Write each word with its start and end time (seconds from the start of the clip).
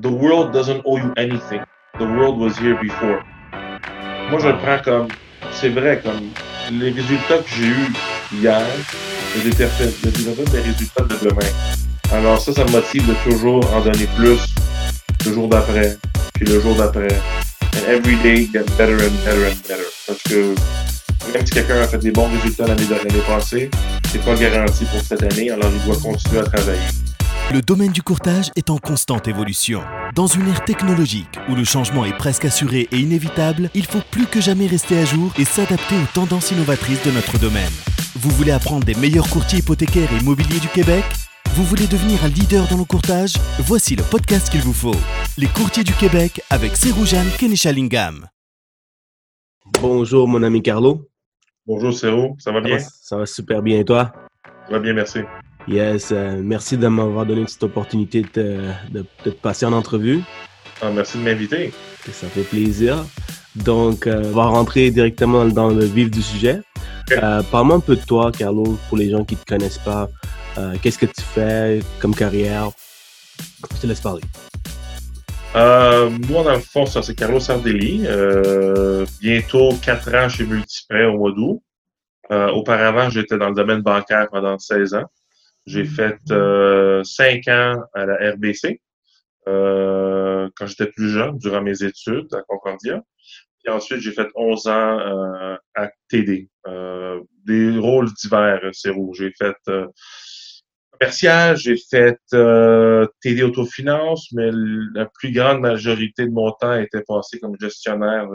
The 0.00 0.12
world 0.12 0.52
doesn't 0.52 0.82
owe 0.86 0.96
you 0.96 1.12
anything. 1.16 1.60
The 1.98 2.04
world 2.04 2.38
was 2.38 2.56
here 2.56 2.78
before. 2.80 3.20
Moi, 4.30 4.38
je 4.38 4.46
le 4.46 4.56
prends 4.58 4.78
comme, 4.78 5.08
c'est 5.50 5.70
vrai, 5.70 6.00
comme 6.00 6.30
les 6.70 6.92
résultats 6.92 7.38
que 7.38 7.50
j'ai 7.56 7.66
eus 7.66 7.92
hier, 8.32 8.62
je 9.34 9.42
les 9.42 9.50
des 9.50 9.64
résultats 10.60 11.02
de 11.02 11.28
demain. 11.28 11.50
Alors 12.12 12.40
ça, 12.40 12.52
ça 12.52 12.64
me 12.64 12.70
motive 12.70 13.08
de 13.08 13.14
toujours 13.28 13.74
en 13.74 13.80
donner 13.80 14.06
plus 14.16 14.38
le 15.26 15.32
jour 15.32 15.48
d'après, 15.48 15.98
puis 16.34 16.46
le 16.46 16.60
jour 16.60 16.76
d'après. 16.76 17.08
And 17.74 17.88
every 17.88 18.14
day 18.22 18.48
get 18.52 18.66
better 18.78 18.94
and 18.94 19.16
better 19.24 19.46
and 19.48 19.58
better. 19.66 19.88
Parce 20.06 20.22
que 20.22 20.54
même 21.34 21.44
si 21.44 21.50
quelqu'un 21.50 21.80
a 21.80 21.88
fait 21.88 21.98
des 21.98 22.12
bons 22.12 22.28
résultats 22.28 22.68
l'année 22.68 22.84
passée, 23.26 23.68
c'est 24.12 24.24
pas 24.24 24.36
garanti 24.36 24.84
pour 24.84 25.00
cette 25.00 25.24
année, 25.24 25.50
alors 25.50 25.72
il 25.74 25.84
doit 25.84 26.00
continuer 26.00 26.38
à 26.38 26.44
travailler. 26.44 27.07
Le 27.50 27.62
domaine 27.62 27.92
du 27.92 28.02
courtage 28.02 28.50
est 28.56 28.68
en 28.68 28.76
constante 28.76 29.26
évolution. 29.26 29.80
Dans 30.14 30.26
une 30.26 30.48
ère 30.48 30.66
technologique 30.66 31.38
où 31.48 31.54
le 31.54 31.64
changement 31.64 32.04
est 32.04 32.14
presque 32.14 32.44
assuré 32.44 32.88
et 32.92 32.98
inévitable, 32.98 33.70
il 33.72 33.86
faut 33.86 34.02
plus 34.10 34.26
que 34.26 34.38
jamais 34.38 34.66
rester 34.66 34.98
à 34.98 35.06
jour 35.06 35.32
et 35.38 35.46
s'adapter 35.46 35.94
aux 35.96 36.12
tendances 36.12 36.50
innovatrices 36.50 37.02
de 37.04 37.10
notre 37.10 37.38
domaine. 37.38 37.72
Vous 38.16 38.28
voulez 38.28 38.50
apprendre 38.50 38.84
des 38.84 38.94
meilleurs 38.96 39.30
courtiers 39.30 39.60
hypothécaires 39.60 40.12
et 40.12 40.18
immobiliers 40.18 40.60
du 40.60 40.68
Québec? 40.68 41.04
Vous 41.54 41.64
voulez 41.64 41.86
devenir 41.86 42.22
un 42.22 42.28
leader 42.28 42.68
dans 42.68 42.76
le 42.76 42.84
courtage? 42.84 43.32
Voici 43.60 43.96
le 43.96 44.02
podcast 44.02 44.50
qu'il 44.50 44.60
vous 44.60 44.74
faut. 44.74 45.00
Les 45.38 45.48
courtiers 45.48 45.84
du 45.84 45.94
Québec 45.94 46.42
avec 46.50 46.76
Seroujane 46.76 47.30
Kenishalingam. 47.38 48.28
Bonjour 49.80 50.28
mon 50.28 50.42
ami 50.42 50.60
Carlo. 50.60 51.08
Bonjour 51.66 51.94
Serou, 51.94 52.36
ça 52.38 52.52
va 52.52 52.60
bien? 52.60 52.78
Ça 52.78 53.16
va, 53.16 53.24
super 53.24 53.62
bien 53.62 53.78
et 53.78 53.86
toi? 53.86 54.12
Ça 54.66 54.72
va 54.72 54.80
bien, 54.80 54.92
merci. 54.92 55.20
Yes, 55.68 56.12
euh, 56.12 56.40
merci 56.42 56.78
de 56.78 56.88
m'avoir 56.88 57.26
donné 57.26 57.44
cette 57.46 57.62
opportunité 57.62 58.24
de, 58.32 58.70
de, 58.90 59.30
passer 59.30 59.66
en 59.66 59.74
entrevue. 59.74 60.22
Ah, 60.80 60.90
merci 60.90 61.18
de 61.18 61.22
m'inviter. 61.24 61.74
Ça 62.10 62.26
fait 62.28 62.42
plaisir. 62.42 63.04
Donc, 63.54 64.06
euh, 64.06 64.22
on 64.24 64.30
va 64.30 64.44
rentrer 64.44 64.90
directement 64.90 65.44
dans 65.44 65.68
le 65.68 65.84
vif 65.84 66.10
du 66.10 66.22
sujet. 66.22 66.62
Euh, 67.12 67.42
Parle-moi 67.50 67.76
un 67.76 67.80
peu 67.80 67.96
de 67.96 68.00
toi, 68.04 68.32
Carlo, 68.32 68.78
pour 68.88 68.96
les 68.96 69.10
gens 69.10 69.24
qui 69.24 69.34
ne 69.34 69.40
te 69.40 69.44
connaissent 69.44 69.78
pas. 69.78 70.08
Qu'est-ce 70.82 70.98
que 70.98 71.06
tu 71.06 71.20
fais 71.20 71.78
comme 72.00 72.14
carrière? 72.16 72.70
Je 73.76 73.82
te 73.82 73.86
laisse 73.86 74.00
parler. 74.00 74.22
moi, 75.54 76.42
dans 76.42 76.54
le 76.54 76.60
fond, 76.60 76.84
ça, 76.84 77.00
c'est 77.02 77.14
Carlo 77.14 77.38
Sardelli. 77.38 78.06
bientôt 79.20 79.68
quatre 79.82 80.12
ans 80.14 80.28
chez 80.28 80.44
Multiprêt 80.46 81.04
au 81.04 81.18
mois 81.18 81.30
d'août. 81.30 81.62
auparavant, 82.30 83.10
j'étais 83.10 83.38
dans 83.38 83.50
le 83.50 83.54
domaine 83.54 83.82
bancaire 83.82 84.26
pendant 84.32 84.58
16 84.58 84.94
ans. 84.94 85.04
J'ai 85.68 85.84
fait 85.84 86.16
euh, 86.30 87.04
cinq 87.04 87.46
ans 87.48 87.76
à 87.92 88.06
la 88.06 88.32
RBC 88.32 88.80
euh, 89.46 90.48
quand 90.56 90.66
j'étais 90.66 90.86
plus 90.86 91.10
jeune, 91.10 91.36
durant 91.36 91.60
mes 91.60 91.82
études 91.82 92.32
à 92.32 92.42
Concordia. 92.48 93.02
Puis 93.62 93.70
ensuite, 93.70 94.00
j'ai 94.00 94.12
fait 94.12 94.28
11 94.34 94.66
ans 94.68 94.98
euh, 94.98 95.56
à 95.74 95.90
TD. 96.08 96.48
des 97.44 97.78
rôles 97.78 98.08
divers, 98.14 98.62
c'est 98.72 98.88
rouge. 98.88 99.18
J'ai 99.18 99.32
fait 99.36 99.56
commercial, 100.90 101.56
j'ai 101.58 101.76
fait 101.76 102.18
TD 103.20 103.42
Autofinance, 103.42 104.32
mais 104.32 104.50
la 104.94 105.04
plus 105.04 105.32
grande 105.32 105.60
majorité 105.60 106.24
de 106.24 106.30
mon 106.30 106.50
temps 106.52 106.76
était 106.76 107.02
passé 107.06 107.38
comme 107.40 107.56
gestionnaire, 107.60 108.26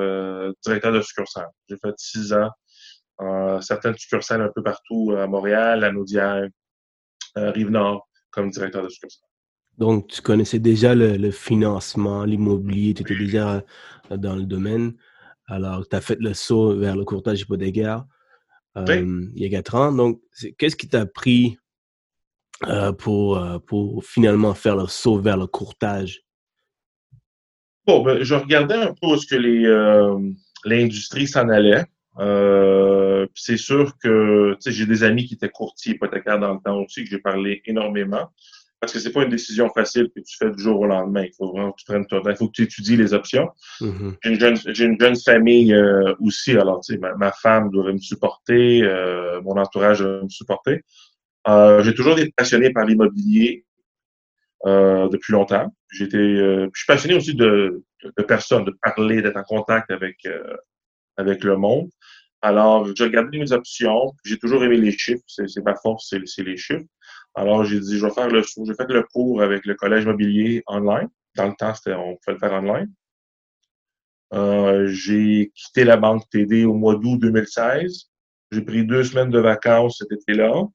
directeur 0.64 0.92
de 0.92 1.02
succursale. 1.02 1.50
J'ai 1.68 1.78
fait 1.78 1.94
six 1.97 2.31
ans 2.31 2.52
certaines 3.62 3.97
succursales 3.97 4.42
un 4.42 4.52
peu 4.53 4.62
partout 4.64 5.16
à 5.18 5.28
Montréal, 5.28 5.84
à 5.84 5.92
Naudière, 5.92 6.36
euh, 6.36 6.47
Rive-Nord 7.36 8.08
comme 8.31 8.50
directeur 8.50 8.84
de 8.84 8.89
succursale. 8.89 9.28
Donc, 9.78 10.08
tu 10.08 10.22
connaissais 10.22 10.59
déjà 10.59 10.94
le, 10.94 11.31
financement, 11.31 12.25
l'immobilier, 12.25 12.94
tu 12.94 13.02
étais 13.02 13.16
déjà 13.16 13.64
euh, 14.12 14.17
dans 14.17 14.36
le 14.36 14.44
domaine. 14.44 14.94
Alors, 15.48 15.88
tu 15.88 15.95
as 15.95 16.02
fait 16.02 16.20
le 16.20 16.34
saut 16.34 16.78
vers 16.78 16.95
le 16.95 17.06
courtage 17.06 17.42
hypothécaire 17.42 18.06
euh, 18.75 19.28
il 19.35 19.44
y 19.44 19.46
a 19.46 19.50
quatre 19.50 19.75
ans. 19.75 19.91
Donc, 19.91 20.22
qu'est-ce 20.58 20.75
qui 20.75 20.88
t'a 20.88 21.06
pris 21.06 21.58
pour, 22.97 23.40
pour 23.68 24.03
finalement 24.06 24.53
faire 24.53 24.75
le 24.75 24.88
saut 24.88 25.19
vers 25.19 25.38
le 25.38 25.47
courtage? 25.47 26.22
Bon, 27.85 28.02
ben, 28.02 28.24
je 28.24 28.34
regardais 28.34 28.75
un 28.75 28.94
peu 28.94 29.08
où 29.08 29.16
est-ce 29.16 29.28
que 29.28 29.35
l'industrie 30.66 31.28
s'en 31.28 31.50
allait. 31.50 31.85
Euh, 32.19 33.28
c'est 33.35 33.57
sûr 33.57 33.97
que 33.97 34.56
j'ai 34.66 34.85
des 34.85 35.03
amis 35.03 35.25
qui 35.25 35.34
étaient 35.34 35.50
courtiers 35.50 35.94
hypothécaires 35.94 36.40
dans 36.40 36.53
le 36.53 36.59
temps 36.63 36.79
aussi, 36.79 37.03
que 37.03 37.09
j'ai 37.09 37.19
parlé 37.19 37.62
énormément. 37.66 38.29
Parce 38.79 38.91
que 38.91 39.00
c'est 39.00 39.13
pas 39.13 39.24
une 39.24 39.29
décision 39.29 39.69
facile 39.69 40.09
que 40.13 40.19
tu 40.19 40.35
fais 40.38 40.52
du 40.52 40.62
jour 40.62 40.81
au 40.81 40.85
lendemain. 40.85 41.23
Il 41.23 41.31
faut 41.34 41.50
vraiment 41.50 41.72
que 41.72 41.78
tu 41.78 41.85
prennes 41.85 42.06
ton 42.06 42.22
temps. 42.22 42.29
Il 42.29 42.35
faut 42.35 42.47
que 42.47 42.52
tu 42.52 42.63
étudies 42.63 42.97
les 42.97 43.13
options. 43.13 43.50
Mm-hmm. 43.79 44.18
J'ai 44.22 44.29
une, 44.29 44.40
jeune, 44.40 44.57
une 44.91 45.00
jeune 45.00 45.16
famille 45.16 45.73
euh, 45.73 46.13
aussi. 46.19 46.52
Alors, 46.52 46.81
tu 46.81 46.94
sais, 46.94 47.00
ma, 47.00 47.16
ma, 47.16 47.31
femme 47.31 47.72
devrait 47.72 47.94
me 47.94 48.00
supporter, 48.00 48.81
euh, 48.84 49.41
mon 49.41 49.56
entourage 49.56 50.00
devrait 50.00 50.23
me 50.23 50.29
supporter. 50.29 50.84
Euh, 51.47 51.81
j'ai 51.81 51.94
toujours 51.94 52.19
été 52.19 52.34
passionné 52.35 52.72
par 52.72 52.85
l'immobilier 52.85 53.66
depuis 54.66 55.34
longtemps. 55.34 55.73
J'étais, 55.90 56.35
je 56.35 56.69
suis 56.73 56.85
passionné 56.85 57.16
aussi 57.16 57.35
de, 57.35 57.84
de 58.18 58.23
personnes, 58.23 58.63
de 58.63 58.73
parler, 58.81 59.22
d'être 59.22 59.35
en 59.35 59.44
contact 59.44 59.91
avec 59.91 60.25
avec 61.18 61.44
le 61.44 61.57
monde. 61.57 61.90
Alors, 62.41 62.88
j'ai 62.96 63.06
regardé 63.06 63.40
mes 63.40 63.51
options. 63.53 64.13
J'ai 64.25 64.38
toujours 64.38 64.63
aimé 64.63 64.78
les 64.78 64.91
chiffres. 64.91 65.24
C'est 65.28 65.63
ma 65.63 65.75
force, 65.75 66.13
c'est 66.25 66.44
les 66.44 66.57
chiffres. 66.57 66.85
Alors, 67.35 67.63
j'ai 67.63 67.79
dit, 67.79 67.97
je 67.97 68.06
vais 68.06 68.12
faire 68.12 68.28
le 68.28 68.41
J'ai 68.41 68.74
fait 68.74 68.90
le 68.90 69.03
cours 69.03 69.41
avec 69.41 69.66
le 69.66 69.75
collège 69.75 70.06
mobilier 70.06 70.62
online. 70.68 71.07
Dans 71.35 71.47
le 71.47 71.53
temps, 71.57 71.73
on 71.88 72.18
pouvait 72.18 72.34
le 72.34 72.40
faire 72.40 72.53
online. 72.53 72.91
Euh, 74.34 74.88
j'ai 74.88 75.52
quitté 75.56 75.84
la 75.84 75.96
banque 75.96 76.28
TD 76.29 76.66
au 76.66 76.73
mois 76.73 76.96
d'août 76.96 77.18
2016. 77.19 78.09
J'ai 78.52 78.62
pris 78.62 78.85
deux 78.85 79.03
semaines 79.03 79.29
de 79.29 79.40
vacances 79.40 80.00
cet 80.00 80.12
été-là. 80.12 80.66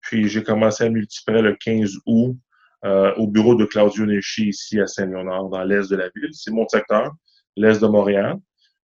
Puis 0.00 0.28
j'ai 0.28 0.42
commencé 0.42 0.84
à 0.84 0.88
multiplier 0.88 1.42
le 1.42 1.54
15 1.54 1.98
août 2.06 2.36
euh, 2.84 3.12
au 3.16 3.26
bureau 3.26 3.54
de 3.54 3.64
Claudio 3.64 4.06
Neschi 4.06 4.48
ici 4.48 4.80
à 4.80 4.86
Saint-Léonard, 4.86 5.48
dans 5.48 5.64
l'est 5.64 5.90
de 5.90 5.96
la 5.96 6.08
ville. 6.14 6.30
C'est 6.32 6.52
mon 6.52 6.66
secteur, 6.68 7.12
l'est 7.56 7.80
de 7.80 7.86
Montréal. 7.86 8.38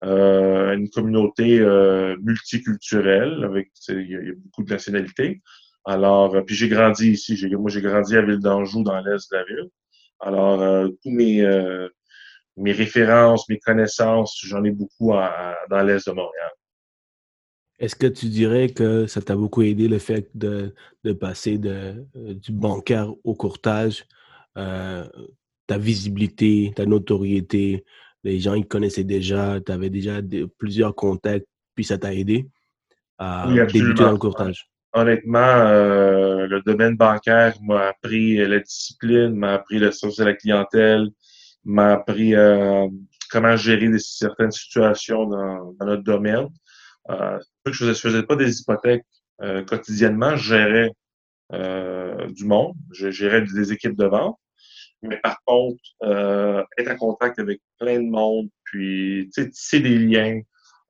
Euh, 0.03 0.74
une 0.74 0.90
communauté 0.90 1.59
euh, 1.59 2.18
multiculturelle 2.22 3.41
avec 3.46 3.72
il 3.88 4.12
y, 4.12 4.16
a 4.16 4.34
beaucoup 4.36 4.64
de 4.64 4.74
nationalités. 4.74 5.41
Alors, 5.86 6.36
euh, 6.36 6.41
puis 6.41 6.56
j'ai 6.56 6.68
grandi 6.68 7.12
ici. 7.12 7.40
Moi, 7.56 7.69
j'ai 7.69 7.81
grandi 7.81 8.18
à 8.18 8.22
Ville 8.22 8.40
d'Anjou, 8.40 8.84
dans 8.84 9.00
l'est 9.00 9.31
de 9.31 9.38
la 9.38 9.44
ville. 9.46 9.69
Alors, 10.19 10.90
tous 11.02 11.09
mes 11.09 11.46
mes 12.56 12.72
références, 12.72 13.50
mes 13.50 13.59
connaissances, 13.59 14.40
j'en 14.46 14.64
ai 14.64 14.72
beaucoup 14.72 15.12
dans 15.69 15.84
l'est 15.84 16.08
de 16.08 16.14
Montréal. 16.14 16.52
Est-ce 17.80 17.96
que 17.96 18.08
tu 18.08 18.28
dirais 18.28 18.70
que 18.70 19.08
ça 19.08 19.22
t'a 19.22 19.35
beaucoup 19.35 19.64
aidé 19.64 19.88
le 19.88 20.00
fait 20.00 20.30
de, 20.35 20.74
passer 21.20 21.58
du 21.58 22.52
bancaire 22.52 23.12
au 23.24 23.35
courtage, 23.35 24.06
ta 24.56 25.78
visibilité, 25.78 26.72
ta 26.75 26.85
notoriété, 26.85 27.84
les 28.23 28.39
gens 28.39 28.53
ils 28.53 28.67
connaissaient 28.67 29.03
déjà, 29.03 29.59
tu 29.59 29.72
avais 29.72 29.89
déjà 29.89 30.19
plusieurs 30.57 30.95
contacts, 30.95 31.47
puis 31.75 31.84
ça 31.84 31.97
t'a 31.97 32.13
aidé 32.13 32.47
à 33.17 33.47
débuter 33.72 34.03
dans 34.03 34.11
le 34.11 34.17
courtage. 34.17 34.69
Honnêtement, 34.94 35.39
euh, 35.39 36.45
le 36.45 36.61
domaine 36.61 36.95
bancaire 36.95 37.56
m'a 37.63 37.88
appris 37.88 38.38
la 38.38 38.59
discipline, 38.59 39.35
m'a 39.35 39.53
appris 39.53 39.79
le 39.79 39.91
service 39.91 40.19
à 40.19 40.25
la 40.25 40.35
clientèle, 40.35 41.09
m'a 41.66 41.94
appris 41.94 42.35
euh, 42.35 42.88
comment 43.31 43.56
gérer 43.56 43.89
certaines 43.97 44.51
situations 44.51 45.25
dans, 45.25 45.73
notre 45.81 46.03
domaine. 46.03 46.47
Euh, 47.09 47.40
je 47.66 47.85
ne 47.85 47.94
faisais, 47.94 48.23
pas 48.23 48.35
des 48.35 48.59
hypothèques 48.59 49.05
quotidiennement, 49.67 50.38
je 50.38 50.55
gérais 50.55 50.91
du 52.29 52.45
monde, 52.45 52.75
je 52.94 53.09
gérais 53.09 53.41
des 53.41 53.73
équipes 53.73 53.97
de 53.97 54.05
vente. 54.05 54.38
Mais 55.03 55.18
par 55.18 55.38
contre, 55.46 55.81
euh, 56.03 56.64
être 56.78 56.91
en 56.91 56.96
contact 56.96 57.40
avec 57.40 57.61
plein 57.79 58.02
de 58.02 58.09
monde, 58.09 58.50
puis 58.64 59.29
tisser 59.34 59.79
des 59.79 60.00
liens, 60.00 60.41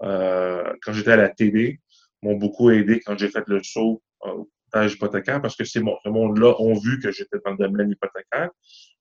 euh, 0.04 0.74
quand 0.84 0.94
j'étais 0.94 1.12
à 1.12 1.18
la 1.18 1.30
TD, 1.30 1.80
m'ont 2.22 2.36
beaucoup 2.36 2.70
aidé 2.70 3.02
quand 3.06 3.18
j'ai 3.18 3.30
fait 3.30 3.44
le 3.48 3.62
saut 3.64 4.02
euh, 4.26 4.88
hypothécaire 4.88 5.42
parce 5.42 5.56
que 5.56 5.64
c'est 5.64 5.80
bon, 5.80 5.98
ce 6.04 6.10
monde-là 6.10 6.56
ont 6.60 6.74
vu 6.74 7.00
que 7.00 7.12
j'étais 7.12 7.38
dans 7.46 7.52
le 7.52 7.58
domaine 7.58 7.92
hypothécaire. 7.92 8.50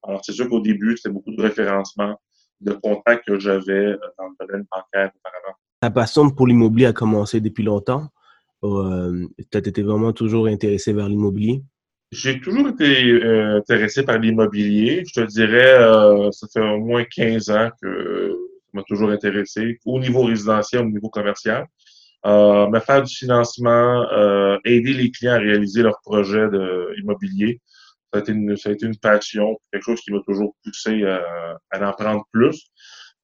Alors, 0.03 0.25
c'est 0.25 0.33
sûr 0.33 0.49
qu'au 0.49 0.61
début, 0.61 0.97
c'était 0.97 1.13
beaucoup 1.13 1.35
de 1.35 1.41
référencement, 1.41 2.21
de 2.61 2.73
contacts 2.73 3.27
que 3.27 3.39
j'avais 3.39 3.87
euh, 3.87 3.99
dans 4.19 4.29
le 4.29 4.47
domaine 4.47 4.67
bancaire 4.71 5.11
auparavant. 5.17 5.57
Ta 5.81 5.91
passion 5.91 6.31
pour 6.31 6.47
l'immobilier 6.47 6.87
a 6.87 6.93
commencé 6.93 7.41
depuis 7.41 7.65
longtemps. 7.65 8.09
Euh, 8.65 9.27
tu 9.51 9.59
as 9.59 9.61
été 9.61 9.83
vraiment 9.83 10.13
toujours 10.13 10.47
intéressé 10.47 10.93
vers 10.93 11.09
l'immobilier? 11.09 11.65
J'ai 12.13 12.41
toujours 12.41 12.69
été 12.69 13.11
euh, 13.11 13.57
intéressé 13.57 14.03
par 14.03 14.19
l'immobilier. 14.19 15.03
Je 15.07 15.23
te 15.23 15.27
dirais, 15.27 15.79
euh, 15.81 16.31
ça 16.31 16.47
fait 16.53 16.61
au 16.61 16.79
moins 16.79 17.05
15 17.05 17.49
ans 17.49 17.71
que 17.81 18.37
ça 18.61 18.69
m'a 18.75 18.83
toujours 18.83 19.11
intéressé, 19.11 19.79
au 19.87 19.99
niveau 19.99 20.25
résidentiel, 20.25 20.83
au 20.83 20.91
niveau 20.91 21.09
commercial. 21.09 21.67
Euh, 22.27 22.69
mais 22.69 22.81
faire 22.81 23.03
du 23.03 23.15
financement, 23.15 24.07
euh, 24.13 24.59
aider 24.67 24.93
les 24.93 25.11
clients 25.11 25.33
à 25.33 25.39
réaliser 25.39 25.83
leurs 25.83 26.01
projets 26.03 26.51
de, 26.51 26.95
immobilier, 26.99 27.63
Ça 28.13 28.19
a 28.19 28.21
été 28.21 28.33
une, 28.33 28.59
ça 28.59 28.69
a 28.69 28.73
été 28.73 28.85
une 28.85 28.99
passion, 28.99 29.57
quelque 29.73 29.85
chose 29.85 30.01
qui 30.03 30.13
m'a 30.13 30.21
toujours 30.27 30.55
poussé 30.63 31.05
à 31.05 31.89
en 31.89 31.93
prendre 31.93 32.25
plus. 32.31 32.67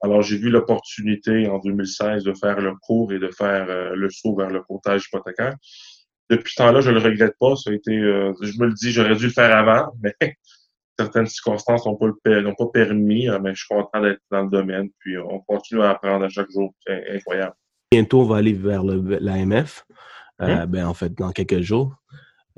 Alors, 0.00 0.22
j'ai 0.22 0.38
vu 0.38 0.48
l'opportunité 0.48 1.46
en 1.48 1.58
2016 1.58 2.24
de 2.24 2.32
faire 2.32 2.58
le 2.60 2.72
cours 2.80 3.12
et 3.12 3.18
de 3.18 3.28
faire 3.28 3.66
le 3.94 4.08
saut 4.08 4.34
vers 4.34 4.48
le 4.48 4.62
courtage 4.62 5.08
hypothécaire. 5.08 5.56
Depuis 6.30 6.52
ce 6.52 6.62
temps-là, 6.62 6.80
je 6.80 6.90
le 6.90 6.98
regrette 6.98 7.34
pas. 7.40 7.56
Ça 7.56 7.70
a 7.70 7.72
été, 7.72 7.92
je 7.92 8.60
me 8.60 8.66
le 8.66 8.74
dis, 8.74 8.92
j'aurais 8.92 9.16
dû 9.16 9.26
le 9.26 9.32
faire 9.32 9.56
avant, 9.56 9.92
mais 10.02 10.36
certaines 10.98 11.26
circonstances 11.26 11.86
n'ont 11.86 11.96
pas, 11.96 12.08
pas 12.24 12.66
permis, 12.72 13.28
mais 13.42 13.54
je 13.54 13.64
suis 13.64 13.74
content 13.74 14.00
d'être 14.02 14.20
dans 14.30 14.42
le 14.42 14.50
domaine. 14.50 14.88
Puis 14.98 15.16
on 15.18 15.40
continue 15.40 15.82
à 15.82 15.90
apprendre 15.90 16.24
à 16.24 16.28
chaque 16.28 16.50
jour. 16.50 16.74
C'est 16.86 17.16
incroyable. 17.16 17.54
Bientôt, 17.90 18.20
on 18.20 18.26
va 18.26 18.36
aller 18.36 18.52
vers 18.52 18.82
l'AMF. 18.84 19.84
Euh, 20.40 20.62
hum? 20.62 20.66
ben, 20.66 20.86
en 20.86 20.94
fait, 20.94 21.14
dans 21.14 21.32
quelques 21.32 21.60
jours. 21.60 21.94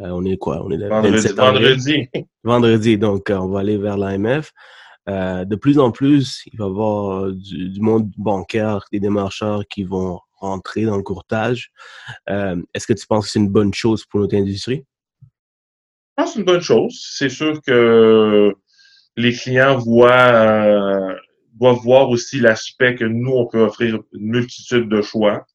Euh, 0.01 0.11
on 0.11 0.25
est 0.25 0.39
quoi? 0.39 0.63
On 0.65 0.71
est 0.71 0.77
le 0.77 0.89
vendredi. 0.89 1.29
Vendredi. 1.35 2.09
vendredi, 2.45 2.99
donc 2.99 3.31
euh, 3.31 3.37
on 3.37 3.49
va 3.49 3.61
aller 3.61 3.77
vers 3.77 3.97
l'AMF. 3.97 4.53
de 5.07 5.57
plus 5.57 5.79
en 5.79 5.91
plus, 5.91 6.43
il 6.47 6.59
va 6.59 6.65
y 6.65 6.69
avoir 6.69 7.31
du, 7.33 7.81
monde 7.81 8.11
bancaire, 8.17 8.85
des 8.93 9.01
démarcheurs 9.01 9.67
qui 9.69 9.85
vont 9.85 10.21
rentrer 10.41 10.85
dans 10.85 10.97
le 10.97 11.03
courtage. 11.03 11.71
Est-ce 12.29 12.87
que 12.87 12.93
tu 12.93 13.07
penses 13.07 13.27
que 13.27 13.33
c'est 13.33 13.39
une 13.39 13.51
bonne 13.51 13.75
chose 13.75 14.05
pour 14.05 14.21
notre 14.21 14.37
industrie? 14.37 14.85
Je 15.23 15.27
pense 16.17 16.31
que 16.31 16.33
c'est 16.33 16.39
une 16.41 16.47
bonne 16.47 16.61
chose. 16.61 16.99
C'est 17.17 17.29
sûr 17.29 17.61
que 17.63 18.53
les 19.17 19.33
clients 19.33 19.79
voient, 19.79 21.17
doivent 21.55 21.83
voir 21.83 22.09
aussi 22.11 22.41
l'aspect 22.41 22.95
que 22.95 23.05
nous, 23.05 23.33
on 23.33 23.47
peut 23.47 23.61
offrir 23.61 24.01
une 24.13 24.31
multitude 24.31 24.89
de 24.89 25.03
choix. 25.03 25.47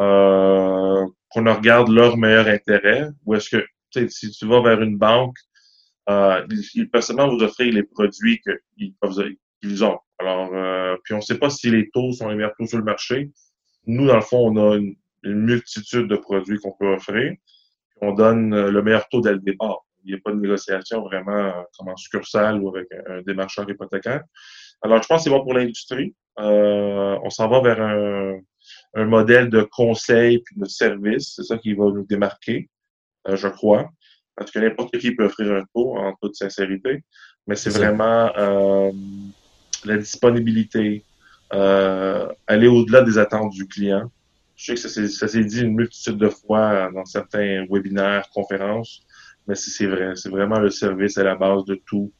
Euh, 0.00 1.06
qu'on 1.30 1.52
regarde 1.52 1.88
leur 1.88 2.16
meilleur 2.16 2.46
intérêt, 2.46 3.08
ou 3.24 3.34
est-ce 3.34 3.50
que 3.50 4.08
si 4.08 4.30
tu 4.30 4.46
vas 4.46 4.62
vers 4.62 4.80
une 4.82 4.96
banque, 4.96 5.36
euh, 6.08 6.46
ils, 6.74 6.90
peuvent 6.90 7.02
seulement 7.02 7.28
vous 7.28 7.42
offrir 7.42 7.72
les 7.72 7.82
produits 7.82 8.40
qu'ils 8.76 9.84
ont. 9.84 9.98
Alors, 10.18 10.50
euh, 10.52 10.96
puis 11.02 11.14
on 11.14 11.18
ne 11.18 11.22
sait 11.22 11.38
pas 11.38 11.50
si 11.50 11.70
les 11.70 11.90
taux 11.90 12.12
sont 12.12 12.28
les 12.28 12.36
meilleurs 12.36 12.54
taux 12.58 12.66
sur 12.66 12.78
le 12.78 12.84
marché. 12.84 13.30
Nous, 13.86 14.06
dans 14.06 14.16
le 14.16 14.22
fond, 14.22 14.50
on 14.50 14.72
a 14.72 14.76
une, 14.76 14.96
multitude 15.26 16.06
de 16.06 16.16
produits 16.16 16.58
qu'on 16.58 16.72
peut 16.72 16.92
offrir. 16.92 17.32
On 18.02 18.12
donne 18.12 18.52
euh, 18.52 18.70
le 18.70 18.82
meilleur 18.82 19.08
taux 19.08 19.22
dès 19.22 19.32
le 19.32 19.38
départ. 19.38 19.78
Il 20.04 20.12
n'y 20.12 20.18
a 20.18 20.20
pas 20.22 20.32
de 20.32 20.38
négociation 20.38 21.00
vraiment 21.00 21.50
comme 21.78 21.88
en 21.88 21.96
succursale 21.96 22.60
ou 22.60 22.68
avec 22.68 22.88
un, 23.08 23.22
démarcheur 23.22 23.68
hypothécaire. 23.70 24.22
Alors, 24.82 25.02
je 25.02 25.08
pense 25.08 25.20
que 25.20 25.24
c'est 25.24 25.30
bon 25.30 25.42
pour 25.42 25.54
l'industrie. 25.54 26.14
Euh, 26.40 27.18
on 27.22 27.30
s'en 27.30 27.48
va 27.48 27.62
vers 27.62 27.80
un, 27.80 28.38
un 28.94 29.04
modèle 29.04 29.50
de 29.50 29.62
conseil 29.62 30.38
puis 30.38 30.56
de 30.56 30.66
service. 30.66 31.34
C'est 31.36 31.44
ça 31.44 31.58
qui 31.58 31.74
va 31.74 31.86
nous 31.86 32.06
démarquer, 32.06 32.68
euh, 33.28 33.36
je 33.36 33.48
crois. 33.48 33.90
Parce 34.36 34.50
que 34.50 34.58
n'importe 34.58 34.98
qui 34.98 35.14
peut 35.14 35.24
offrir 35.24 35.52
un 35.52 35.64
taux 35.74 35.96
en 35.96 36.12
toute 36.20 36.34
sincérité, 36.34 37.04
mais 37.46 37.54
c'est 37.54 37.70
vraiment 37.70 38.32
euh, 38.36 38.90
la 39.84 39.96
disponibilité, 39.96 41.04
euh, 41.54 42.28
aller 42.46 42.66
au-delà 42.66 43.02
des 43.02 43.18
attentes 43.18 43.52
du 43.52 43.66
client. 43.66 44.10
Je 44.56 44.74
sais 44.74 44.88
que 44.88 45.08
ça 45.08 45.28
s'est 45.28 45.44
dit 45.44 45.62
une 45.62 45.74
multitude 45.74 46.16
de 46.16 46.28
fois 46.28 46.90
dans 46.92 47.04
certains 47.04 47.64
webinaires, 47.70 48.28
conférences, 48.32 49.02
mais 49.46 49.54
c'est 49.54 49.86
vrai. 49.86 50.14
C'est 50.16 50.30
vraiment 50.30 50.58
le 50.60 50.70
service 50.70 51.18
à 51.18 51.24
la 51.24 51.34
base 51.34 51.64
de 51.64 51.74
tout 51.86 52.12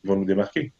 qui 0.00 0.08
va 0.08 0.16
nous 0.16 0.24
démarquer. 0.24 0.72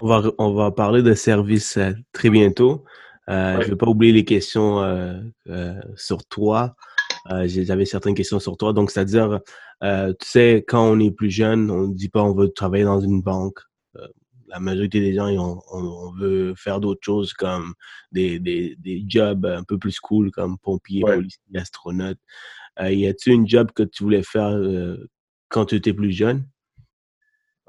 On 0.00 0.08
va, 0.08 0.22
on 0.38 0.54
va 0.54 0.70
parler 0.70 1.02
de 1.02 1.14
service 1.14 1.78
très 2.12 2.30
bientôt. 2.30 2.84
Euh, 3.28 3.60
Je 3.60 3.66
ne 3.66 3.70
vais 3.70 3.76
pas 3.76 3.86
oublier 3.86 4.12
les 4.12 4.24
questions 4.24 4.82
euh, 4.82 5.14
euh, 5.48 5.80
sur 5.96 6.24
toi. 6.26 6.76
Euh, 7.30 7.46
j'avais 7.46 7.86
certaines 7.86 8.14
questions 8.14 8.38
sur 8.38 8.56
toi. 8.56 8.72
Donc, 8.72 8.90
c'est-à-dire, 8.90 9.40
tu 9.82 9.88
sais, 10.22 10.64
quand 10.66 10.86
on 10.90 11.00
est 11.00 11.10
plus 11.10 11.30
jeune, 11.30 11.70
on 11.70 11.88
ne 11.88 11.94
dit 11.94 12.08
pas 12.08 12.22
on 12.22 12.34
veut 12.34 12.48
travailler 12.48 12.84
dans 12.84 13.00
une 13.00 13.22
banque. 13.22 13.60
La 14.54 14.60
majorité 14.60 15.00
des 15.00 15.14
gens, 15.14 15.28
on, 15.28 15.60
on, 15.72 16.12
veut 16.12 16.54
faire 16.56 16.80
d'autres 16.80 17.04
choses 17.04 17.32
comme 17.32 17.74
des, 18.12 18.38
des, 18.38 18.76
des, 18.78 19.04
jobs 19.06 19.44
un 19.44 19.64
peu 19.64 19.78
plus 19.78 19.98
cool 19.98 20.30
comme 20.30 20.58
pompier, 20.58 21.02
policier, 21.02 21.42
astronaute. 21.56 22.18
y 22.80 23.06
a-t-il 23.06 23.32
une 23.32 23.48
job 23.48 23.72
que 23.74 23.82
tu 23.82 24.04
voulais 24.04 24.22
faire 24.22 24.56
quand 25.48 25.66
tu 25.66 25.74
étais 25.74 25.92
plus 25.92 26.12
jeune? 26.12 26.46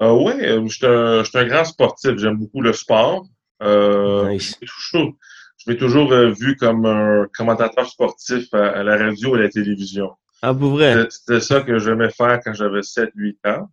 Euh, 0.02 0.12
oui, 0.12 0.34
je 0.38 0.68
suis 0.68 0.86
un, 0.86 1.22
un, 1.22 1.46
grand 1.46 1.64
sportif. 1.64 2.16
J'aime 2.16 2.36
beaucoup 2.36 2.60
le 2.60 2.72
sport. 2.72 3.26
Euh, 3.62 4.28
nice. 4.28 4.58
Je 4.62 5.70
m'ai 5.70 5.78
toujours 5.78 6.12
euh, 6.12 6.30
vu 6.30 6.54
comme 6.56 6.84
un 6.84 7.26
commentateur 7.34 7.88
sportif 7.88 8.52
à, 8.52 8.82
la 8.82 8.96
radio 8.98 9.34
et 9.34 9.38
à 9.38 9.42
la 9.42 9.48
télévision. 9.48 10.12
Ah, 10.42 10.54
pour 10.54 10.72
vrai? 10.72 11.06
C'était 11.10 11.40
ça 11.40 11.62
que 11.62 11.78
j'aimais 11.78 12.10
faire 12.10 12.40
quand 12.44 12.52
j'avais 12.52 12.80
7-8 12.80 13.36
ans. 13.46 13.70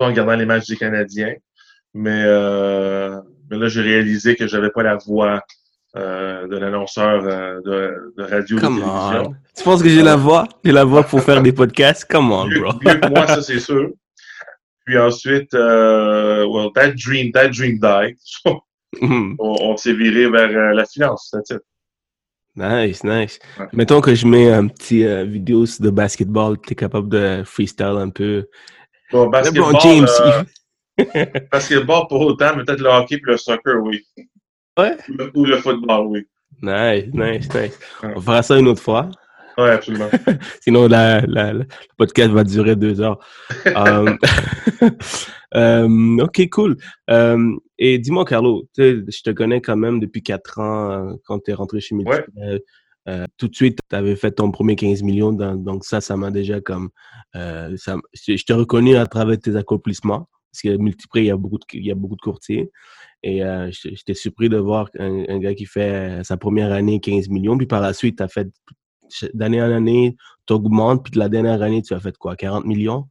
En 0.00 0.06
regardant 0.06 0.34
les 0.34 0.46
matchs 0.46 0.66
des 0.66 0.76
Canadiens. 0.76 1.34
Mais, 1.94 2.22
euh, 2.24 3.20
mais 3.50 3.58
là, 3.58 3.68
j'ai 3.68 3.82
réalisé 3.82 4.36
que 4.36 4.46
j'avais 4.46 4.70
pas 4.70 4.82
la 4.82 4.96
voix 4.96 5.42
euh, 5.96 6.46
de 6.46 6.56
l'annonceur 6.56 7.24
euh, 7.24 7.60
de, 7.62 8.14
de, 8.16 8.22
radio 8.22 8.58
et 8.58 8.60
de 8.60 8.66
télévision. 8.66 9.34
Tu 9.56 9.64
penses 9.64 9.82
que 9.82 9.88
j'ai 9.88 10.02
la 10.02 10.16
voix? 10.16 10.46
J'ai 10.64 10.72
la 10.72 10.84
voix 10.84 11.02
pour 11.02 11.22
faire 11.22 11.42
des 11.42 11.52
podcasts? 11.52 12.04
Come 12.08 12.32
on, 12.32 12.48
bro. 12.48 12.72
moi, 13.10 13.26
ça, 13.26 13.42
c'est 13.42 13.60
sûr. 13.60 13.90
Puis 14.84 14.98
ensuite, 14.98 15.52
well, 15.52 16.70
that 16.74 16.92
dream, 16.92 17.32
that 17.32 17.48
dream 17.48 17.78
died. 17.78 18.16
Mhm. 19.00 19.36
on, 19.38 19.76
s'est 19.76 19.92
viré 19.92 20.28
vers 20.28 20.74
la 20.74 20.84
finance, 20.84 21.32
c'est 21.46 21.56
Nice, 22.56 23.04
nice. 23.04 23.38
Mettons 23.72 24.00
que 24.00 24.14
je 24.14 24.26
mets 24.26 24.50
un 24.50 24.66
petit 24.66 25.04
euh, 25.04 25.24
vidéo 25.24 25.64
de 25.78 25.90
basketball, 25.90 26.58
tu 26.60 26.72
es 26.72 26.74
capable 26.76 27.08
de 27.08 27.42
freestyle 27.44 27.96
un 27.98 28.10
peu. 28.10 28.48
Bon, 29.12 29.28
basketball, 29.28 29.74
James, 29.80 30.08
euh, 30.20 30.42
basketball 31.50 32.06
pour 32.08 32.20
autant, 32.22 32.56
mais 32.56 32.64
peut-être 32.64 32.80
le 32.80 32.88
hockey 32.88 33.16
et 33.16 33.20
le 33.22 33.36
soccer, 33.36 33.82
oui. 33.82 34.04
Ouais. 34.78 34.96
Ou 35.34 35.44
le, 35.44 35.56
football, 35.58 36.06
oui. 36.06 36.26
Nice, 36.62 37.06
nice, 37.12 37.48
nice. 37.54 37.78
On 38.02 38.20
fera 38.20 38.42
ça 38.42 38.58
une 38.58 38.68
autre 38.68 38.82
fois. 38.82 39.10
Oui, 39.58 39.68
absolument. 39.68 40.08
Sinon, 40.60 40.88
la, 40.88 41.20
la, 41.26 41.52
le 41.52 41.66
podcast 41.96 42.30
va 42.30 42.44
durer 42.44 42.76
deux 42.76 43.00
heures. 43.00 43.18
um, 43.74 44.18
um, 45.54 46.20
ok, 46.20 46.48
cool. 46.50 46.76
Um, 47.08 47.58
et 47.78 47.98
dis-moi, 47.98 48.24
Carlo, 48.24 48.68
je 48.76 49.22
te 49.22 49.30
connais 49.30 49.60
quand 49.60 49.76
même 49.76 50.00
depuis 50.00 50.22
quatre 50.22 50.58
ans 50.60 50.90
euh, 50.90 51.12
quand 51.24 51.40
tu 51.40 51.50
es 51.50 51.54
rentré 51.54 51.80
chez 51.80 51.94
Multiprêt. 51.94 52.24
Ouais. 52.36 52.62
Euh, 53.08 53.26
tout 53.38 53.48
de 53.48 53.54
suite, 53.54 53.78
tu 53.88 53.96
avais 53.96 54.16
fait 54.16 54.32
ton 54.32 54.50
premier 54.50 54.76
15 54.76 55.02
millions, 55.02 55.32
dans, 55.32 55.54
donc 55.54 55.84
ça, 55.84 56.00
ça 56.00 56.16
m'a 56.16 56.30
déjà 56.30 56.60
comme... 56.60 56.90
Euh, 57.34 57.74
ça, 57.76 57.96
je 58.14 58.44
t'ai 58.44 58.52
reconnu 58.52 58.96
à 58.96 59.06
travers 59.06 59.38
tes 59.38 59.56
accomplissements, 59.56 60.28
parce 60.52 60.62
que 60.62 60.76
Multiprêt, 60.76 61.20
il 61.20 61.26
y 61.26 61.30
a 61.30 61.36
beaucoup 61.36 61.58
de, 61.58 61.64
il 61.74 61.86
y 61.86 61.90
a 61.90 61.94
beaucoup 61.94 62.16
de 62.16 62.20
courtiers. 62.20 62.70
Et 63.22 63.44
euh, 63.44 63.70
j'étais 63.70 64.14
surpris 64.14 64.48
de 64.48 64.56
voir 64.56 64.88
un, 64.98 65.24
un, 65.28 65.38
gars 65.38 65.54
qui 65.54 65.66
fait 65.66 66.24
sa 66.24 66.36
première 66.36 66.72
année 66.72 67.00
15 67.00 67.28
millions, 67.28 67.56
puis 67.58 67.66
par 67.66 67.80
la 67.80 67.92
suite, 67.92 68.16
tu 68.16 68.22
as 68.22 68.28
fait 68.28 68.48
d'année 69.34 69.62
en 69.62 69.70
année, 69.70 70.16
tu 70.46 70.52
augmentes, 70.52 71.04
puis 71.04 71.12
de 71.12 71.18
la 71.18 71.28
dernière 71.28 71.62
année, 71.62 71.82
tu 71.82 71.94
as 71.94 72.00
fait 72.00 72.16
quoi, 72.16 72.36
40 72.36 72.64
millions? 72.64 73.08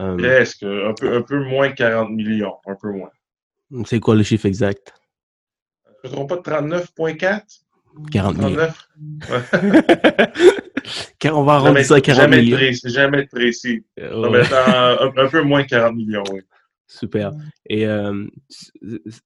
Euh, 0.00 0.16
Presque, 0.16 0.62
un 0.62 0.94
peu, 0.98 1.14
un 1.16 1.22
peu 1.22 1.44
moins 1.44 1.70
40 1.70 2.10
millions, 2.10 2.54
un 2.66 2.74
peu 2.74 2.92
moins. 2.92 3.10
C'est 3.84 4.00
quoi 4.00 4.14
le 4.14 4.22
chiffre 4.22 4.46
exact? 4.46 4.94
Je 6.04 6.08
ne 6.08 6.12
me 6.12 6.16
trompe 6.26 6.42
pas, 6.42 6.60
39,4? 6.60 7.60
40 8.10 8.38
millions. 8.38 8.56
on 11.36 11.44
va 11.44 11.52
arrondir 11.52 11.84
ça 11.84 11.96
à 11.96 12.00
40 12.00 12.22
jamais 12.22 12.40
millions. 12.40 12.56
Précis, 12.56 12.88
jamais 12.88 13.26
précis. 13.26 13.84
Euh, 14.00 14.44
un, 14.66 15.10
un, 15.16 15.28
peu 15.28 15.42
moins 15.42 15.62
40 15.62 15.94
millions, 15.94 16.24
oui. 16.32 16.40
Super. 16.98 17.32
Et 17.70 17.86
euh, 17.86 18.26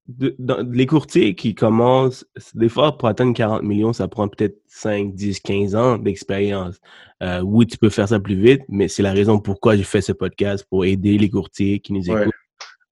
les 0.06 0.86
courtiers 0.86 1.34
qui 1.34 1.54
commencent, 1.54 2.24
des 2.54 2.68
fois, 2.68 2.96
pour 2.96 3.08
atteindre 3.08 3.34
40 3.34 3.62
millions, 3.64 3.92
ça 3.92 4.06
prend 4.06 4.28
peut-être 4.28 4.60
5, 4.68 5.14
10, 5.14 5.40
15 5.40 5.74
ans 5.74 5.98
d'expérience. 5.98 6.76
Euh, 7.22 7.40
oui, 7.40 7.66
tu 7.66 7.76
peux 7.76 7.88
faire 7.88 8.08
ça 8.08 8.20
plus 8.20 8.36
vite, 8.36 8.62
mais 8.68 8.86
c'est 8.86 9.02
la 9.02 9.12
raison 9.12 9.40
pourquoi 9.40 9.76
j'ai 9.76 9.82
fait 9.82 10.00
ce 10.00 10.12
podcast, 10.12 10.64
pour 10.70 10.84
aider 10.84 11.18
les 11.18 11.28
courtiers 11.28 11.80
qui 11.80 11.92
nous 11.92 12.08
écoutent 12.08 12.32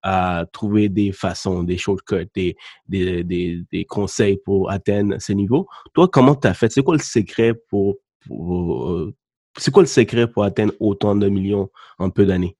à 0.02 0.44
trouver 0.52 0.88
des 0.88 1.12
façons, 1.12 1.62
des 1.62 1.78
shortcuts, 1.78 2.28
des, 2.34 2.56
des, 2.88 3.22
des, 3.22 3.62
des 3.70 3.84
conseils 3.84 4.38
pour 4.44 4.70
atteindre 4.70 5.16
ce 5.20 5.32
niveau. 5.32 5.68
Toi, 5.94 6.08
comment 6.08 6.34
tu 6.34 6.48
as 6.48 6.54
fait? 6.54 6.70
C'est 6.70 6.82
quoi 6.82 6.96
le 6.96 7.00
secret 7.00 7.54
pour, 7.70 7.96
pour 8.26 8.90
euh, 8.90 9.14
c'est 9.56 9.70
quoi 9.70 9.82
le 9.84 9.88
secret 9.88 10.26
pour 10.26 10.42
atteindre 10.42 10.74
autant 10.80 11.14
de 11.14 11.28
millions 11.28 11.70
en 11.98 12.10
peu 12.10 12.26
d'années? 12.26 12.56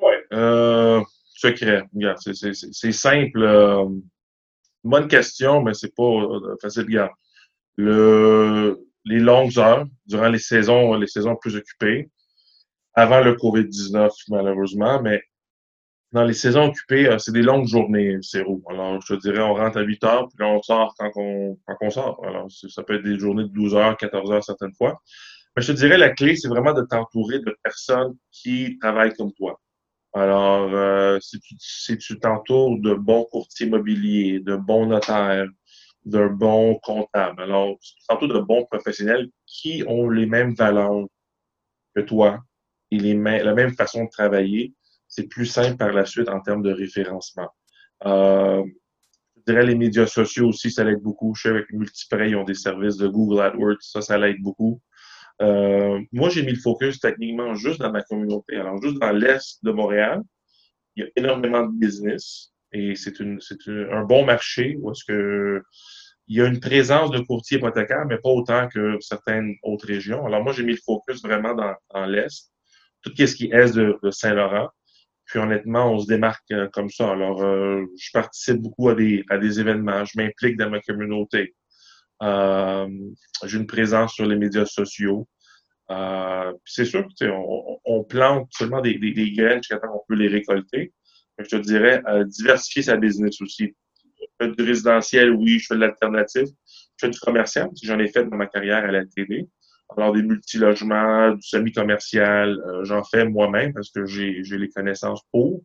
Oui. 0.00 0.14
Euh, 0.32 1.02
secret. 1.40 1.84
c'est 2.20 2.92
simple. 2.92 3.42
Euh, 3.42 3.88
bonne 4.84 5.08
question, 5.08 5.62
mais 5.62 5.74
c'est 5.74 5.94
pas 5.94 6.02
euh, 6.02 6.56
facile. 6.60 6.82
Regarde. 6.82 7.12
Le, 7.76 8.78
les 9.04 9.20
longues 9.20 9.58
heures 9.58 9.86
durant 10.06 10.28
les 10.28 10.38
saisons, 10.38 10.94
les 10.94 11.06
saisons 11.06 11.36
plus 11.36 11.56
occupées, 11.56 12.10
avant 12.94 13.20
le 13.20 13.34
COVID-19, 13.34 14.10
malheureusement, 14.28 15.00
mais 15.00 15.22
dans 16.12 16.24
les 16.24 16.34
saisons 16.34 16.66
occupées, 16.66 17.08
euh, 17.08 17.18
c'est 17.18 17.32
des 17.32 17.42
longues 17.42 17.68
journées, 17.68 18.18
c'est 18.20 18.42
roux. 18.42 18.62
Alors, 18.68 19.00
je 19.00 19.14
te 19.14 19.20
dirais, 19.20 19.40
on 19.40 19.54
rentre 19.54 19.78
à 19.78 19.82
8 19.82 20.04
heures, 20.04 20.28
puis 20.28 20.44
on 20.44 20.60
sort 20.60 20.94
quand 20.98 21.10
on, 21.14 21.56
quand 21.66 21.76
on 21.80 21.90
sort. 21.90 22.20
Alors, 22.26 22.48
ça 22.50 22.82
peut 22.82 22.96
être 22.96 23.04
des 23.04 23.18
journées 23.18 23.44
de 23.44 23.48
12 23.48 23.76
heures, 23.76 23.96
14 23.96 24.32
heures 24.32 24.44
certaines 24.44 24.74
fois. 24.74 25.00
Mais 25.56 25.62
je 25.62 25.72
te 25.72 25.76
dirais, 25.76 25.98
la 25.98 26.10
clé, 26.10 26.36
c'est 26.36 26.48
vraiment 26.48 26.72
de 26.72 26.82
t'entourer 26.82 27.38
de 27.38 27.56
personnes 27.62 28.16
qui 28.32 28.78
travaillent 28.80 29.14
comme 29.14 29.32
toi. 29.32 29.60
Alors, 30.12 30.72
euh, 30.74 31.18
si 31.20 31.38
tu 31.40 31.54
si 31.58 32.18
t'entoures 32.18 32.78
de 32.80 32.94
bons 32.94 33.24
courtiers 33.24 33.66
immobiliers, 33.66 34.40
de 34.40 34.56
bons 34.56 34.86
notaires, 34.86 35.46
d'un 36.04 36.28
bon 36.28 36.76
comptable, 36.82 37.42
alors 37.42 37.78
t'entoures 38.08 38.28
de 38.34 38.40
bons 38.40 38.64
professionnels 38.66 39.28
qui 39.46 39.84
ont 39.86 40.08
les 40.08 40.26
mêmes 40.26 40.54
valeurs 40.54 41.06
que 41.94 42.00
toi 42.00 42.40
et 42.90 42.98
les 42.98 43.14
la 43.14 43.54
même 43.54 43.74
façon 43.74 44.04
de 44.04 44.10
travailler, 44.10 44.74
c'est 45.06 45.28
plus 45.28 45.46
simple 45.46 45.76
par 45.76 45.92
la 45.92 46.06
suite 46.06 46.28
en 46.28 46.40
termes 46.40 46.62
de 46.62 46.72
référencement. 46.72 47.50
Euh, 48.06 48.64
je 49.36 49.52
dirais 49.52 49.66
les 49.66 49.74
médias 49.74 50.06
sociaux 50.06 50.48
aussi, 50.48 50.70
ça 50.70 50.84
l'aide 50.84 51.00
beaucoup. 51.02 51.34
Je 51.34 51.42
sais 51.42 51.48
avec 51.50 51.70
Multiprès, 51.72 52.30
ils 52.30 52.36
ont 52.36 52.44
des 52.44 52.54
services 52.54 52.96
de 52.96 53.08
Google 53.08 53.40
AdWords, 53.42 53.76
ça, 53.80 54.02
ça 54.02 54.18
l'aide 54.18 54.40
beaucoup. 54.42 54.80
Euh, 55.40 56.00
moi, 56.12 56.28
j'ai 56.28 56.42
mis 56.42 56.52
le 56.52 56.58
focus 56.58 57.00
techniquement 57.00 57.54
juste 57.54 57.80
dans 57.80 57.90
ma 57.90 58.02
communauté. 58.02 58.56
Alors, 58.56 58.80
juste 58.82 58.98
dans 58.98 59.12
l'Est 59.12 59.58
de 59.62 59.70
Montréal, 59.70 60.22
il 60.96 61.04
y 61.04 61.06
a 61.06 61.10
énormément 61.16 61.66
de 61.66 61.72
business 61.72 62.52
et 62.72 62.94
c'est 62.94 63.20
un 63.20 64.04
bon 64.04 64.24
marché 64.24 64.76
où 64.78 64.90
est-ce 64.92 65.04
que 65.04 65.62
il 66.28 66.36
y 66.36 66.40
a 66.40 66.46
une 66.46 66.60
présence 66.60 67.10
de 67.10 67.18
courtiers 67.18 67.58
hypothécaires, 67.58 68.06
mais 68.06 68.18
pas 68.18 68.28
autant 68.28 68.68
que 68.68 68.96
certaines 69.00 69.56
autres 69.64 69.88
régions. 69.88 70.24
Alors, 70.26 70.44
moi, 70.44 70.52
j'ai 70.52 70.62
mis 70.62 70.74
le 70.74 70.78
focus 70.84 71.22
vraiment 71.22 71.54
dans, 71.54 72.06
l'Est, 72.06 72.52
tout 73.02 73.10
ce 73.16 73.34
qui 73.34 73.46
est 73.46 73.52
Est 73.52 73.74
de 73.76 74.10
Saint-Laurent. 74.12 74.68
Puis 75.30 75.38
honnêtement, 75.38 75.92
on 75.92 75.98
se 76.00 76.08
démarque 76.08 76.50
euh, 76.50 76.68
comme 76.72 76.90
ça. 76.90 77.12
Alors, 77.12 77.40
euh, 77.42 77.84
je 77.96 78.10
participe 78.12 78.56
beaucoup 78.56 78.88
à 78.88 78.96
des, 78.96 79.24
à 79.30 79.38
des 79.38 79.60
événements, 79.60 80.04
je 80.04 80.20
m'implique 80.20 80.56
dans 80.56 80.68
ma 80.68 80.80
communauté. 80.80 81.54
Euh, 82.22 82.88
j'ai 83.44 83.58
une 83.58 83.66
présence 83.66 84.14
sur 84.14 84.26
les 84.26 84.36
médias 84.36 84.66
sociaux. 84.66 85.28
Euh, 85.90 86.52
c'est 86.64 86.84
sûr 86.84 87.06
on, 87.22 87.80
on, 87.84 88.04
plante 88.04 88.48
seulement 88.52 88.80
des, 88.80 88.96
des, 88.98 89.12
des 89.12 89.32
graines 89.32 89.58
jusqu'à 89.58 89.78
temps 89.78 89.88
qu'on 89.88 90.04
peut 90.08 90.14
les 90.14 90.28
récolter. 90.28 90.92
Mais 91.36 91.44
je 91.44 91.56
te 91.56 91.62
dirais, 91.62 92.02
diversifier 92.26 92.82
sa 92.82 92.96
business 92.96 93.40
aussi. 93.40 93.74
Je 94.20 94.46
fais 94.46 94.52
du 94.52 94.62
résidentiel, 94.62 95.30
oui, 95.32 95.58
je 95.58 95.66
fais 95.66 95.74
de 95.74 95.80
l'alternative. 95.80 96.46
Je 97.00 97.06
fais 97.06 97.10
du 97.10 97.18
commercial, 97.18 97.66
parce 97.66 97.80
j'en 97.82 97.98
ai 97.98 98.08
fait 98.08 98.24
dans 98.24 98.36
ma 98.36 98.46
carrière 98.46 98.84
à 98.84 98.90
la 98.92 99.04
télé. 99.06 99.48
Alors, 99.96 100.12
des 100.12 100.22
multilogements, 100.22 101.32
du 101.32 101.42
semi-commercial, 101.42 102.58
euh, 102.66 102.84
j'en 102.84 103.02
fais 103.02 103.24
moi-même 103.24 103.72
parce 103.72 103.90
que 103.90 104.06
j'ai 104.06 104.42
les 104.42 104.68
connaissances 104.68 105.22
pour. 105.32 105.62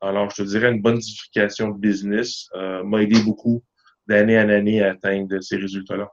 Alors, 0.00 0.30
je 0.30 0.42
te 0.42 0.48
dirais, 0.48 0.72
une 0.72 0.82
bonne 0.82 0.98
diversification 0.98 1.68
de 1.68 1.78
business 1.78 2.48
euh, 2.54 2.82
m'a 2.82 3.02
aidé 3.02 3.20
beaucoup 3.22 3.62
d'année 4.06 4.38
en 4.38 4.48
année 4.48 4.82
à 4.82 4.92
atteindre 4.92 5.40
ces 5.40 5.56
résultats-là. 5.56 6.08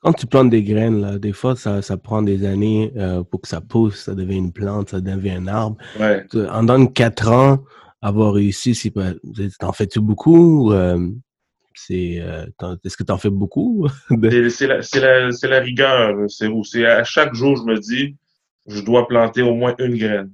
Quand 0.00 0.12
tu 0.12 0.26
plantes 0.26 0.50
des 0.50 0.64
graines, 0.64 1.00
là, 1.00 1.18
des 1.18 1.32
fois, 1.32 1.54
ça, 1.54 1.80
ça 1.80 1.96
prend 1.96 2.22
des 2.22 2.44
années 2.44 2.92
euh, 2.96 3.22
pour 3.22 3.40
que 3.40 3.48
ça 3.48 3.60
pousse, 3.60 4.04
ça 4.04 4.14
devient 4.14 4.36
une 4.36 4.52
plante, 4.52 4.90
ça 4.90 5.00
devient 5.00 5.30
un 5.30 5.46
arbre. 5.46 5.76
Ouais. 5.98 6.26
En 6.50 6.64
dans 6.64 6.86
quatre 6.86 7.30
ans, 7.30 7.64
avoir 8.00 8.34
réussi, 8.34 8.74
si, 8.74 8.92
t'en 9.60 9.72
fais-tu 9.72 10.00
beaucoup? 10.00 10.72
C'est, 11.74 12.20
euh, 12.20 12.46
est-ce 12.84 12.96
que 12.96 13.04
tu 13.04 13.12
en 13.12 13.18
fais 13.18 13.30
beaucoup? 13.30 13.86
c'est 14.50 14.66
la, 14.66 14.80
la, 14.94 15.30
la, 15.42 15.60
rigueur. 15.60 16.28
C'est 16.28 16.84
à 16.84 17.04
chaque 17.04 17.34
jour, 17.34 17.56
je 17.56 17.62
me 17.62 17.78
dis, 17.78 18.16
je 18.66 18.80
dois 18.82 19.06
planter 19.06 19.42
au 19.42 19.54
moins 19.54 19.74
une 19.78 19.96
graine. 19.96 20.32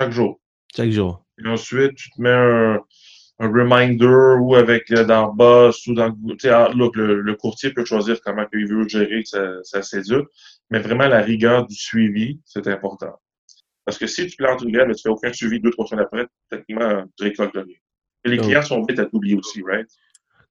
Chaque 0.00 0.12
jour. 0.12 0.40
Chaque 0.74 0.90
jour. 0.90 1.24
Et 1.42 1.48
ensuite, 1.48 1.94
tu 1.94 2.10
te 2.10 2.20
mets 2.20 2.30
un, 2.30 2.80
un 3.40 3.48
reminder 3.48 4.36
ou 4.40 4.54
avec 4.54 4.90
euh, 4.92 5.04
dans 5.04 5.32
Boss 5.32 5.86
ou 5.86 5.94
dans 5.94 6.10
Outlook. 6.10 6.96
Le, 6.96 7.20
le, 7.20 7.34
courtier 7.34 7.72
peut 7.72 7.84
choisir 7.84 8.20
comment 8.20 8.46
il 8.52 8.66
veut 8.66 8.88
gérer 8.88 9.22
sa, 9.24 9.62
sa 9.62 9.82
cédule. 9.82 10.26
Mais 10.70 10.78
vraiment, 10.78 11.08
la 11.08 11.20
rigueur 11.20 11.66
du 11.66 11.74
suivi, 11.74 12.40
c'est 12.44 12.66
important. 12.68 13.14
Parce 13.84 13.98
que 13.98 14.06
si 14.06 14.26
tu 14.26 14.36
plantes 14.36 14.62
une 14.62 14.72
graine 14.72 14.88
mais 14.88 14.94
tu 14.94 15.02
fais 15.02 15.10
aucun 15.10 15.32
suivi 15.32 15.60
deux, 15.60 15.70
trois 15.70 15.86
semaines 15.86 16.04
après, 16.04 16.26
techniquement, 16.50 17.04
tu 17.18 17.24
récoltes 17.24 17.54
rien. 17.54 17.76
Et 18.24 18.30
les 18.30 18.38
oh. 18.38 18.42
clients 18.42 18.62
sont 18.62 18.82
vite 18.82 18.98
à 18.98 19.06
t'oublier 19.06 19.36
aussi, 19.36 19.62
right? 19.62 19.88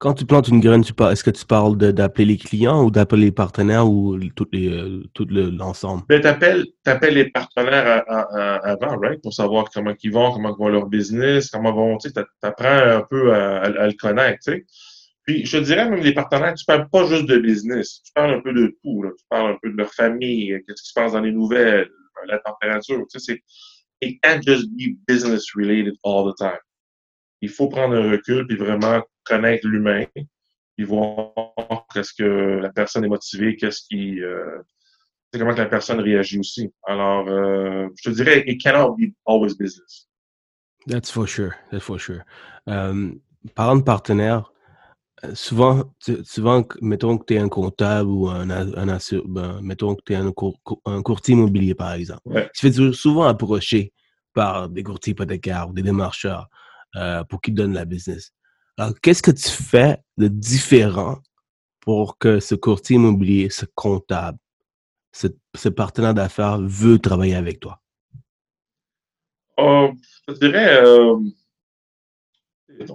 Quand 0.03 0.13
tu 0.13 0.25
plantes 0.25 0.49
une 0.49 0.59
graine, 0.59 0.81
est-ce 0.81 1.23
que 1.23 1.29
tu 1.29 1.45
parles 1.45 1.77
d'appeler 1.77 2.25
les 2.25 2.35
clients 2.35 2.83
ou 2.83 2.91
d'appeler 2.91 3.27
les 3.27 3.31
partenaires 3.31 3.89
ou 3.89 4.15
euh, 4.15 5.03
tout 5.13 5.27
l'ensemble? 5.29 6.03
Ben, 6.09 6.19
tu 6.19 6.27
appelles, 6.27 7.13
les 7.13 7.29
partenaires 7.29 8.03
avant, 8.09 8.97
right? 8.97 9.21
Pour 9.21 9.31
savoir 9.31 9.69
comment 9.73 9.93
ils 10.03 10.11
vont, 10.11 10.33
comment 10.33 10.53
va 10.59 10.69
leur 10.71 10.87
business, 10.87 11.49
comment 11.49 11.71
vont, 11.71 11.97
tu 11.99 12.09
apprends 12.41 12.67
un 12.67 13.03
peu 13.09 13.33
à, 13.33 13.69
le 13.69 13.93
connaître, 13.93 14.39
tu. 14.43 14.67
Puis, 15.25 15.45
je 15.45 15.57
dirais, 15.59 15.89
même 15.89 16.01
les 16.01 16.13
partenaires, 16.13 16.55
tu 16.55 16.65
parles 16.65 16.89
pas 16.89 17.07
juste 17.07 17.27
de 17.27 17.37
business. 17.37 18.01
Tu 18.03 18.11
parles 18.11 18.33
un 18.33 18.41
peu 18.41 18.51
de 18.51 18.77
tout. 18.83 19.05
Tu 19.17 19.25
parles 19.29 19.51
un 19.53 19.57
peu 19.63 19.71
de 19.71 19.77
leur 19.77 19.93
famille, 19.93 20.49
qu'est-ce 20.67 20.83
qui 20.83 20.89
se 20.89 20.93
passe 20.93 21.13
dans 21.13 21.21
les 21.21 21.31
nouvelles, 21.31 21.87
la 22.27 22.39
température, 22.39 23.05
tu 23.09 23.21
sais, 23.21 23.41
it 24.01 24.21
can't 24.21 24.41
just 24.45 24.67
be 24.71 24.97
business 25.07 25.55
related 25.55 25.93
all 26.03 26.29
the 26.29 26.35
time 26.37 26.59
il 27.43 27.49
faut 27.49 27.67
prendre 27.67 27.95
un 27.95 28.09
recul 28.09 28.47
puis 28.47 28.55
vraiment 28.55 29.01
connaître 29.23 29.67
l'humain, 29.67 30.05
puis 30.75 30.85
voir 30.85 31.33
qu'est-ce 31.93 32.13
que 32.13 32.59
la 32.61 32.71
personne 32.71 33.05
est 33.05 33.09
motivée, 33.09 33.55
qu'est-ce 33.55 33.83
qui, 33.89 34.21
euh, 34.21 34.59
comment 35.33 35.53
que 35.53 35.59
la 35.59 35.67
personne 35.67 35.99
réagit 35.99 36.39
aussi. 36.39 36.71
Alors, 36.85 37.27
euh, 37.27 37.87
je 37.97 38.09
te 38.09 38.15
dirais, 38.15 38.43
it 38.47 38.61
cannot 38.61 38.95
be 38.95 39.13
always 39.25 39.55
business. 39.55 40.07
That's 40.87 41.09
for 41.09 41.27
sure. 41.27 41.53
That's 41.71 41.83
for 41.83 41.99
sure. 41.99 42.23
Euh, 42.67 43.11
parlant 43.55 43.77
de 43.77 43.83
partenaire, 43.83 44.51
souvent, 45.33 45.83
souvent, 46.23 46.67
mettons 46.81 47.17
que 47.17 47.25
tu 47.25 47.35
es 47.35 47.37
un 47.37 47.47
comptable 47.47 48.09
ou 48.09 48.27
un, 48.27 48.49
un 48.49 48.97
ben, 49.25 49.61
mettons 49.61 49.95
que 49.95 50.01
tu 50.05 50.13
es 50.13 50.17
un, 50.17 50.33
un, 50.85 51.01
courtier 51.01 51.35
immobilier, 51.35 51.75
par 51.75 51.93
exemple. 51.93 52.49
Tu 52.53 52.69
fais 52.69 52.91
souvent 52.91 53.23
approcher 53.23 53.93
par 54.33 54.67
des 54.67 54.83
courtiers 54.83 55.11
hypothécaires 55.11 55.69
ou 55.69 55.73
des 55.73 55.83
démarcheurs. 55.83 56.49
Euh, 56.95 57.23
pour 57.23 57.41
qu'ils 57.41 57.55
donnent 57.55 57.73
la 57.73 57.85
business. 57.85 58.31
Alors, 58.77 58.99
qu'est-ce 59.01 59.21
que 59.21 59.31
tu 59.31 59.49
fais 59.49 59.97
de 60.17 60.27
différent 60.27 61.19
pour 61.81 62.17
que 62.17 62.39
ce 62.39 62.55
courtier 62.55 62.95
immobilier, 62.95 63.49
ce 63.49 63.65
comptable, 63.75 64.37
ce, 65.11 65.69
partenaire 65.69 66.13
d'affaires 66.13 66.59
veut 66.59 66.97
travailler 66.97 67.35
avec 67.35 67.59
toi? 67.59 67.79
Oh, 69.57 69.91
je 70.27 70.33
dirais, 70.33 70.83
euh, 70.83 71.15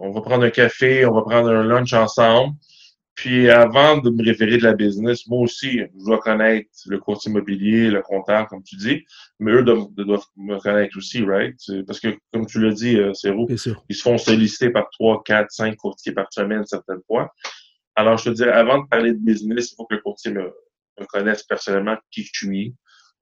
on 0.01 0.11
va 0.11 0.21
prendre 0.21 0.45
un 0.45 0.51
café, 0.51 1.07
on 1.07 1.15
va 1.15 1.23
prendre 1.23 1.49
un 1.49 1.63
lunch 1.63 1.93
ensemble. 1.93 2.57
Puis 3.19 3.51
avant 3.51 3.97
de 3.97 4.11
me 4.11 4.25
référer 4.25 4.59
de 4.59 4.63
la 4.63 4.75
business, 4.75 5.27
moi 5.27 5.41
aussi, 5.41 5.81
je 5.81 6.05
dois 6.05 6.21
connaître 6.21 6.69
le 6.87 6.99
courtier 7.01 7.33
immobilier, 7.33 7.91
le 7.91 8.01
comptable, 8.01 8.47
comme 8.47 8.63
tu 8.63 8.77
dis, 8.77 9.05
mais 9.41 9.51
eux 9.51 9.65
doivent, 9.65 9.89
me 10.37 10.57
connaître 10.61 10.97
aussi, 10.97 11.25
right? 11.25 11.57
Parce 11.85 11.99
que, 11.99 12.17
comme 12.33 12.47
tu 12.47 12.61
l'as 12.61 12.73
dit, 12.75 12.97
euh, 12.97 13.13
c'est 13.15 13.35
ils 13.89 13.97
se 13.97 14.03
font 14.03 14.19
solliciter 14.19 14.71
par 14.71 14.89
trois, 14.91 15.21
quatre, 15.25 15.51
cinq 15.51 15.75
courtiers 15.75 16.13
par 16.13 16.33
semaine 16.33 16.65
certaines 16.65 17.03
fois. 17.09 17.35
Alors, 17.97 18.19
je 18.19 18.31
te 18.31 18.37
dirais, 18.37 18.53
avant 18.53 18.85
de 18.85 18.87
parler 18.87 19.15
de 19.15 19.19
business, 19.19 19.73
il 19.73 19.75
faut 19.75 19.87
que 19.87 19.97
le 19.97 20.01
courtier 20.01 20.31
me, 20.31 20.53
connaisse 21.09 21.43
personnellement 21.43 21.97
qui 22.13 22.23
je 22.23 22.31
suis, 22.33 22.75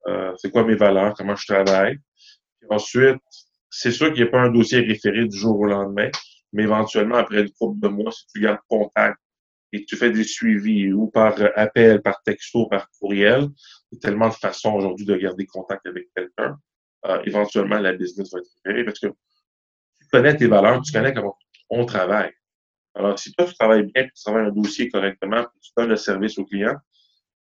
euh, 0.08 0.30
c'est 0.36 0.50
quoi 0.50 0.64
mes 0.64 0.74
valeurs, 0.74 1.14
comment 1.14 1.36
je 1.36 1.46
travaille. 1.46 1.96
Puis 2.60 2.68
ensuite, 2.68 3.16
c'est 3.70 3.92
sûr 3.92 4.12
qu'il 4.12 4.24
n'y 4.24 4.28
a 4.28 4.30
pas 4.30 4.42
un 4.42 4.50
dossier 4.50 4.80
référé 4.80 5.24
du 5.24 5.38
jour 5.38 5.58
au 5.58 5.64
lendemain, 5.64 6.10
mais 6.52 6.64
éventuellement, 6.64 7.16
après 7.16 7.40
une 7.40 7.50
couple 7.52 7.80
de 7.80 7.88
mois, 7.88 8.12
si 8.12 8.26
tu 8.26 8.42
gardes 8.42 8.58
contact 8.68 9.16
et 9.76 9.84
tu 9.84 9.96
fais 9.96 10.10
des 10.10 10.24
suivis 10.24 10.92
ou 10.92 11.08
par 11.08 11.34
appel, 11.54 12.00
par 12.00 12.22
texto, 12.22 12.66
par 12.66 12.90
courriel, 12.98 13.48
il 13.90 13.96
y 13.96 13.98
a 13.98 14.00
tellement 14.00 14.28
de 14.28 14.34
façons 14.34 14.72
aujourd'hui 14.72 15.04
de 15.04 15.16
garder 15.16 15.46
contact 15.46 15.86
avec 15.86 16.08
quelqu'un. 16.14 16.58
Euh, 17.06 17.22
éventuellement, 17.24 17.78
la 17.78 17.92
business 17.92 18.32
va 18.32 18.40
être 18.40 18.50
référée 18.64 18.84
parce 18.84 18.98
que 18.98 19.08
tu 19.08 20.08
connais 20.10 20.36
tes 20.36 20.46
valeurs, 20.46 20.80
tu 20.82 20.92
connais 20.92 21.12
comment 21.12 21.36
on 21.68 21.84
travaille. 21.84 22.32
Alors, 22.94 23.18
si 23.18 23.32
toi, 23.32 23.44
tu 23.46 23.54
travailles 23.54 23.84
bien, 23.92 24.04
tu 24.04 24.22
travailles 24.24 24.46
un 24.46 24.50
dossier 24.50 24.88
correctement, 24.88 25.44
tu 25.60 25.70
donnes 25.76 25.90
le 25.90 25.96
service 25.96 26.38
au 26.38 26.46
client, 26.46 26.76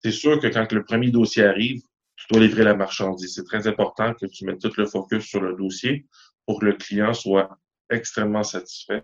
c'est 0.03 0.11
sûr 0.11 0.39
que 0.39 0.47
quand 0.47 0.71
le 0.71 0.83
premier 0.83 1.11
dossier 1.11 1.45
arrive, 1.45 1.81
tu 2.15 2.25
dois 2.31 2.41
livrer 2.41 2.63
la 2.63 2.75
marchandise. 2.75 3.33
C'est 3.35 3.45
très 3.45 3.65
important 3.67 4.13
que 4.13 4.25
tu 4.25 4.45
mettes 4.45 4.59
tout 4.59 4.73
le 4.77 4.85
focus 4.85 5.25
sur 5.25 5.41
le 5.41 5.55
dossier 5.55 6.05
pour 6.45 6.59
que 6.59 6.65
le 6.65 6.73
client 6.73 7.13
soit 7.13 7.57
extrêmement 7.89 8.43
satisfait. 8.43 9.03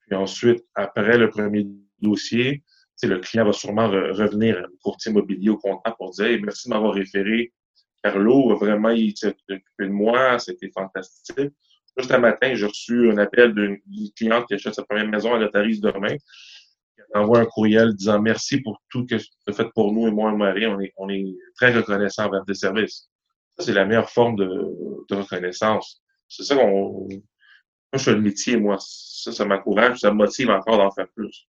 Puis 0.00 0.16
ensuite, 0.16 0.64
après 0.74 1.16
le 1.16 1.30
premier 1.30 1.66
dossier, 2.00 2.62
le 3.02 3.18
client 3.18 3.44
va 3.44 3.52
sûrement 3.52 3.88
revenir 3.88 4.66
au 4.72 4.90
courtier 4.90 5.10
immobilier 5.10 5.50
au 5.50 5.58
comptable 5.58 5.96
pour 5.96 6.10
dire 6.12 6.38
merci 6.42 6.68
de 6.68 6.74
m'avoir 6.74 6.94
référé. 6.94 7.52
Carlo, 8.02 8.56
vraiment, 8.56 8.90
il 8.90 9.16
s'est 9.16 9.34
occupé 9.48 9.86
de 9.86 9.88
moi, 9.88 10.38
c'était 10.38 10.70
fantastique. 10.70 11.52
Juste 11.96 12.10
un 12.10 12.18
matin, 12.18 12.54
j'ai 12.54 12.66
reçu 12.66 13.10
un 13.10 13.18
appel 13.18 13.54
d'une 13.54 13.78
cliente 14.16 14.46
qui 14.46 14.54
achète 14.54 14.74
sa 14.74 14.84
première 14.84 15.08
maison 15.08 15.34
à 15.34 15.38
Notaris 15.38 15.80
demain. 15.80 16.16
Elle 16.96 17.20
envoie 17.20 17.38
un 17.38 17.46
courriel 17.46 17.94
disant 17.94 18.20
merci 18.20 18.60
pour 18.60 18.82
tout 18.90 19.06
ce 19.08 19.16
que 19.16 19.22
tu 19.22 19.28
as 19.48 19.52
fait 19.52 19.68
pour 19.74 19.92
nous 19.92 20.08
et 20.08 20.10
moi 20.10 20.32
et 20.32 20.36
Marie. 20.36 20.66
On 20.66 20.80
est, 20.80 20.92
on 20.96 21.08
est 21.08 21.34
très 21.56 21.72
reconnaissant 21.74 22.26
envers 22.26 22.44
tes 22.44 22.54
services. 22.54 23.08
Ça, 23.56 23.64
c'est 23.64 23.72
la 23.72 23.84
meilleure 23.84 24.10
forme 24.10 24.36
de, 24.36 24.46
de 24.46 25.14
reconnaissance. 25.14 26.02
C'est 26.28 26.42
ça 26.42 26.56
qu'on. 26.56 27.06
Moi, 27.08 27.18
je 27.94 27.98
fais 27.98 28.12
le 28.12 28.20
métier, 28.20 28.56
moi. 28.56 28.76
Ça, 28.80 29.30
ça 29.30 29.44
m'encourage, 29.44 30.00
ça 30.00 30.10
me 30.10 30.16
motive 30.16 30.50
encore 30.50 30.78
d'en 30.78 30.90
faire 30.90 31.06
plus. 31.14 31.46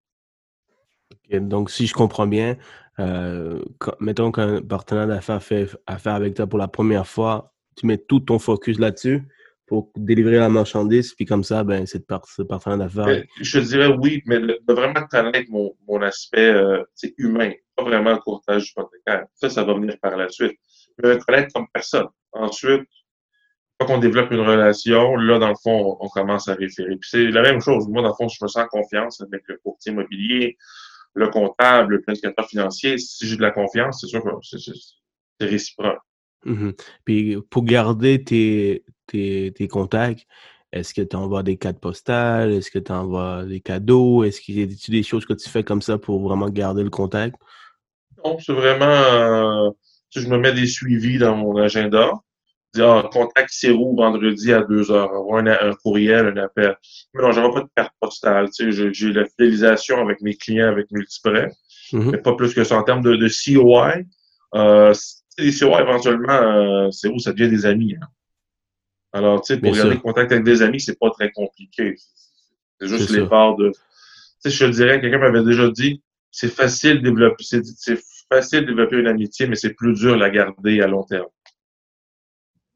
Donc, 1.32 1.70
si 1.70 1.87
je 1.87 1.94
comprends 1.94 2.26
bien, 2.26 2.56
euh, 2.99 3.61
mettons 4.00 4.30
qu'un 4.30 4.61
partenaire 4.62 5.06
d'affaires 5.06 5.42
fait 5.42 5.68
affaire 5.87 6.14
avec 6.14 6.34
toi 6.34 6.46
pour 6.46 6.58
la 6.58 6.68
première 6.68 7.06
fois, 7.06 7.52
tu 7.76 7.87
mets 7.87 7.99
tout 7.99 8.20
ton 8.20 8.38
focus 8.38 8.78
là-dessus 8.78 9.23
pour 9.66 9.90
délivrer 9.96 10.37
la 10.37 10.50
marchandise, 10.50 11.14
puis 11.14 11.25
comme 11.25 11.42
ça, 11.42 11.64
ben, 11.64 11.87
c'est 11.87 12.04
ce 12.26 12.42
partenaire 12.42 12.78
d'affaires. 12.78 13.25
Je 13.40 13.58
dirais 13.61 13.96
oui, 13.99 14.23
mais 14.26 14.38
de 14.38 14.61
vraiment 14.68 15.06
connaître 15.11 15.50
mon, 15.50 15.75
mon 15.88 16.02
aspect 16.02 16.52
euh, 16.52 16.82
humain, 17.16 17.52
pas 17.75 17.84
vraiment 17.84 18.12
le 18.12 18.18
courtage 18.18 18.70
hypothécaire. 18.70 19.25
Ça, 19.34 19.49
ça 19.49 19.64
va 19.64 19.75
venir 19.75 19.96
par 20.02 20.16
la 20.16 20.28
suite. 20.28 20.58
Mais 21.02 21.14
me 21.14 21.25
connaître 21.25 21.52
comme 21.54 21.66
personne. 21.73 22.08
Ensuite, 22.32 22.88
quand 23.78 23.94
on 23.94 23.99
développe 23.99 24.30
une 24.30 24.40
relation, 24.40 25.16
là, 25.16 25.38
dans 25.38 25.49
le 25.49 25.56
fond, 25.62 25.96
on, 25.99 26.08
commence 26.08 26.49
à 26.49 26.54
référer. 26.54 26.96
Puis 26.96 27.11
c'est 27.11 27.30
la 27.30 27.42
même 27.42 27.61
chose. 27.61 27.88
Moi, 27.88 28.02
dans 28.02 28.08
le 28.08 28.14
fond, 28.14 28.28
je 28.28 28.42
me 28.42 28.49
sens 28.49 28.66
confiance 28.70 29.20
avec 29.20 29.42
le 29.49 29.58
courtier 29.58 29.92
immobilier, 29.92 30.56
le 31.14 31.28
comptable, 31.28 31.94
le 31.94 32.02
planificateur 32.02 32.47
financier. 32.47 32.99
Si 32.99 33.26
j'ai 33.26 33.37
de 33.37 33.42
la 33.42 33.50
confiance, 33.50 34.00
c'est 34.00 34.09
sûr 34.09 34.23
que 34.23 34.30
c'est 34.42 35.47
réciproque. 35.47 35.99
Mmh 36.44 36.71
Puis 37.04 37.37
pour 37.50 37.64
garder 37.64 38.23
tes, 38.23 38.85
tes, 39.06 39.52
tes 39.56 39.68
contacts, 39.68 40.26
est-ce 40.73 40.92
que 40.92 41.02
tu 41.02 41.16
envoies 41.16 41.42
des 41.44 41.56
cartes 41.56 41.78
postales? 41.78 42.52
Est-ce 42.52 42.71
que 42.71 42.80
tu 42.80 42.92
envoies 42.92 43.44
des 43.44 43.61
cadeaux? 43.61 44.25
Est-ce 44.25 44.40
qu'il 44.40 44.59
y 44.59 44.62
a 44.62 44.66
des 44.66 45.02
choses 45.02 45.25
que 45.25 45.33
tu 45.33 45.49
fais 45.49 45.62
comme 45.62 45.83
ça 45.83 45.99
pour 45.99 46.21
vraiment 46.21 46.49
garder 46.50 46.83
le 46.83 46.90
contact? 46.90 47.37
Non, 48.25 48.38
c'est 48.40 48.52
vraiment. 48.52 48.85
Euh, 48.85 49.71
je 50.11 50.28
me 50.28 50.37
mets 50.37 50.52
des 50.52 50.66
suivis 50.66 51.18
dans 51.18 51.37
mon 51.37 51.56
agenda. 51.56 52.12
Dire, 52.74 52.88
ah, 52.88 53.08
contact 53.12 53.50
Cérou 53.50 53.94
vendredi 53.96 54.52
à 54.52 54.62
2 54.62 54.90
heures. 54.90 55.14
Avoir 55.14 55.44
un, 55.46 55.74
courriel, 55.74 56.26
un 56.26 56.36
appel. 56.36 56.76
Mais 57.14 57.22
non, 57.22 57.30
j'envoie 57.30 57.54
pas 57.54 57.60
de 57.60 57.70
carte 57.76 57.92
postale. 58.00 58.50
Tu 58.50 58.72
sais, 58.72 58.92
j'ai 58.92 59.12
la 59.12 59.26
fidélisation 59.26 59.98
avec 59.98 60.20
mes 60.20 60.34
clients 60.34 60.68
avec 60.68 60.90
Multiprêt. 60.90 61.50
Mmh 61.92 62.10
mais 62.10 62.18
pas 62.18 62.34
plus 62.34 62.54
que 62.54 62.64
ça. 62.64 62.76
En 62.76 62.82
termes 62.82 63.02
de, 63.02 63.14
de 63.14 63.28
COI, 63.28 63.98
euh, 64.54 64.92
les 65.38 65.52
COI, 65.52 65.82
éventuellement, 65.82 66.32
euh, 66.32 66.90
c'est 66.90 67.08
où? 67.08 67.18
Ça 67.18 67.32
devient 67.32 67.48
des 67.48 67.66
amis. 67.66 67.94
Hein. 68.00 68.06
Alors, 69.12 69.42
tu 69.42 69.54
sais, 69.54 69.60
pour 69.60 69.72
garder 69.72 69.96
contact 69.98 70.32
avec 70.32 70.44
des 70.44 70.62
amis, 70.62 70.80
c'est 70.80 70.98
pas 70.98 71.10
très 71.10 71.30
compliqué. 71.30 71.94
C'est 72.80 72.88
juste 72.88 73.10
l'effort 73.10 73.56
de. 73.56 73.70
Tu 73.70 73.80
sais, 74.40 74.50
je 74.50 74.66
te 74.66 74.70
dirais, 74.70 75.00
quelqu'un 75.00 75.18
m'avait 75.18 75.44
déjà 75.44 75.70
dit, 75.70 76.02
c'est 76.32 76.48
facile 76.48 77.00
de 77.00 77.10
développer, 77.10 77.44
c'est 77.44 78.00
facile 78.28 78.62
de 78.62 78.66
développer 78.66 78.96
une 78.96 79.06
amitié, 79.06 79.46
mais 79.46 79.54
c'est 79.54 79.74
plus 79.74 79.94
dur 79.94 80.14
de 80.14 80.20
la 80.20 80.30
garder 80.30 80.80
à 80.80 80.88
long 80.88 81.04
terme. 81.04 81.28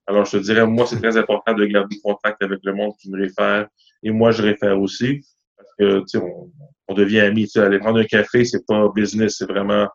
Alors, 0.08 0.24
je 0.24 0.38
te 0.38 0.42
dirais, 0.42 0.66
moi, 0.66 0.86
c'est 0.86 0.98
très 0.98 1.16
important 1.16 1.52
de 1.52 1.64
garder 1.66 2.00
contact 2.02 2.42
avec 2.42 2.60
le 2.64 2.74
monde 2.74 2.92
qui 2.98 3.10
me 3.10 3.20
réfère, 3.20 3.68
et 4.02 4.10
moi, 4.10 4.30
je 4.30 4.42
réfère 4.42 4.80
aussi, 4.80 5.20
parce 5.56 5.68
que, 5.78 6.00
tu 6.00 6.04
sais, 6.06 6.18
on, 6.18 6.50
on, 6.88 6.94
devient 6.94 7.20
amis. 7.20 7.44
Tu 7.44 7.50
sais, 7.50 7.60
aller 7.60 7.78
prendre 7.78 8.00
un 8.00 8.04
café, 8.04 8.44
c'est 8.44 8.66
pas 8.66 8.88
business, 8.94 9.36
c'est 9.38 9.46
vraiment 9.46 9.86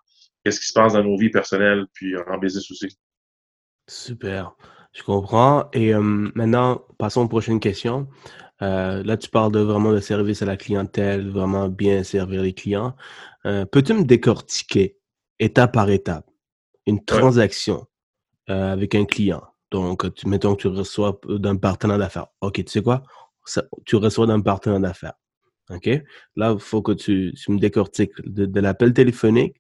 qu'est-ce 0.44 0.60
qui 0.60 0.68
se 0.68 0.74
passe 0.74 0.94
dans 0.94 1.04
nos 1.04 1.18
vies 1.18 1.32
personnelles, 1.32 1.86
puis 1.94 2.16
en 2.16 2.38
business 2.38 2.70
aussi. 2.70 2.96
Super. 3.90 4.56
Je 4.94 5.02
comprends. 5.02 5.70
Et 5.74 5.94
maintenant, 5.96 6.84
passons 7.00 7.22
aux 7.22 7.28
prochaines 7.28 7.60
questions. 7.60 8.08
Euh, 8.62 9.04
là, 9.04 9.18
tu 9.18 9.30
parles 9.30 9.52
de 9.52 9.60
vraiment 9.60 9.92
de 9.92 10.00
service 10.00 10.42
à 10.42 10.46
la 10.46 10.58
clientèle, 10.58 11.30
vraiment 11.30 11.68
bien 11.68 12.04
servir 12.04 12.42
les 12.42 12.54
clients. 12.54 12.96
Euh, 13.46 13.66
peux-tu 13.66 13.94
me 13.94 14.04
décortiquer, 14.04 14.98
étape 15.40 15.74
par 15.74 15.90
étape, 15.90 16.30
une 16.86 17.04
transaction 17.04 17.88
euh, 18.50 18.72
avec 18.72 18.96
un 18.96 19.06
client? 19.06 19.44
Donc, 19.74 20.14
tu, 20.14 20.28
mettons 20.28 20.56
que 20.56 20.62
tu 20.62 20.68
reçois 20.68 21.20
d'un 21.28 21.58
partenaire 21.58 21.98
d'affaires. 21.98 22.28
OK, 22.42 22.64
tu 22.64 22.72
sais 22.72 22.84
quoi? 22.84 23.04
tu 23.86 23.96
reçois 23.98 24.28
d'un 24.28 24.40
partenaire 24.40 24.80
d'affaires. 24.80 25.16
OK? 25.70 25.90
Là, 26.36 26.54
il 26.54 26.60
faut 26.60 26.84
que 26.84 26.92
tu, 26.92 27.34
me 27.50 27.58
décortiques 27.58 28.14
de 28.24 28.60
l'appel 28.60 28.94
téléphonique 28.94 29.60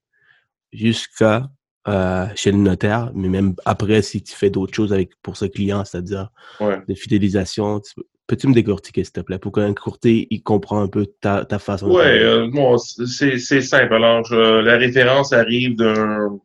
jusqu'à 0.71 1.49
euh, 1.87 2.27
chez 2.35 2.51
le 2.51 2.59
notaire, 2.59 3.11
mais 3.15 3.27
même 3.27 3.55
après, 3.65 4.03
si 4.03 4.21
tu 4.21 4.33
fais 4.33 4.51
d'autres 4.51 4.73
choses 4.73 4.93
avec 4.93 5.11
pour 5.23 5.35
ce 5.35 5.45
client, 5.45 5.83
c'est-à-dire 5.83 6.29
de 6.61 6.93
fidélisation, 6.93 7.81
peux-tu 8.27 8.47
me 8.47 8.53
décortiquer, 8.53 9.03
s'il 9.03 9.13
te 9.13 9.19
plaît, 9.21 9.39
pour 9.39 9.51
qu'un 9.51 9.73
courtier 9.73 10.27
il 10.29 10.41
comprend 10.43 10.81
un 10.81 10.87
peu 10.87 11.05
ta, 11.05 11.45
ta 11.45 11.59
façon 11.59 11.87
de 11.87 12.01
faire? 12.01 12.43
Oui, 12.43 12.51
bon, 12.51 12.77
c'est 12.77 13.39
simple. 13.61 13.93
Alors, 13.93 14.31
la 14.33 14.77
référence 14.77 15.33
arrive 15.33 15.75
d'un 15.75 16.39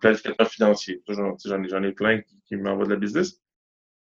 planificateur 0.00 0.48
financier. 0.48 1.02
J'en 1.08 1.82
ai, 1.82 1.92
plein 1.92 2.20
qui, 2.46 2.56
m'envoient 2.56 2.86
de 2.86 2.90
la 2.90 2.96
business. 2.96 3.40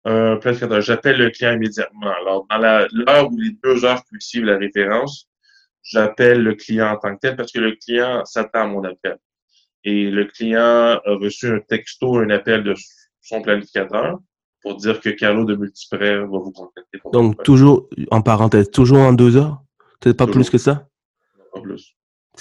Un 0.03 0.37
planificateur, 0.37 0.81
j'appelle 0.81 1.17
le 1.17 1.29
client 1.29 1.53
immédiatement. 1.53 2.11
Alors, 2.21 2.47
dans 2.49 2.87
l'heure 2.91 3.31
ou 3.31 3.37
les 3.37 3.55
deux 3.63 3.85
heures 3.85 4.03
qui 4.05 4.15
suivent 4.19 4.45
la 4.45 4.57
référence, 4.57 5.29
j'appelle 5.83 6.43
le 6.43 6.55
client 6.55 6.91
en 6.91 6.97
tant 6.97 7.15
que 7.15 7.19
tel 7.21 7.35
parce 7.35 7.51
que 7.51 7.59
le 7.59 7.73
client 7.73 8.23
s'attend 8.25 8.63
à 8.63 8.67
mon 8.67 8.83
appel 8.83 9.17
et 9.83 10.09
le 10.11 10.25
client 10.25 10.61
a 10.61 11.01
reçu 11.05 11.47
un 11.47 11.59
texto, 11.59 12.17
un 12.17 12.29
appel 12.29 12.63
de 12.63 12.73
son 13.21 13.41
planificateur 13.41 14.19
pour 14.61 14.75
dire 14.75 14.99
que 14.99 15.09
Carlo 15.09 15.45
de 15.45 15.55
Multiprêt 15.55 16.19
va 16.19 16.25
vous 16.25 16.51
contacter. 16.51 16.99
Donc, 17.11 17.41
toujours, 17.43 17.89
en 18.11 18.21
parenthèse, 18.21 18.69
toujours 18.69 18.99
en 18.99 19.13
deux 19.13 19.37
heures? 19.37 19.61
Peut-être 19.99 20.17
pas 20.17 20.27
plus 20.27 20.49
que 20.49 20.57
ça? 20.57 20.87
pas 21.53 21.61
plus. 21.61 21.95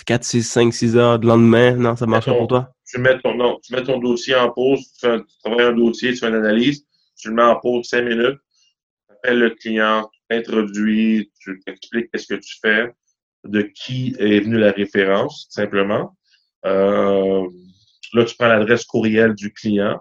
4, 0.06 0.24
6, 0.24 0.42
5, 0.44 0.72
6 0.72 0.96
heures 0.96 1.18
de 1.18 1.26
lendemain, 1.26 1.74
non, 1.74 1.96
ça 1.96 2.06
marche 2.06 2.26
pas 2.26 2.34
pour 2.34 2.46
toi? 2.46 2.72
Tu 2.86 2.98
mets, 3.00 3.18
ton, 3.20 3.34
non, 3.34 3.58
tu 3.62 3.74
mets 3.74 3.82
ton 3.82 3.98
dossier 3.98 4.34
en 4.34 4.50
pause, 4.50 4.80
tu, 4.92 5.00
fais, 5.00 5.18
tu 5.18 5.38
travailles 5.42 5.66
un 5.66 5.72
dossier, 5.72 6.12
tu 6.12 6.18
fais 6.18 6.28
une 6.28 6.36
analyse, 6.36 6.86
tu 7.16 7.28
le 7.28 7.34
mets 7.34 7.42
en 7.42 7.56
pause 7.56 7.88
5 7.88 8.02
minutes, 8.02 8.38
tu 9.08 9.14
appelles 9.14 9.38
le 9.38 9.50
client, 9.50 10.08
tu 10.12 10.20
t'introduis, 10.28 11.30
tu 11.40 11.60
t'expliques 11.66 12.10
qu'est-ce 12.12 12.34
que 12.34 12.40
tu 12.40 12.56
fais, 12.62 12.92
de 13.44 13.62
qui 13.62 14.14
est 14.18 14.40
venue 14.40 14.58
la 14.58 14.70
référence, 14.70 15.48
simplement. 15.50 16.16
Euh, 16.66 17.46
là, 18.12 18.24
tu 18.24 18.36
prends 18.36 18.48
l'adresse 18.48 18.84
courriel 18.84 19.34
du 19.34 19.52
client. 19.52 20.00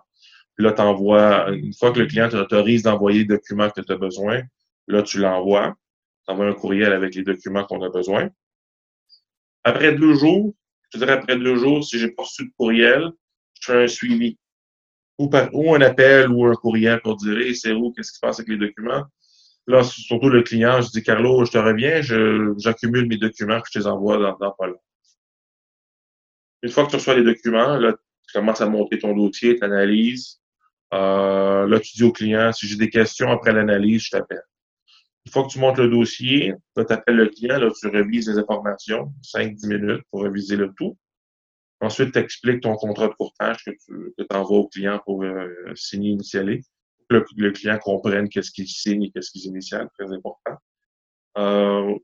Puis 0.59 0.65
là, 0.65 0.73
tu 0.73 0.81
envoies, 0.81 1.51
une 1.51 1.73
fois 1.73 1.93
que 1.93 1.99
le 1.99 2.05
client 2.05 2.27
t'autorise 2.27 2.83
d'envoyer 2.83 3.19
les 3.19 3.25
documents 3.25 3.69
que 3.69 3.79
tu 3.79 3.93
as 3.93 3.95
besoin, 3.95 4.41
là, 4.87 5.01
tu 5.03 5.17
l'envoies. 5.17 5.73
Tu 6.27 6.33
envoies 6.33 6.47
un 6.47 6.53
courriel 6.53 6.91
avec 6.91 7.15
les 7.15 7.23
documents 7.23 7.63
qu'on 7.63 7.81
a 7.81 7.89
besoin. 7.89 8.29
Après 9.63 9.93
deux 9.93 10.15
jours, 10.15 10.53
je 10.83 10.89
te 10.89 10.97
dirais 10.97 11.13
après 11.13 11.37
deux 11.37 11.55
jours, 11.55 11.85
si 11.85 11.97
j'ai 11.97 12.11
pas 12.11 12.23
reçu 12.23 12.43
de 12.43 12.51
courriel, 12.57 13.09
je 13.53 13.71
fais 13.71 13.83
un 13.83 13.87
suivi. 13.87 14.37
Ou, 15.17 15.29
par, 15.29 15.47
ou 15.53 15.73
un 15.73 15.79
appel 15.79 16.29
ou 16.29 16.45
un 16.45 16.55
courriel 16.55 16.99
pour 16.99 17.15
dire 17.15 17.55
c'est 17.55 17.71
où, 17.71 17.93
qu'est-ce 17.93 18.11
qui 18.11 18.15
se 18.15 18.19
passe 18.19 18.39
avec 18.41 18.49
les 18.49 18.57
documents? 18.57 19.05
Là, 19.65 19.81
surtout 19.83 20.27
le 20.27 20.43
client, 20.43 20.81
je 20.81 20.89
dis 20.89 21.03
Carlo, 21.03 21.45
je 21.45 21.53
te 21.53 21.57
reviens, 21.57 22.01
j'accumule 22.57 23.07
mes 23.07 23.17
documents 23.17 23.61
que 23.61 23.67
je 23.71 23.79
te 23.79 23.79
les 23.79 23.87
envoie 23.87 24.17
dans, 24.17 24.37
dans 24.37 24.51
pas 24.51 24.67
long. 24.67 24.81
Une 26.63 26.69
fois 26.69 26.83
que 26.83 26.89
tu 26.89 26.97
reçois 26.97 27.15
les 27.15 27.23
documents, 27.23 27.77
là, 27.77 27.93
tu 27.93 28.33
commences 28.33 28.59
à 28.59 28.67
monter 28.67 28.99
ton 28.99 29.15
dossier, 29.15 29.57
tu. 29.57 30.38
Euh, 30.93 31.67
là, 31.67 31.79
tu 31.79 31.95
dis 31.95 32.03
au 32.03 32.11
client, 32.11 32.51
si 32.51 32.67
j'ai 32.67 32.75
des 32.75 32.89
questions 32.89 33.31
après 33.31 33.53
l'analyse, 33.53 34.03
je 34.05 34.11
t'appelle. 34.11 34.41
Une 35.25 35.31
fois 35.31 35.43
que 35.43 35.49
tu 35.49 35.59
montes 35.59 35.77
le 35.77 35.89
dossier, 35.89 36.53
tu 36.75 36.81
appelles 36.89 37.15
le 37.15 37.27
client, 37.27 37.59
là, 37.59 37.69
tu 37.79 37.87
revises 37.87 38.29
les 38.29 38.37
informations, 38.37 39.13
5-10 39.21 39.67
minutes 39.67 40.03
pour 40.09 40.23
réviser 40.23 40.55
le 40.55 40.73
tout. 40.75 40.97
Ensuite, 41.81 42.13
tu 42.13 42.19
expliques 42.19 42.61
ton 42.61 42.75
contrat 42.75 43.07
de 43.07 43.13
courtage 43.13 43.63
que 43.63 43.71
tu 43.71 44.13
que 44.17 44.35
envoies 44.35 44.57
au 44.57 44.67
client 44.67 44.99
pour 45.05 45.23
euh, 45.23 45.47
signer, 45.75 46.11
initialer. 46.11 46.61
Que 47.09 47.23
le, 47.37 47.51
client 47.51 47.77
comprenne 47.79 48.29
qu'est-ce 48.29 48.51
qu'il 48.51 48.67
signe 48.67 49.03
et 49.03 49.11
qu'est-ce 49.11 49.31
qu'il 49.31 49.45
initiale, 49.45 49.89
très 49.97 50.11
important. 50.11 50.57
Euh, 51.37 51.95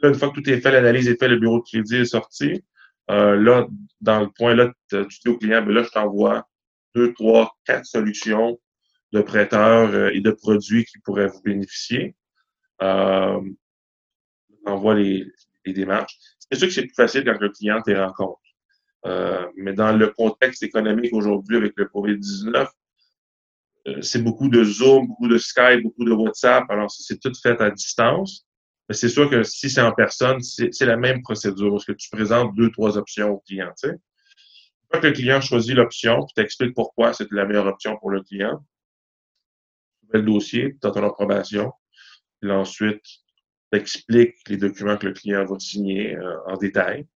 là, 0.00 0.08
une 0.08 0.14
fois 0.14 0.30
que 0.30 0.40
tout 0.40 0.50
est 0.50 0.60
fait, 0.60 0.70
l'analyse 0.70 1.08
est 1.08 1.18
faite, 1.18 1.30
le 1.30 1.38
bureau 1.38 1.58
de 1.58 1.64
crédit 1.64 1.96
est 1.96 2.04
sorti. 2.04 2.64
Euh, 3.10 3.36
là, 3.36 3.66
dans 4.00 4.20
le 4.20 4.28
point, 4.30 4.54
là, 4.54 4.72
tu 4.90 5.06
dis 5.24 5.28
au 5.28 5.38
client, 5.38 5.62
ben 5.62 5.72
là, 5.72 5.82
je 5.82 5.90
t'envoie 5.90 6.47
deux, 6.94 7.12
trois, 7.14 7.56
quatre 7.64 7.86
solutions 7.86 8.58
de 9.12 9.20
prêteurs 9.20 9.90
euh, 9.94 10.10
et 10.12 10.20
de 10.20 10.30
produits 10.30 10.84
qui 10.84 10.98
pourraient 10.98 11.28
vous 11.28 11.42
bénéficier. 11.42 12.14
Euh, 12.82 13.40
envoie 14.66 14.94
les, 14.94 15.26
les 15.64 15.72
démarches. 15.72 16.16
C'est 16.38 16.58
sûr 16.58 16.68
que 16.68 16.74
c'est 16.74 16.86
plus 16.86 16.94
facile 16.94 17.24
quand 17.24 17.38
le 17.40 17.50
client 17.50 17.80
te 17.82 17.90
rencontre. 17.90 18.40
Euh, 19.06 19.46
mais 19.56 19.72
dans 19.72 19.96
le 19.96 20.08
contexte 20.08 20.62
économique 20.62 21.12
aujourd'hui 21.12 21.56
avec 21.56 21.72
le 21.76 21.84
COVID-19, 21.86 22.68
euh, 23.86 24.02
c'est 24.02 24.22
beaucoup 24.22 24.48
de 24.48 24.64
Zoom, 24.64 25.06
beaucoup 25.06 25.28
de 25.28 25.38
Skype, 25.38 25.82
beaucoup 25.82 26.04
de 26.04 26.12
WhatsApp. 26.12 26.64
Alors, 26.68 26.90
c'est 26.90 27.18
tout 27.20 27.32
fait 27.40 27.60
à 27.60 27.70
distance. 27.70 28.46
Mais 28.88 28.94
c'est 28.94 29.08
sûr 29.08 29.28
que 29.28 29.42
si 29.42 29.68
c'est 29.70 29.82
en 29.82 29.92
personne, 29.92 30.40
c'est 30.40 30.86
la 30.86 30.96
même 30.96 31.22
procédure 31.22 31.72
parce 31.72 31.84
que 31.84 31.92
tu 31.92 32.08
présentes 32.10 32.54
deux, 32.56 32.70
trois 32.70 32.96
options 32.96 33.32
au 33.32 33.38
client. 33.46 33.72
Que 34.90 35.06
le 35.06 35.12
client 35.12 35.40
choisit 35.40 35.74
l'option, 35.74 36.24
tu 36.24 36.34
t'expliques 36.34 36.74
pourquoi 36.74 37.12
c'est 37.12 37.30
la 37.30 37.44
meilleure 37.44 37.66
option 37.66 37.96
pour 37.98 38.10
le 38.10 38.22
client, 38.22 38.64
tu 40.00 40.08
fais 40.10 40.18
le 40.18 40.24
dossier, 40.24 40.76
tu 40.80 40.88
as 40.88 40.90
ton 40.90 41.04
approbation. 41.04 41.72
Puis 42.40 42.50
ensuite, 42.50 43.02
tu 43.70 43.78
expliques 43.78 44.36
les 44.48 44.56
documents 44.56 44.96
que 44.96 45.06
le 45.06 45.12
client 45.12 45.44
va 45.44 45.58
signer 45.58 46.16
euh, 46.16 46.38
en 46.46 46.56
détail. 46.56 47.06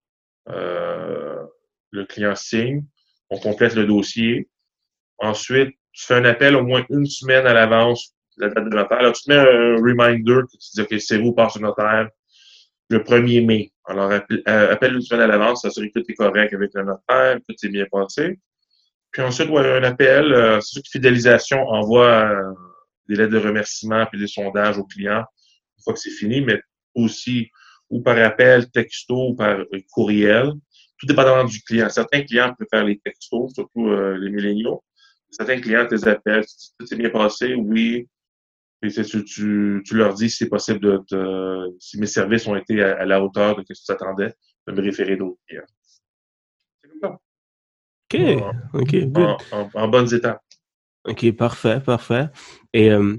Euh, 0.49 1.43
le 1.91 2.05
client 2.05 2.35
signe, 2.35 2.85
on 3.29 3.39
complète 3.39 3.75
le 3.75 3.85
dossier. 3.85 4.49
Ensuite, 5.17 5.75
tu 5.91 6.05
fais 6.05 6.15
un 6.15 6.25
appel 6.25 6.55
au 6.55 6.63
moins 6.63 6.85
une 6.89 7.05
semaine 7.05 7.47
à 7.47 7.53
l'avance 7.53 8.15
la 8.37 8.49
date 8.49 8.65
de 8.65 8.69
notaire. 8.69 9.11
Tu 9.13 9.29
mets 9.29 9.35
un 9.35 9.75
reminder, 9.75 10.41
tu 10.49 10.57
te 10.57 10.63
dis, 10.73 10.81
OK, 10.81 11.01
c'est 11.01 11.17
vous, 11.17 11.33
passe 11.33 11.55
au 11.57 11.59
notaire. 11.59 12.09
Le 12.93 12.99
1er 13.03 13.45
mai. 13.45 13.71
Alors, 13.85 14.11
appelle 14.11 14.95
une 14.95 15.01
semaine 15.01 15.23
à 15.23 15.27
l'avance, 15.27 15.61
s'assurer 15.61 15.91
que 15.91 15.99
tout 15.99 16.05
est 16.09 16.15
correct 16.15 16.53
avec 16.53 16.71
le 16.73 16.83
notaire, 16.83 17.39
tout 17.47 17.55
est 17.63 17.69
bien 17.69 17.85
passé. 17.91 18.39
Puis 19.11 19.21
ensuite, 19.21 19.49
ouais, 19.49 19.77
un 19.77 19.83
appel, 19.83 20.33
euh, 20.33 20.59
c'est 20.59 20.73
sûr 20.73 20.81
que 20.81 20.89
Fidélisation 20.89 21.59
envoie 21.67 22.29
euh, 22.31 22.53
des 23.07 23.15
lettres 23.15 23.33
de 23.33 23.37
remerciement 23.37 24.05
puis 24.07 24.19
des 24.19 24.27
sondages 24.27 24.77
aux 24.77 24.85
clients 24.85 25.23
une 25.77 25.83
fois 25.83 25.93
que 25.93 25.99
c'est 25.99 26.11
fini, 26.11 26.41
mais 26.41 26.61
aussi 26.95 27.49
ou 27.89 28.01
par 28.01 28.17
appel, 28.17 28.71
texto 28.71 29.29
ou 29.29 29.35
par 29.35 29.59
courriel. 29.91 30.51
Tout 30.97 31.05
dépendamment 31.05 31.43
du 31.43 31.61
client. 31.61 31.89
Certains 31.89 32.23
clients 32.23 32.53
préfèrent 32.53 32.85
les 32.85 32.97
textos, 32.99 33.53
surtout 33.53 33.89
euh, 33.89 34.17
les 34.17 34.29
milléniaux. 34.31 34.83
Certains 35.29 35.59
clients 35.59 35.87
te 35.87 36.07
appellent, 36.07 36.45
tout 36.79 36.85
s'est 36.85 36.95
bien 36.95 37.09
passé, 37.09 37.55
oui. 37.55 38.07
Et 38.83 38.89
tu, 38.89 39.23
tu, 39.23 39.81
tu, 39.85 39.95
leur 39.95 40.13
dis 40.13 40.29
si 40.29 40.37
c'est 40.37 40.49
possible 40.49 40.81
de 41.09 41.75
si 41.79 41.97
mes 41.99 42.05
services 42.05 42.47
ont 42.47 42.55
été 42.55 42.83
à, 42.83 43.05
la 43.05 43.23
hauteur 43.23 43.55
de 43.55 43.61
ce 43.61 43.67
que 43.67 43.73
tu 43.73 43.85
t'attendais, 43.85 44.33
de 44.67 44.73
me 44.73 44.81
référer 44.81 45.15
d'autres 45.15 45.39
clients. 45.47 45.63
C'est 46.81 46.89
comme 46.89 46.99
ça. 47.01 47.19
OK, 48.73 48.95
En, 49.53 49.69
en, 49.73 49.87
bonnes 49.87 50.13
étapes. 50.13 50.41
OK, 51.05 51.31
parfait, 51.33 51.79
parfait. 51.79 52.27
Et 52.73 52.91
euh, 52.91 53.15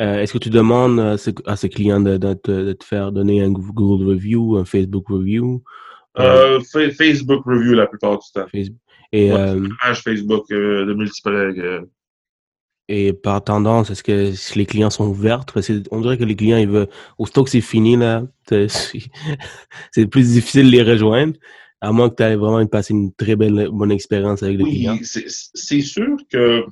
euh, 0.00 0.18
est-ce 0.18 0.32
que 0.32 0.38
tu 0.38 0.50
demandes 0.50 0.98
à, 0.98 1.56
ces 1.56 1.68
clients 1.68 2.00
de, 2.00 2.16
te 2.34 2.84
faire 2.84 3.12
donner 3.12 3.42
un 3.42 3.50
Google 3.50 4.08
Review, 4.08 4.56
un 4.56 4.64
Facebook 4.64 5.08
Review? 5.08 5.62
Euh, 6.18 6.60
Facebook 6.70 7.44
Review 7.44 7.74
la 7.74 7.86
plupart 7.86 8.18
du 8.18 8.26
temps. 8.34 8.46
Facebook. 8.48 8.80
Et, 9.12 9.30
page 9.80 10.02
Facebook 10.02 10.48
de 10.50 10.92
multiples. 10.92 11.86
Et 12.88 13.14
par 13.14 13.42
tendance, 13.42 13.90
est-ce 13.90 14.02
que 14.02 14.32
si 14.32 14.58
les 14.58 14.66
clients 14.66 14.90
sont 14.90 15.06
ouverts? 15.06 15.46
Parce 15.46 15.70
on 15.90 16.00
dirait 16.00 16.18
que 16.18 16.24
les 16.24 16.36
clients, 16.36 16.58
ils 16.58 16.68
veulent, 16.68 16.88
aussitôt 17.18 17.44
que 17.44 17.50
c'est 17.50 17.62
fini, 17.62 17.96
là, 17.96 18.22
c'est 18.50 20.06
plus 20.06 20.34
difficile 20.34 20.66
de 20.66 20.76
les 20.76 20.82
rejoindre. 20.82 21.34
À 21.80 21.92
moins 21.92 22.10
que 22.10 22.16
tu 22.16 22.22
aies 22.22 22.36
vraiment 22.36 22.64
passé 22.66 22.92
une 22.92 23.12
très 23.14 23.36
belle, 23.36 23.68
bonne 23.72 23.92
expérience 23.92 24.42
avec 24.42 24.58
le 24.58 24.64
client. 24.64 24.96
Oui, 24.98 25.04
c'est 25.04 25.80
sûr 25.80 26.16
que 26.30 26.64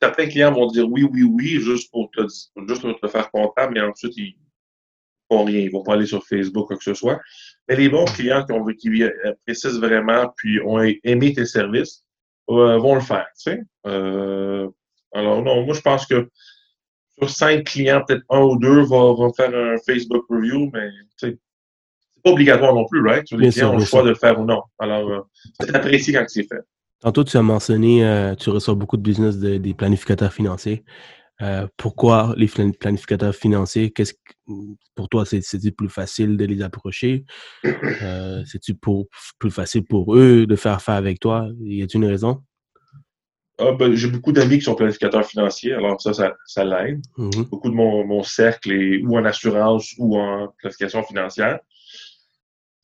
certains 0.00 0.26
clients 0.28 0.52
vont 0.52 0.66
dire 0.66 0.88
oui, 0.90 1.02
oui, 1.10 1.22
oui, 1.22 1.60
juste 1.60 1.90
pour 1.90 2.10
te, 2.10 2.22
juste 2.22 2.82
pour 2.82 2.98
te 2.98 3.08
faire 3.08 3.30
comptable, 3.30 3.74
mais 3.74 3.80
ensuite, 3.80 4.16
ils 4.16 4.36
font 5.30 5.44
rien. 5.44 5.60
Ils 5.60 5.70
vont 5.70 5.82
pas 5.82 5.94
aller 5.94 6.06
sur 6.06 6.24
Facebook 6.24 6.64
ou 6.64 6.68
quoi 6.68 6.76
que 6.76 6.84
ce 6.84 6.94
soit. 6.94 7.20
Mais 7.68 7.76
les 7.76 7.88
bons 7.88 8.04
clients 8.06 8.44
qui, 8.44 8.52
ont, 8.52 8.64
qui 8.66 9.02
précisent 9.46 9.78
vraiment 9.78 10.32
puis 10.36 10.60
ont 10.64 10.80
aimé 11.04 11.34
tes 11.34 11.46
services 11.46 12.04
euh, 12.50 12.78
vont 12.78 12.94
le 12.94 13.00
faire. 13.00 13.26
Tu 13.36 13.50
sais? 13.50 13.62
Euh, 13.86 14.68
alors, 15.16 15.42
non, 15.42 15.64
moi, 15.64 15.74
je 15.74 15.80
pense 15.80 16.06
que 16.06 16.28
sur 17.18 17.30
cinq 17.30 17.64
clients, 17.64 18.02
peut-être 18.06 18.24
un 18.28 18.42
ou 18.42 18.58
deux 18.58 18.82
vont, 18.82 19.14
vont 19.14 19.32
faire 19.32 19.54
un 19.54 19.76
Facebook 19.86 20.24
review, 20.28 20.70
mais 20.72 20.90
tu 21.18 21.28
sais, 21.28 21.38
obligatoire 22.24 22.74
non 22.74 22.86
plus, 22.86 23.00
right? 23.00 23.30
les 23.30 23.50
clients 23.50 23.74
ont 23.74 23.78
le 23.78 23.84
choix 23.84 24.02
de 24.02 24.10
le 24.10 24.14
faire 24.14 24.38
ou 24.38 24.44
non. 24.44 24.62
Alors, 24.78 25.08
euh, 25.08 25.20
c'est 25.60 25.74
apprécié 25.74 26.12
quand 26.12 26.24
c'est 26.28 26.42
fait. 26.42 26.60
Tantôt, 27.00 27.24
tu 27.24 27.36
as 27.36 27.42
mentionné, 27.42 28.04
euh, 28.04 28.34
tu 28.34 28.50
reçois 28.50 28.74
beaucoup 28.74 28.96
de 28.96 29.02
business 29.02 29.38
des 29.38 29.74
planificateurs 29.74 30.32
financiers. 30.32 30.84
Euh, 31.42 31.66
pourquoi 31.76 32.34
les 32.36 32.48
planificateurs 32.48 33.34
financiers? 33.34 33.90
Qu'est-ce 33.90 34.14
pour 34.94 35.08
toi, 35.10 35.24
c'est 35.26 35.70
plus 35.76 35.90
facile 35.90 36.36
de 36.38 36.44
les 36.46 36.62
approcher? 36.62 37.24
C'est-tu 37.62 38.74
plus 39.38 39.50
facile 39.50 39.84
pour 39.84 40.16
eux 40.16 40.46
de 40.46 40.56
faire 40.56 40.72
affaire 40.72 40.94
avec 40.94 41.20
toi? 41.20 41.48
Y 41.60 41.82
a-t-il 41.82 42.02
une 42.02 42.08
raison? 42.08 42.42
Ah, 43.58 43.72
ben, 43.72 43.94
j'ai 43.94 44.08
beaucoup 44.08 44.32
d'amis 44.32 44.58
qui 44.58 44.64
sont 44.64 44.74
planificateurs 44.74 45.24
financiers, 45.24 45.72
alors 45.72 46.00
ça, 46.00 46.12
ça, 46.12 46.64
l'aide. 46.64 47.00
Mm-hmm. 47.16 47.48
Beaucoup 47.48 47.70
de 47.70 47.74
mon, 47.74 48.06
mon 48.06 48.22
cercle 48.22 48.72
est 48.72 49.02
ou 49.02 49.16
en 49.16 49.24
assurance 49.24 49.94
ou 49.98 50.18
en 50.18 50.48
planification 50.58 51.02
financière 51.02 51.58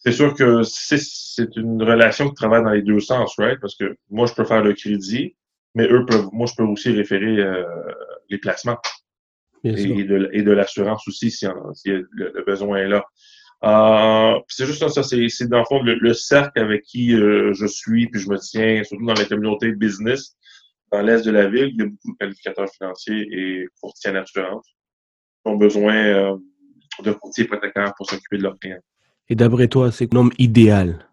c'est 0.04 0.12
sûr 0.12 0.34
que 0.34 0.62
c'est 0.64 1.56
une 1.56 1.82
relation 1.82 2.28
qui 2.28 2.34
travaille 2.34 2.64
dans 2.64 2.70
les 2.70 2.82
deux 2.82 2.98
sens, 2.98 3.34
right? 3.38 3.60
Parce 3.60 3.76
que 3.76 3.96
moi, 4.10 4.26
je 4.26 4.34
peux 4.34 4.44
faire 4.44 4.62
le 4.62 4.72
crédit, 4.72 5.36
mais 5.74 5.86
eux 5.86 6.04
peuvent, 6.04 6.28
moi, 6.32 6.46
je 6.46 6.54
peux 6.56 6.64
aussi 6.64 6.90
référer 6.90 7.38
euh, 7.38 7.64
les 8.28 8.38
placements. 8.38 8.78
Et, 9.64 10.02
de, 10.02 10.28
et 10.32 10.42
de 10.42 10.50
l'assurance 10.50 11.06
aussi, 11.06 11.30
si, 11.30 11.46
le, 11.84 12.44
besoin 12.44 12.78
est 12.78 12.88
là. 12.88 13.04
Euh, 13.62 14.40
c'est 14.48 14.66
juste 14.66 14.88
ça, 14.88 15.04
c'est 15.04 15.46
dans 15.46 15.60
le 15.60 15.64
fond 15.66 15.80
le, 15.84 16.14
cercle 16.14 16.58
avec 16.58 16.82
qui 16.82 17.14
euh, 17.14 17.52
je 17.54 17.66
suis, 17.66 18.08
puis 18.08 18.20
je 18.20 18.28
me 18.28 18.38
tiens, 18.38 18.82
surtout 18.82 19.06
dans 19.06 19.14
la 19.14 19.24
communauté 19.24 19.70
business, 19.70 20.36
dans 20.92 21.00
l'est 21.00 21.24
de 21.24 21.30
la 21.30 21.48
ville, 21.48 21.70
il 21.72 21.78
y 21.78 21.82
a 21.82 21.86
beaucoup 21.86 22.12
de 22.12 22.16
qualificateurs 22.18 22.68
financiers 22.70 23.26
et 23.32 23.66
courtiers 23.80 24.10
en 24.10 24.16
assurance 24.16 24.66
qui 24.66 25.52
ont 25.52 25.56
besoin 25.56 25.94
euh, 25.94 26.36
de 27.02 27.12
courtiers 27.12 27.44
hypothécaires 27.44 27.94
pour 27.96 28.08
s'occuper 28.08 28.36
de 28.36 28.42
leurs 28.42 28.58
clients. 28.58 28.78
Et 29.28 29.34
d'après 29.34 29.68
toi, 29.68 29.90
c'est 29.90 30.12
le 30.12 30.16
nombre 30.16 30.32
idéal 30.38 31.08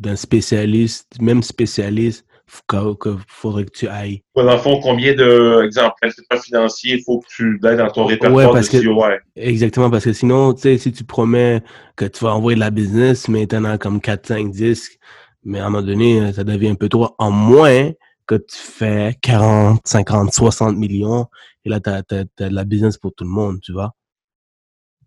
d'un 0.00 0.16
spécialiste, 0.16 1.20
même 1.20 1.42
spécialiste, 1.42 2.26
qu'il 2.68 3.16
faudrait 3.28 3.64
que 3.64 3.70
tu 3.70 3.88
ailles? 3.88 4.22
dans 4.34 4.42
le 4.42 4.58
fond, 4.58 4.80
combien 4.82 5.14
de, 5.14 5.64
exemple, 5.64 5.94
financier 6.42 6.96
il 6.96 7.02
faut 7.02 7.20
que 7.20 7.26
tu 7.28 7.60
aies 7.64 7.76
dans 7.76 7.90
ton 7.90 8.04
répertoire 8.04 8.52
parce 8.52 8.70
de 8.70 8.80
que, 8.80 9.20
Exactement, 9.36 9.90
parce 9.90 10.04
que 10.04 10.12
sinon, 10.12 10.52
tu 10.52 10.62
sais, 10.62 10.78
si 10.78 10.92
tu 10.92 11.04
promets 11.04 11.62
que 11.96 12.04
tu 12.04 12.24
vas 12.24 12.34
envoyer 12.34 12.56
de 12.56 12.60
la 12.60 12.70
business, 12.70 13.28
mais 13.28 13.46
tu 13.46 13.56
en 13.56 13.64
as 13.64 13.78
comme 13.78 14.00
4, 14.00 14.26
5, 14.26 14.50
10, 14.50 14.98
mais 15.44 15.60
à 15.60 15.66
un 15.66 15.70
moment 15.70 15.86
donné, 15.86 16.32
ça 16.32 16.44
devient 16.44 16.68
un 16.68 16.74
peu 16.74 16.88
trop, 16.88 17.14
en 17.18 17.30
moins 17.30 17.92
que 18.26 18.36
tu 18.36 18.56
fais 18.56 19.16
40, 19.22 19.80
50, 19.84 20.32
60 20.32 20.76
millions, 20.76 21.26
et 21.64 21.68
là, 21.68 21.80
tu 21.80 21.90
as, 21.90 22.02
de 22.02 22.26
la 22.38 22.64
business 22.64 22.98
pour 22.98 23.14
tout 23.14 23.24
le 23.24 23.30
monde, 23.30 23.60
tu 23.60 23.72
vois. 23.72 23.92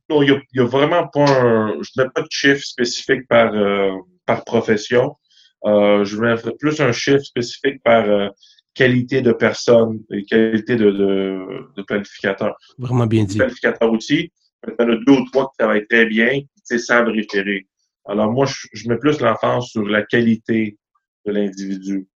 Non, 0.09 0.21
il 0.21 0.41
n'y 0.53 0.61
a, 0.61 0.65
vraiment 0.65 1.07
pas 1.07 1.29
un. 1.29 1.81
Je 1.81 2.01
mets 2.01 2.09
pas 2.13 2.21
de 2.21 2.27
chiffre 2.29 2.63
spécifique 2.63 3.27
par, 3.27 3.53
euh, 3.53 3.91
par 4.25 4.45
profession. 4.45 5.17
Euh, 5.65 6.05
je 6.05 6.17
mets 6.17 6.35
plus 6.59 6.79
un 6.79 6.93
chiffre 6.93 7.23
spécifique 7.23 7.83
par 7.83 8.07
euh, 8.07 8.29
qualité 8.73 9.21
de 9.21 9.33
personne 9.33 9.99
et 10.11 10.23
qualité 10.23 10.77
de, 10.77 10.91
de, 10.91 11.39
de 11.75 11.81
planificateur. 11.81 12.55
Vraiment 12.77 13.05
bien 13.05 13.25
dit. 13.25 13.37
Planificateur 13.37 13.91
aussi. 13.91 14.31
Il 14.65 14.73
y 14.79 14.83
en 14.83 14.89
a 14.89 14.95
deux 14.95 15.13
ou 15.13 15.25
trois 15.31 15.49
qui 15.49 15.57
travaillent 15.57 15.87
très 15.87 16.05
bien, 16.05 16.41
qui 16.67 16.79
savent 16.79 17.07
référer. 17.07 17.67
Alors 18.05 18.31
moi, 18.31 18.45
je, 18.45 18.89
mets 18.89 18.97
plus 18.97 19.19
l'enfance 19.19 19.71
sur 19.71 19.85
la 19.85 20.03
qualité 20.03 20.77
de 21.25 21.31
l'individu 21.31 22.07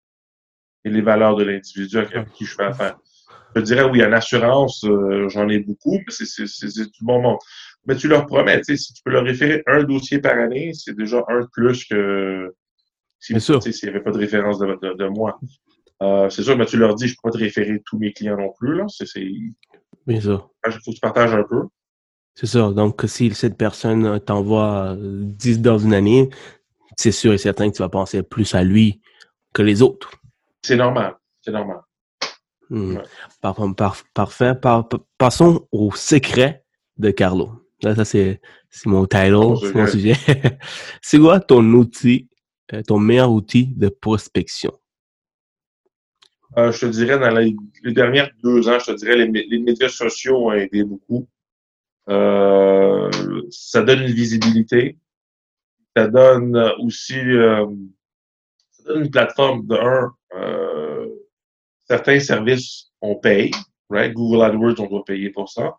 et 0.83 0.89
les 0.89 1.01
valeurs 1.01 1.35
de 1.35 1.43
l'individu 1.43 1.97
avec 1.97 2.31
qui 2.33 2.45
je 2.45 2.55
fais 2.55 2.63
affaire. 2.63 2.97
Je 3.55 3.61
dirais 3.61 3.83
oui, 3.83 4.03
en 4.03 4.13
assurance, 4.13 4.85
j'en 5.27 5.49
ai 5.49 5.59
beaucoup, 5.59 5.99
mais 6.05 6.11
c'est 6.11 6.83
du 6.83 7.03
bon 7.03 7.21
monde 7.21 7.39
mais 7.85 7.95
tu 7.95 8.07
leur 8.07 8.25
promets, 8.25 8.61
si 8.63 8.93
tu 8.93 9.01
peux 9.03 9.11
leur 9.11 9.23
référer 9.23 9.63
un 9.67 9.83
dossier 9.83 10.19
par 10.19 10.37
année, 10.37 10.71
c'est 10.73 10.95
déjà 10.95 11.23
un 11.27 11.41
de 11.41 11.47
plus 11.51 11.85
que 11.85 12.53
s'il 13.19 13.37
n'y 13.37 13.89
avait 13.89 14.01
pas 14.01 14.11
de 14.11 14.17
référence 14.17 14.59
de, 14.59 15.07
moi. 15.07 15.39
Euh, 16.01 16.29
c'est 16.29 16.43
sûr, 16.43 16.57
mais 16.57 16.65
tu 16.65 16.77
leur 16.77 16.95
dis, 16.95 17.07
je 17.07 17.13
ne 17.13 17.15
peux 17.15 17.29
pas 17.29 17.37
te 17.37 17.43
référer 17.43 17.81
tous 17.85 17.97
mes 17.99 18.11
clients 18.13 18.37
non 18.37 18.51
plus. 18.57 18.75
Là. 18.75 18.85
C'est, 18.87 19.05
Bien 20.07 20.19
sûr. 20.19 20.49
Il 20.65 20.71
faut 20.71 20.91
que 20.91 20.95
tu 20.95 20.99
partages 20.99 21.33
un 21.33 21.43
peu. 21.43 21.63
C'est 22.33 22.47
ça. 22.47 22.71
Donc, 22.71 23.03
si 23.05 23.31
cette 23.33 23.57
personne 23.57 24.19
t'envoie 24.21 24.95
10 24.97 25.61
dans 25.61 25.77
une 25.77 25.93
année, 25.93 26.29
c'est 26.97 27.11
sûr 27.11 27.33
et 27.33 27.37
certain 27.37 27.69
que 27.69 27.75
tu 27.75 27.83
vas 27.83 27.89
penser 27.89 28.23
plus 28.23 28.55
à 28.55 28.63
lui 28.63 29.01
que 29.53 29.61
les 29.61 29.81
autres. 29.83 30.11
C'est 30.63 30.75
normal. 30.75 31.15
C'est 31.41 31.51
normal. 31.51 31.81
Hmm. 32.69 32.99
parfait. 34.13 34.53
passons 35.17 35.67
au 35.71 35.91
secret 35.91 36.63
de 36.97 37.11
Carlo. 37.11 37.51
Là, 37.83 37.95
ça, 37.95 38.05
c'est, 38.05 38.39
mon 38.85 39.05
title, 39.05 39.57
c'est 39.59 39.75
mon 39.75 39.87
sujet. 39.87 40.13
c'est 41.01 41.19
quoi 41.19 41.39
ton 41.39 41.65
outil, 41.73 42.29
euh, 42.73 42.81
ton 42.83 42.99
meilleur 42.99 43.31
outil 43.31 43.73
de 43.75 43.89
prospection? 43.89 44.71
Euh, 46.57 46.71
je 46.71 46.85
te 46.85 46.85
dirais, 46.85 47.17
dans 47.17 47.31
les, 47.31 47.55
dernières 47.85 48.29
deux 48.43 48.69
ans, 48.69 48.77
je 48.79 48.85
te 48.85 48.95
dirais, 48.97 49.15
les, 49.15 49.59
médias 49.59 49.89
sociaux 49.89 50.47
ont 50.47 50.53
aidé 50.53 50.83
beaucoup. 50.83 51.27
Euh, 52.07 53.09
ça 53.49 53.81
donne 53.81 54.01
une 54.01 54.13
visibilité. 54.13 54.97
Ça 55.95 56.07
donne 56.07 56.55
aussi 56.79 57.19
une 58.95 59.09
plateforme 59.09 59.65
de 59.67 59.75
un. 59.75 60.13
certains 61.87 62.19
services, 62.19 62.91
on 63.01 63.15
paye. 63.15 63.51
Right? 63.89 64.13
Google 64.13 64.43
AdWords, 64.43 64.79
on 64.79 64.87
doit 64.87 65.03
payer 65.03 65.29
pour 65.29 65.49
ça. 65.49 65.77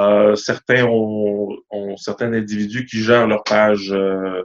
Euh, 0.00 0.34
certains 0.34 0.84
ont, 0.86 1.56
ont, 1.70 1.96
certains 1.96 2.32
individus 2.32 2.84
qui 2.84 2.98
gèrent 2.98 3.28
leur 3.28 3.44
page 3.44 3.92
euh, 3.92 4.42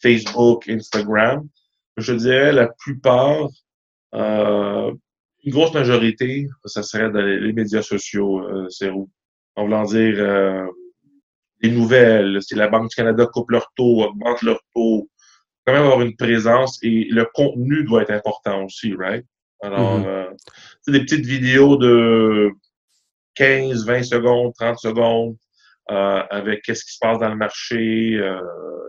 Facebook, 0.00 0.68
Instagram. 0.68 1.48
Je 1.96 2.12
dirais 2.12 2.52
la 2.52 2.68
plupart, 2.68 3.48
euh, 4.14 4.92
une 5.44 5.52
grosse 5.52 5.74
majorité, 5.74 6.48
ça 6.64 6.82
serait 6.82 7.10
dans 7.10 7.20
les, 7.20 7.52
médias 7.52 7.82
sociaux, 7.82 8.40
euh, 8.40 8.68
c'est 8.68 8.90
où? 8.90 9.10
En 9.56 9.64
voulant 9.64 9.84
dire 9.84 10.14
euh, 10.18 10.66
des 11.62 11.70
nouvelles, 11.70 12.40
si 12.42 12.54
la 12.54 12.68
Banque 12.68 12.90
du 12.90 12.96
Canada 12.96 13.26
coupe 13.26 13.50
leur 13.50 13.72
taux, 13.76 14.04
augmente 14.04 14.42
leur 14.42 14.60
taux, 14.74 15.08
quand 15.66 15.72
même 15.72 15.84
avoir 15.84 16.02
une 16.02 16.16
présence 16.16 16.78
et 16.82 17.06
le 17.10 17.26
contenu 17.32 17.84
doit 17.84 18.02
être 18.02 18.12
important 18.12 18.64
aussi, 18.64 18.94
right? 18.94 19.24
Alors, 19.62 20.00
mm-hmm. 20.00 20.36
c'est 20.82 20.92
des 20.92 21.00
petites 21.00 21.24
vidéos 21.24 21.76
de 21.76 22.50
15, 23.34 23.86
20 23.86 24.02
secondes, 24.02 24.52
30 24.58 24.78
secondes, 24.78 25.36
avec 25.86 26.62
qu'est-ce 26.62 26.84
qui 26.84 26.92
se 26.92 26.98
passe 27.00 27.18
dans 27.18 27.30
le 27.30 27.36
marché, 27.36 28.20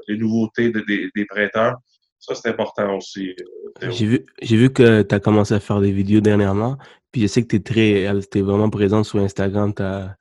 les 0.07 0.17
nouveautés 0.17 0.71
des 0.71 1.25
prêteurs. 1.29 1.75
Ça, 2.19 2.33
c'est 2.33 2.49
important 2.49 2.97
aussi. 2.97 3.35
J'ai 3.81 4.05
vu, 4.07 4.25
vu 4.41 4.73
que 4.73 5.03
tu 5.03 5.13
as 5.13 5.19
commencé 5.19 5.53
à 5.53 5.59
faire 5.59 5.79
des 5.79 5.91
vidéos 5.91 6.21
dernièrement. 6.21 6.77
Puis 7.11 7.21
je 7.21 7.27
sais 7.27 7.43
que 7.43 7.47
tu 7.47 7.57
es 7.57 7.59
très, 7.59 8.01
es 8.01 8.41
vraiment 8.41 8.69
présent 8.69 9.03
sur 9.03 9.19
Instagram. 9.19 9.73
T'as, 9.73 10.15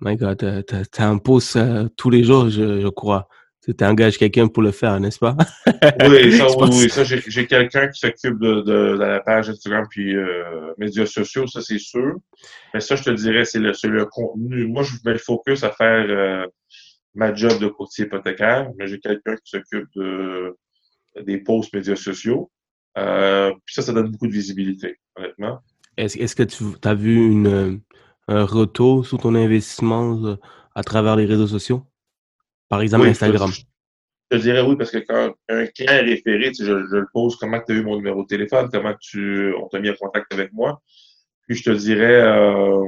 my 0.00 0.16
God, 0.16 0.64
t'as, 0.66 1.06
un 1.06 1.18
post 1.18 1.58
tous 1.96 2.10
les 2.10 2.24
jours, 2.24 2.48
je, 2.48 2.80
je 2.80 2.88
crois. 2.88 3.28
Tu 3.66 3.84
engages 3.84 4.16
quelqu'un 4.16 4.46
pour 4.46 4.62
le 4.62 4.70
faire, 4.70 4.98
n'est-ce 5.00 5.18
pas? 5.18 5.36
oui, 6.08 6.32
ça, 6.32 6.46
oui, 6.56 6.88
ça 6.88 7.02
j'ai, 7.02 7.46
quelqu'un 7.46 7.88
qui 7.88 7.98
s'occupe 7.98 8.38
de, 8.38 8.60
de, 8.60 8.96
la 8.96 9.20
page 9.20 9.50
Instagram 9.50 9.86
puis 9.90 10.14
euh, 10.14 10.72
médias 10.78 11.06
sociaux, 11.06 11.48
ça 11.48 11.60
c'est 11.60 11.80
sûr. 11.80 12.14
Mais 12.72 12.80
ça, 12.80 12.94
je 12.94 13.02
te 13.02 13.10
dirais, 13.10 13.44
c'est 13.44 13.58
le, 13.58 13.72
le 13.88 14.04
contenu. 14.06 14.66
Moi, 14.68 14.84
je 14.84 14.92
mets 15.04 15.14
le 15.14 15.18
focus 15.18 15.64
à 15.64 15.72
faire 15.72 16.06
euh, 16.08 16.46
ma 17.14 17.34
job 17.34 17.58
de 17.58 17.66
courtier 17.66 18.04
hypothécaire, 18.04 18.70
mais 18.78 18.86
j'ai 18.86 19.00
quelqu'un 19.00 19.34
qui 19.34 19.50
s'occupe 19.50 19.88
de, 19.96 20.56
des 21.22 21.38
posts 21.38 21.74
médias 21.74 21.96
sociaux. 21.96 22.50
Euh, 22.98 23.52
puis 23.64 23.74
ça, 23.74 23.82
ça 23.82 23.92
donne 23.92 24.10
beaucoup 24.10 24.28
de 24.28 24.32
visibilité, 24.32 25.00
honnêtement. 25.16 25.58
Est-ce, 25.96 26.18
est-ce 26.18 26.36
que 26.36 26.44
tu 26.44 26.64
as 26.84 26.94
vu 26.94 27.16
une, 27.16 27.80
un 28.28 28.44
retour 28.44 29.06
sur 29.06 29.18
ton 29.18 29.34
investissement 29.34 30.38
à 30.74 30.84
travers 30.84 31.16
les 31.16 31.24
réseaux 31.24 31.48
sociaux? 31.48 31.84
Par 32.68 32.80
exemple, 32.80 33.06
Instagram. 33.06 33.50
Je, 34.30 34.38
dirais 34.38 34.62
oui, 34.62 34.76
parce 34.76 34.90
que 34.90 34.98
quand 34.98 35.34
un 35.48 35.66
client 35.66 35.92
est 35.92 36.00
référé, 36.00 36.52
je, 36.52 36.64
je 36.64 36.96
le 36.96 37.06
pose 37.12 37.36
comment 37.36 37.60
tu 37.60 37.72
as 37.72 37.76
eu 37.76 37.82
mon 37.82 37.96
numéro 37.96 38.22
de 38.22 38.26
téléphone, 38.26 38.68
comment 38.72 38.94
tu, 39.00 39.54
on 39.54 39.68
t'a 39.68 39.78
mis 39.78 39.90
en 39.90 39.94
contact 39.94 40.32
avec 40.32 40.52
moi. 40.52 40.82
Puis 41.46 41.56
je 41.56 41.64
te 41.64 41.70
dirais, 41.70 42.20
euh, 42.22 42.82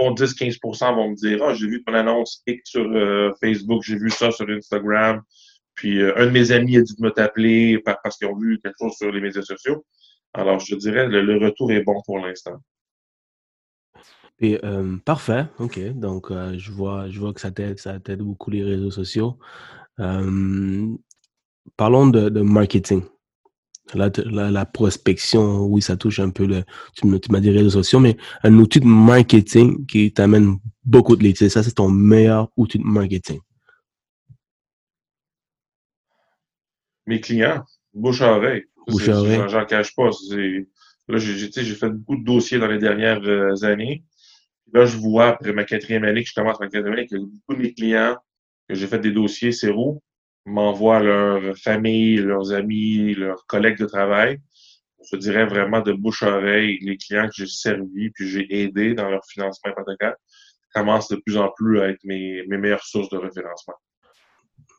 10-15% 0.00 0.94
vont 0.94 1.10
me 1.10 1.14
dire 1.14 1.42
Ah, 1.42 1.54
j'ai 1.54 1.66
vu 1.66 1.84
ton 1.84 1.94
annonce 1.94 2.42
X 2.46 2.70
sur 2.70 2.90
euh, 2.90 3.32
Facebook, 3.40 3.82
j'ai 3.84 3.96
vu 3.96 4.10
ça 4.10 4.30
sur 4.30 4.48
Instagram. 4.48 5.22
Puis 5.74 6.00
euh, 6.00 6.16
un 6.16 6.26
de 6.26 6.30
mes 6.30 6.50
amis 6.52 6.76
a 6.76 6.82
dit 6.82 6.94
de 6.94 7.02
me 7.02 7.10
t'appeler 7.10 7.78
parce 7.84 8.16
qu'ils 8.16 8.28
ont 8.28 8.38
vu 8.38 8.58
quelque 8.62 8.76
chose 8.80 8.94
sur 8.96 9.12
les 9.12 9.20
médias 9.20 9.42
sociaux. 9.42 9.84
Alors, 10.34 10.58
je 10.60 10.74
te 10.74 10.80
dirais, 10.80 11.06
le 11.08 11.36
retour 11.36 11.70
est 11.72 11.82
bon 11.82 12.00
pour 12.06 12.18
l'instant. 12.18 12.58
Et 14.42 14.58
parfait, 15.04 15.46
OK. 15.60 15.78
Donc, 15.94 16.30
je 16.30 16.72
vois 16.72 17.08
je 17.08 17.20
vois 17.20 17.32
que 17.32 17.40
ça 17.40 17.52
t'aide 17.52 17.78
ça 17.78 18.00
t'aide 18.00 18.22
beaucoup 18.22 18.50
les 18.50 18.64
réseaux 18.64 18.90
sociaux. 18.90 19.38
parlons 21.76 22.08
de 22.08 22.28
de 22.28 22.40
marketing. 22.40 23.02
La 23.94 24.10
la 24.50 24.64
prospection, 24.66 25.66
oui, 25.66 25.80
ça 25.80 25.96
touche 25.96 26.18
un 26.18 26.30
peu 26.30 26.46
le 26.46 26.64
tu 26.94 27.06
m'as 27.06 27.40
dit 27.40 27.50
réseaux 27.50 27.70
sociaux, 27.70 28.00
mais 28.00 28.16
un 28.42 28.54
outil 28.58 28.80
de 28.80 28.86
marketing 28.86 29.86
qui 29.86 30.12
t'amène 30.12 30.58
beaucoup 30.84 31.16
de 31.16 31.22
leads. 31.22 31.48
ça, 31.48 31.62
c'est 31.62 31.72
ton 31.74 31.88
meilleur 31.88 32.50
outil 32.56 32.78
de 32.78 32.84
marketing? 32.84 33.40
Mes 37.06 37.20
clients, 37.20 37.64
bouche 37.94 38.22
à 38.22 38.36
oreille. 38.36 38.64
Bouche 38.88 39.08
à 39.08 39.18
oreille. 39.18 39.42
j'en 39.48 39.66
cache 39.66 39.94
pas, 39.94 40.10
là, 41.08 41.18
j'ai 41.18 41.74
fait 41.74 41.90
beaucoup 41.90 42.16
de 42.16 42.24
dossiers 42.24 42.58
dans 42.58 42.68
les 42.68 42.78
dernières, 42.78 43.22
années. 43.64 44.04
Là, 44.72 44.86
je 44.86 44.96
vois, 44.96 45.28
après 45.28 45.52
ma 45.52 45.64
quatrième 45.64 46.04
année 46.04 46.22
que 46.22 46.28
je 46.28 46.34
commence 46.34 46.58
ma 46.58 46.66
quatrième 46.66 46.94
année, 46.94 47.06
que 47.06 47.16
beaucoup 47.16 47.54
de 47.54 47.62
mes 47.62 47.74
clients 47.74 48.16
que 48.68 48.74
j'ai 48.74 48.86
fait 48.86 48.98
des 48.98 49.10
dossiers 49.10 49.52
CERO 49.52 50.02
m'envoient 50.46 51.00
leur 51.00 51.56
famille, 51.56 52.16
leurs 52.16 52.52
amis, 52.52 53.14
leurs 53.14 53.46
collègues 53.46 53.78
de 53.78 53.86
travail. 53.86 54.40
Je 55.10 55.16
dirais 55.16 55.46
vraiment 55.46 55.80
de 55.80 55.92
bouche 55.92 56.22
à 56.22 56.36
oreille, 56.36 56.78
les 56.80 56.96
clients 56.96 57.26
que 57.26 57.34
j'ai 57.34 57.46
servis 57.46 58.10
puis 58.10 58.28
j'ai 58.28 58.62
aidés 58.62 58.94
dans 58.94 59.10
leur 59.10 59.24
financement 59.26 59.72
hypothécaire 59.72 60.14
commencent 60.74 61.08
de 61.08 61.16
plus 61.16 61.36
en 61.36 61.50
plus 61.54 61.80
à 61.80 61.88
être 61.88 62.02
mes, 62.04 62.44
meilleures 62.46 62.84
sources 62.84 63.10
de 63.10 63.18
référencement. 63.18 63.74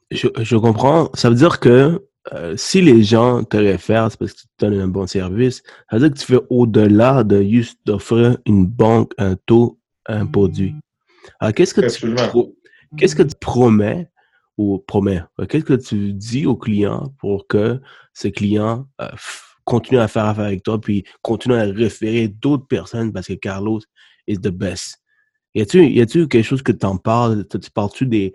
Je, 0.10 0.28
je 0.42 0.58
comprends. 0.58 1.10
Ça 1.14 1.30
veut 1.30 1.36
dire 1.36 1.60
que 1.60 2.02
euh, 2.32 2.56
si 2.56 2.82
les 2.82 3.04
gens 3.04 3.44
te 3.44 3.58
réfèrent, 3.58 4.10
c'est 4.10 4.18
parce 4.18 4.34
que 4.34 4.40
tu 4.40 4.48
donnes 4.60 4.80
un 4.80 4.88
bon 4.88 5.08
service. 5.08 5.62
Ça 5.90 5.98
veut 5.98 6.00
dire 6.00 6.14
que 6.14 6.20
tu 6.20 6.26
fais 6.26 6.46
au-delà 6.50 7.24
de 7.24 7.44
juste 7.44 7.80
d'offrir 7.86 8.38
une 8.46 8.66
banque, 8.66 9.12
un 9.18 9.36
taux 9.36 9.80
un 10.06 10.26
produit. 10.26 10.76
Alors, 11.40 11.54
qu'est-ce 11.54 11.74
que 11.74 11.82
tu 11.82 12.14
qu'est-ce 12.98 13.16
que 13.16 13.24
tu 13.24 13.36
promets 13.40 14.10
ou 14.58 14.80
promets 14.80 15.24
Qu'est-ce 15.50 15.66
que 15.66 15.74
tu 15.74 16.14
dis 16.14 16.46
aux 16.46 16.58
clients 16.58 17.14
pour 17.20 17.48
que 17.48 17.80
ces 18.14 18.32
clients 18.32 18.88
euh, 19.02 19.10
continuent 19.66 20.00
à 20.00 20.08
faire 20.08 20.26
affaire 20.26 20.46
avec 20.46 20.64
toi 20.64 20.80
puis 20.80 21.04
continuent 21.22 21.56
à 21.56 21.64
référer 21.64 22.28
d'autres 22.28 22.68
personnes 22.68 23.12
parce 23.12 23.28
que 23.28 23.34
Carlos 23.34 23.82
is 24.28 24.38
the 24.38 24.50
best? 24.50 25.00
Y 25.56 26.02
a-tu 26.02 26.28
quelque 26.28 26.42
chose 26.42 26.64
que 26.64 26.72
tu 26.72 26.86
en 26.86 26.98
parles 26.98 27.46
Tu 27.48 27.70
parles-tu 27.70 28.08
des 28.08 28.34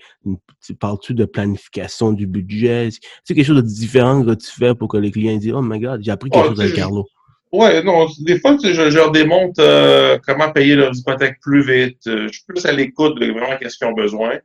tu 0.64 0.74
parles-tu 0.76 1.14
de 1.14 1.24
planification 1.24 2.12
du 2.12 2.28
budget? 2.28 2.90
C'est 3.24 3.35
quelque 3.35 3.46
chose 3.46 3.57
de 3.57 3.68
différent 3.68 4.24
que 4.24 4.35
tu 4.35 4.46
fais 4.46 4.72
pour 4.74 4.87
que 4.87 4.98
les 4.98 5.11
clients 5.11 5.37
disent 5.37 5.52
oh 5.52 5.62
my 5.62 5.81
god 5.81 6.00
j'ai 6.02 6.12
appris 6.12 6.31
quelque 6.31 6.50
chose 6.50 6.61
avec 6.61 6.74
Carlos? 6.74 7.07
Ouais, 7.52 7.82
non, 7.82 8.06
des 8.20 8.38
fois, 8.38 8.56
je, 8.62 8.72
je 8.72 8.96
leur 8.96 9.11
démontre 9.11 9.61
euh, 9.61 10.18
comment 10.26 10.52
payer 10.52 10.76
leurs 10.76 10.96
hypothèques 10.96 11.40
plus 11.40 11.62
vite. 11.62 12.06
Euh, 12.06 12.28
je 12.28 12.32
suis 12.32 12.44
plus 12.46 12.64
à 12.66 12.72
l'écoute 12.72 13.18
de 13.18 13.26
vraiment 13.32 13.56
qu'est-ce 13.56 13.78
qu'ils 13.78 13.87
ont 13.87 13.92
besoin. 13.92 14.38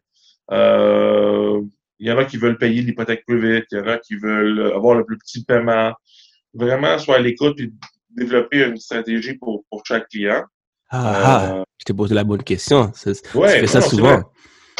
Euh, 0.51 1.61
il 1.99 2.07
y 2.07 2.11
en 2.11 2.17
a 2.17 2.25
qui 2.25 2.37
veulent 2.37 2.57
payer 2.57 2.81
l'hypothèque 2.81 3.25
plus 3.25 3.39
vite, 3.39 3.65
il 3.71 3.77
y 3.77 3.81
en 3.81 3.87
a 3.87 3.97
qui 3.97 4.15
veulent 4.15 4.71
avoir 4.73 4.95
le 4.95 5.05
plus 5.05 5.17
petit 5.17 5.43
paiement. 5.43 5.93
Vraiment, 6.53 6.97
soit 6.97 7.15
à 7.15 7.19
l'écoute 7.19 7.59
et 7.59 7.71
développer 8.15 8.63
une 8.63 8.77
stratégie 8.77 9.33
pour, 9.33 9.63
pour 9.69 9.83
chaque 9.85 10.07
client. 10.07 10.43
Ah, 10.89 11.57
ah 11.57 11.63
je 11.77 11.85
t'ai 11.85 11.93
posé 11.93 12.13
la 12.13 12.23
bonne 12.23 12.43
question. 12.43 12.91
Ouais, 13.35 13.53
tu 13.53 13.59
fais 13.59 13.67
ça 13.67 13.81
souvent. 13.81 14.21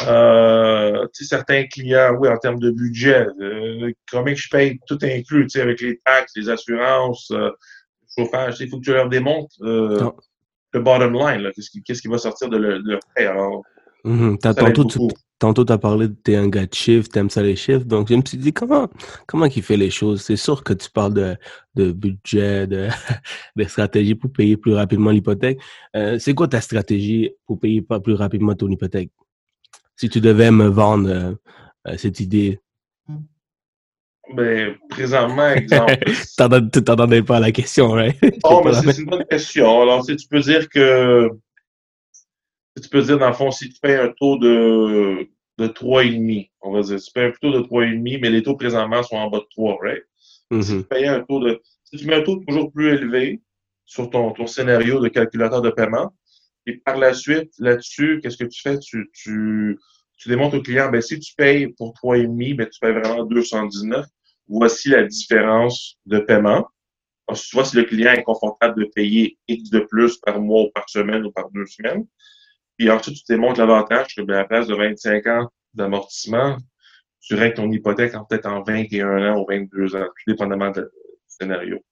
Euh, 0.06 1.06
certains 1.12 1.64
clients, 1.64 2.16
oui, 2.18 2.28
en 2.28 2.36
termes 2.36 2.58
de 2.58 2.70
budget, 2.70 3.26
euh, 3.40 3.92
combien 4.10 4.34
je 4.34 4.48
paye 4.48 4.78
tout 4.86 4.98
inclus, 5.02 5.48
avec 5.56 5.80
les 5.80 6.00
taxes, 6.04 6.32
les 6.36 6.48
assurances, 6.48 7.32
chauffage. 8.16 8.56
Il 8.60 8.68
faut 8.68 8.78
que 8.78 8.84
tu 8.84 8.92
leur 8.92 9.08
démontres 9.08 9.54
euh, 9.62 10.10
le 10.72 10.80
bottom 10.80 11.14
line, 11.14 11.50
qu'est-ce 11.84 12.02
qui, 12.02 12.08
va 12.08 12.18
sortir 12.18 12.48
de 12.48 12.56
leur 12.56 13.00
prêt. 13.14 13.26
Alors, 13.26 13.62
mm 14.04 14.36
tantôt, 15.38 15.64
tu 15.64 15.72
as 15.72 15.78
parlé 15.78 16.08
de 16.08 16.14
t'es 16.14 16.36
un 16.36 16.48
gars 16.48 16.64
de 16.64 16.72
chiffres, 16.72 17.08
t'aimes 17.08 17.28
ça 17.28 17.42
les 17.42 17.56
chiffres. 17.56 17.84
Donc, 17.84 18.08
je 18.08 18.14
me 18.14 18.22
suis 18.24 18.38
dit, 18.38 18.52
comment, 18.52 18.88
comment 19.26 19.44
il 19.44 19.62
fait 19.62 19.76
les 19.76 19.90
choses? 19.90 20.22
C'est 20.22 20.36
sûr 20.36 20.64
que 20.64 20.72
tu 20.72 20.90
parles 20.90 21.12
de, 21.12 21.36
de 21.74 21.92
budget, 21.92 22.66
de, 22.66 22.88
de 23.56 23.64
stratégie 23.64 24.14
pour 24.14 24.32
payer 24.32 24.56
plus 24.56 24.72
rapidement 24.72 25.10
l'hypothèque. 25.10 25.60
Euh, 25.96 26.18
c'est 26.18 26.34
quoi 26.34 26.48
ta 26.48 26.60
stratégie 26.60 27.30
pour 27.46 27.60
payer 27.60 27.82
plus 27.82 28.14
rapidement 28.14 28.54
ton 28.54 28.68
hypothèque? 28.68 29.10
Si 29.96 30.08
tu 30.08 30.20
devais 30.20 30.50
me 30.50 30.66
vendre 30.66 31.36
euh, 31.86 31.96
cette 31.98 32.20
idée 32.20 32.60
ben, 34.32 34.76
présentement, 34.88 35.50
exemple. 35.50 35.98
tu 36.72 36.84
t'entendais 36.84 37.22
pas 37.22 37.36
à 37.36 37.40
la 37.40 37.52
question, 37.52 37.90
right? 37.90 38.16
Oh, 38.44 38.62
mais 38.64 38.72
c'est 38.72 38.98
une 38.98 39.06
bonne 39.06 39.24
question. 39.26 39.82
Alors, 39.82 40.04
si 40.04 40.16
tu 40.16 40.26
peux 40.26 40.40
dire 40.40 40.68
que. 40.68 41.28
Tu 42.82 42.88
peux 42.88 43.02
dire, 43.02 43.18
dans 43.18 43.28
le 43.28 43.34
fond, 43.34 43.50
si 43.50 43.68
tu 43.68 43.78
payes 43.80 43.96
un 43.96 44.12
taux 44.18 44.36
de, 44.38 45.28
de 45.58 45.68
3,5, 45.68 46.50
on 46.62 46.72
va 46.72 46.82
dire, 46.82 47.00
tu 47.00 47.12
payes 47.12 47.26
un 47.26 47.32
taux 47.40 47.52
de 47.52 47.60
3,5, 47.60 48.18
mais 48.20 48.30
les 48.30 48.42
taux 48.42 48.56
présentement 48.56 49.02
sont 49.02 49.16
en 49.16 49.30
bas 49.30 49.38
de 49.38 49.46
3, 49.50 49.78
right? 49.80 50.02
Si 50.50 50.56
mm-hmm. 50.56 50.78
tu 50.78 50.84
payes 50.84 51.06
un 51.06 51.20
taux 51.20 51.40
de. 51.40 51.60
Si 51.84 51.98
tu 51.98 52.06
mets 52.06 52.16
un 52.16 52.22
taux 52.22 52.36
toujours 52.36 52.72
plus 52.72 52.88
élevé 52.88 53.40
sur 53.84 54.10
ton, 54.10 54.32
ton 54.32 54.46
scénario 54.46 54.98
de 55.00 55.08
calculateur 55.08 55.62
de 55.62 55.70
paiement, 55.70 56.12
et 56.66 56.78
par 56.78 56.96
la 56.96 57.12
suite, 57.12 57.52
là-dessus, 57.58 58.20
qu'est-ce 58.22 58.38
que 58.38 58.44
tu 58.44 58.60
fais? 58.62 58.78
Tu, 58.78 59.10
tu, 59.12 59.78
tu 60.16 60.28
démontres 60.28 60.56
au 60.56 60.62
client, 60.62 60.90
ben, 60.90 61.00
si 61.00 61.18
tu 61.18 61.34
payes 61.34 61.68
pour 61.68 61.92
3,5, 61.94 62.56
ben, 62.56 62.68
tu 62.68 62.80
payes 62.80 62.92
vraiment 62.92 63.24
219. 63.24 64.06
Voici 64.48 64.90
la 64.90 65.04
différence 65.04 65.98
de 66.06 66.18
paiement. 66.18 66.66
Tu 67.32 67.56
vois 67.56 67.64
si 67.64 67.76
le 67.76 67.84
client 67.84 68.12
est 68.12 68.22
confortable 68.22 68.84
de 68.84 68.90
payer 68.94 69.38
X 69.48 69.70
de 69.70 69.80
plus 69.80 70.18
par 70.18 70.40
mois 70.40 70.62
ou 70.62 70.70
par 70.74 70.88
semaine 70.88 71.24
ou 71.24 71.32
par 71.32 71.50
deux 71.50 71.66
semaines. 71.66 72.06
Puis 72.76 72.90
ensuite, 72.90 73.16
tu 73.16 73.24
démontres 73.28 73.60
l'avantage 73.60 74.14
que, 74.14 74.22
ben, 74.22 74.34
à 74.34 74.38
la 74.38 74.44
place 74.44 74.66
de 74.66 74.74
25 74.74 75.26
ans 75.26 75.48
d'amortissement, 75.72 76.58
tu 77.20 77.34
règles 77.34 77.54
ton 77.54 77.70
hypothèque 77.70 78.14
en 78.14 78.24
peut-être 78.24 78.46
en 78.46 78.62
21 78.62 79.32
ans 79.32 79.40
ou 79.40 79.46
22 79.48 79.96
ans, 79.96 80.04
tout 80.04 80.30
dépendamment 80.30 80.70
du 80.70 80.82
scénario. 81.26 81.82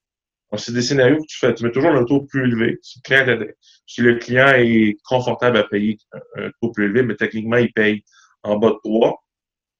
Donc, 0.52 0.60
c'est 0.60 0.72
des 0.72 0.82
scénarios 0.82 1.16
que 1.16 1.26
tu 1.26 1.38
fais. 1.38 1.54
Tu 1.54 1.64
mets 1.64 1.72
toujours 1.72 1.92
le 1.92 2.04
taux 2.04 2.20
plus 2.22 2.44
élevé. 2.44 2.78
Si 2.82 2.98
le 2.98 3.02
client, 3.02 3.38
si 3.86 4.00
le 4.02 4.16
client 4.16 4.48
est 4.48 4.96
confortable 5.04 5.56
à 5.56 5.64
payer 5.64 5.98
un 6.36 6.50
taux 6.60 6.70
plus 6.70 6.84
élevé, 6.84 7.02
mais 7.02 7.16
techniquement, 7.16 7.56
il 7.56 7.72
paye 7.72 8.04
en 8.42 8.58
bas 8.58 8.70
de 8.70 8.78
3, 8.84 9.24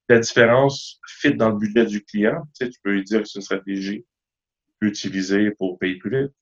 la 0.08 0.18
différence 0.18 0.98
fit 1.06 1.35
dans 1.35 1.50
le 1.50 1.58
budget 1.58 1.85
du 1.85 2.02
client. 2.02 2.42
Tu, 2.58 2.64
sais, 2.64 2.70
tu 2.70 2.80
peux 2.82 2.92
lui 2.92 3.04
dire 3.04 3.20
que 3.20 3.28
c'est 3.28 3.38
une 3.38 3.42
stratégie 3.42 4.06
utiliser 4.82 5.50
pour 5.52 5.78
payer 5.78 5.96
plus 5.96 6.22
vite. 6.22 6.32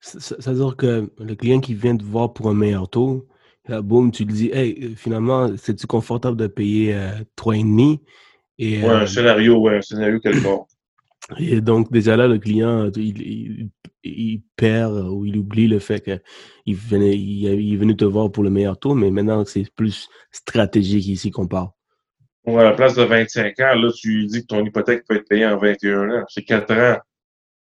Ça 0.00 0.50
veut 0.50 0.56
dire 0.56 0.76
que 0.76 1.10
le 1.18 1.34
client 1.34 1.60
qui 1.60 1.74
vient 1.74 1.96
te 1.96 2.04
voir 2.04 2.32
pour 2.32 2.48
un 2.48 2.54
meilleur 2.54 2.88
taux, 2.88 3.28
là, 3.68 3.82
boum, 3.82 4.10
tu 4.10 4.24
lui 4.24 4.32
dis, 4.32 4.50
hey, 4.52 4.94
finalement, 4.96 5.56
c'est-tu 5.56 5.86
confortable 5.86 6.36
de 6.36 6.46
payer 6.46 6.94
euh, 6.94 7.10
3,5? 7.36 8.00
Et, 8.58 8.82
ouais, 8.82 8.88
un 8.88 9.02
euh, 9.02 9.06
scénario, 9.06 9.58
ouais, 9.60 9.78
un 9.78 9.82
scénario 9.82 10.20
quelconque. 10.20 10.68
Et 11.38 11.60
donc, 11.60 11.90
déjà 11.92 12.16
là, 12.16 12.26
le 12.26 12.38
client, 12.38 12.90
il, 12.96 14.42
perd 14.56 14.94
ou 15.08 15.24
il 15.26 15.36
oublie 15.36 15.68
le 15.68 15.78
fait 15.78 16.00
qu'il 16.00 16.76
venait, 16.76 17.16
il, 17.16 17.46
est 17.46 17.76
venu 17.76 17.96
te 17.96 18.04
voir 18.04 18.30
pour 18.30 18.42
le 18.42 18.50
meilleur 18.50 18.78
taux, 18.78 18.94
mais 18.94 19.10
maintenant, 19.10 19.44
c'est 19.44 19.70
plus 19.74 20.08
stratégique 20.32 21.06
ici 21.06 21.30
qu'on 21.30 21.46
parle. 21.46 21.68
à 22.46 22.64
la 22.64 22.72
place 22.72 22.94
de 22.94 23.02
25 23.02 23.60
ans, 23.60 23.74
là, 23.74 23.90
tu 23.94 24.26
dis 24.26 24.42
que 24.42 24.46
ton 24.46 24.64
hypothèque 24.64 25.04
peut 25.06 25.16
être 25.16 25.28
payée 25.28 25.46
en 25.46 25.58
21 25.58 26.10
ans. 26.10 26.24
C'est 26.28 26.42
4 26.42 26.72
ans 26.72 26.98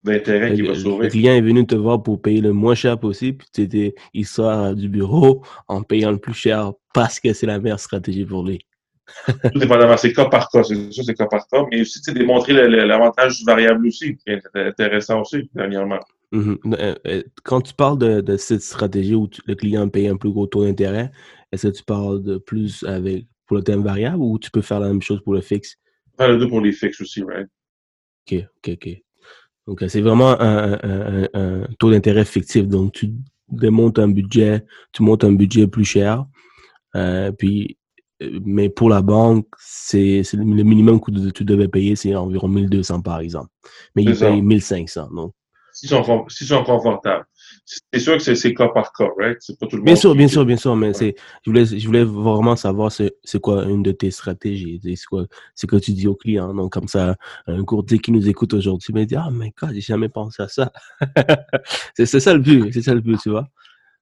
d'intérêt 0.02 0.54
qui 0.54 0.62
va 0.62 0.74
sauver. 0.74 1.04
Le 1.04 1.10
client 1.10 1.34
est 1.34 1.40
venu 1.40 1.66
te 1.66 1.74
voir 1.74 2.02
pour 2.02 2.20
payer 2.22 2.40
le 2.40 2.52
moins 2.52 2.74
cher 2.74 2.98
possible, 2.98 3.44
puis 3.52 3.92
il 4.14 4.26
sort 4.26 4.74
du 4.74 4.88
bureau 4.88 5.44
en 5.68 5.82
payant 5.82 6.10
le 6.10 6.18
plus 6.18 6.34
cher 6.34 6.72
parce 6.94 7.20
que 7.20 7.32
c'est 7.32 7.46
la 7.46 7.58
meilleure 7.58 7.80
stratégie 7.80 8.24
pour 8.24 8.46
lui. 8.46 8.60
Tout 9.26 9.58
dépendamment, 9.58 9.96
c'est 9.96 10.12
cas 10.12 10.26
par 10.26 10.48
cas, 10.48 10.62
c'est 10.62 10.92
ça, 10.92 11.02
c'est 11.02 11.14
cas 11.14 11.26
par 11.26 11.46
cas. 11.46 11.64
Mais 11.70 11.80
aussi, 11.82 12.00
démontrer 12.12 12.52
l'avantage 12.68 13.38
du 13.38 13.44
variable 13.44 13.86
aussi, 13.86 14.16
qui 14.16 14.30
est 14.30 14.42
intéressant 14.54 15.20
aussi, 15.20 15.50
dernièrement. 15.54 16.00
Mm-hmm. 16.32 16.76
Euh, 16.78 16.94
euh, 17.06 17.22
quand 17.42 17.60
tu 17.60 17.74
parles 17.74 17.98
de, 17.98 18.36
cette 18.36 18.62
stratégie 18.62 19.14
où 19.14 19.28
le 19.46 19.54
client 19.54 19.88
paye 19.88 20.08
un 20.08 20.16
plus 20.16 20.30
gros 20.30 20.46
taux 20.46 20.64
d'intérêt, 20.64 21.10
est-ce 21.52 21.68
que 21.68 21.72
tu 21.72 21.82
parles 21.82 22.22
de 22.22 22.38
plus 22.38 22.84
avec 22.84 23.26
pour 23.46 23.56
le 23.56 23.64
thème 23.64 23.82
variable 23.82 24.22
ou 24.22 24.38
tu 24.38 24.50
peux 24.50 24.62
faire 24.62 24.80
la 24.80 24.88
même 24.88 25.02
chose 25.02 25.20
pour 25.22 25.34
le 25.34 25.40
fixe? 25.40 25.76
Faire 26.16 26.28
le 26.28 26.38
deux 26.38 26.48
pour 26.48 26.60
les 26.60 26.72
fixes 26.72 27.00
aussi, 27.00 27.22
right? 27.22 27.48
OK, 28.30 28.44
OK, 28.58 28.74
OK. 28.74 29.02
Donc, 29.66 29.82
euh, 29.82 29.88
c'est 29.88 30.00
vraiment 30.00 30.40
un, 30.40 30.78
un 31.34 31.66
taux 31.78 31.90
d'intérêt 31.90 32.24
fictif. 32.24 32.66
Donc, 32.66 32.92
tu 32.92 33.12
démontes 33.50 33.98
un 33.98 34.08
budget, 34.08 34.64
tu 34.92 35.02
montes 35.02 35.24
un 35.24 35.32
budget 35.32 35.66
plus 35.66 35.84
cher, 35.84 36.24
euh, 36.96 37.32
puis 37.32 37.78
mais 38.44 38.68
pour 38.68 38.88
la 38.88 39.02
banque, 39.02 39.46
c'est 39.58 40.22
le 40.32 40.62
minimum 40.62 41.00
que 41.00 41.30
tu 41.30 41.44
devais 41.44 41.68
payer, 41.68 41.96
c'est 41.96 42.14
environ 42.14 42.48
1200 42.48 43.02
par 43.02 43.20
exemple. 43.20 43.50
Mais 43.94 44.02
ils 44.02 44.18
payent 44.18 44.42
1500. 44.42 45.08
Donc. 45.12 45.32
S'ils 45.72 45.88
sont, 45.88 46.02
sont, 46.28 46.64
confortables. 46.64 47.24
C'est 47.64 48.00
sûr 48.00 48.16
que 48.16 48.34
c'est 48.34 48.54
cas 48.54 48.68
par 48.68 48.92
cas, 48.92 49.08
right? 49.16 49.38
C'est 49.40 49.58
pas 49.58 49.66
tout 49.66 49.76
le 49.76 49.82
bien 49.82 49.94
Sûr, 49.94 50.14
bien 50.14 50.26
sûr, 50.26 50.44
bien 50.44 50.56
sûr, 50.56 50.74
mais 50.74 50.92
c'est, 50.92 51.14
je 51.44 51.50
voulais, 51.50 51.64
je 51.64 51.86
voulais 51.86 52.02
vraiment 52.02 52.56
savoir 52.56 52.90
c'est 52.90 53.40
quoi 53.40 53.64
une 53.64 53.82
de 53.82 53.92
tes 53.92 54.10
stratégies. 54.10 54.80
C'est 54.82 55.04
quoi, 55.06 55.26
c'est 55.54 55.68
que 55.68 55.76
tu 55.76 55.92
dis 55.92 56.08
au 56.08 56.16
client. 56.16 56.52
Donc, 56.52 56.72
comme 56.72 56.88
ça, 56.88 57.16
un 57.46 57.64
courtier 57.64 57.98
qui 57.98 58.10
nous 58.10 58.28
écoute 58.28 58.52
aujourd'hui 58.52 58.92
me 58.92 59.04
dit, 59.04 59.14
ah, 59.14 59.28
mais 59.32 59.52
God, 59.60 59.72
j'ai 59.72 59.80
jamais 59.80 60.08
pensé 60.08 60.42
à 60.42 60.48
ça. 60.48 60.72
c'est 61.94 62.06
ça 62.06 62.34
le 62.34 62.40
but, 62.40 62.72
c'est 62.72 62.82
ça 62.82 62.94
le 62.94 63.00
but, 63.00 63.18
tu 63.22 63.30
vois. 63.30 63.46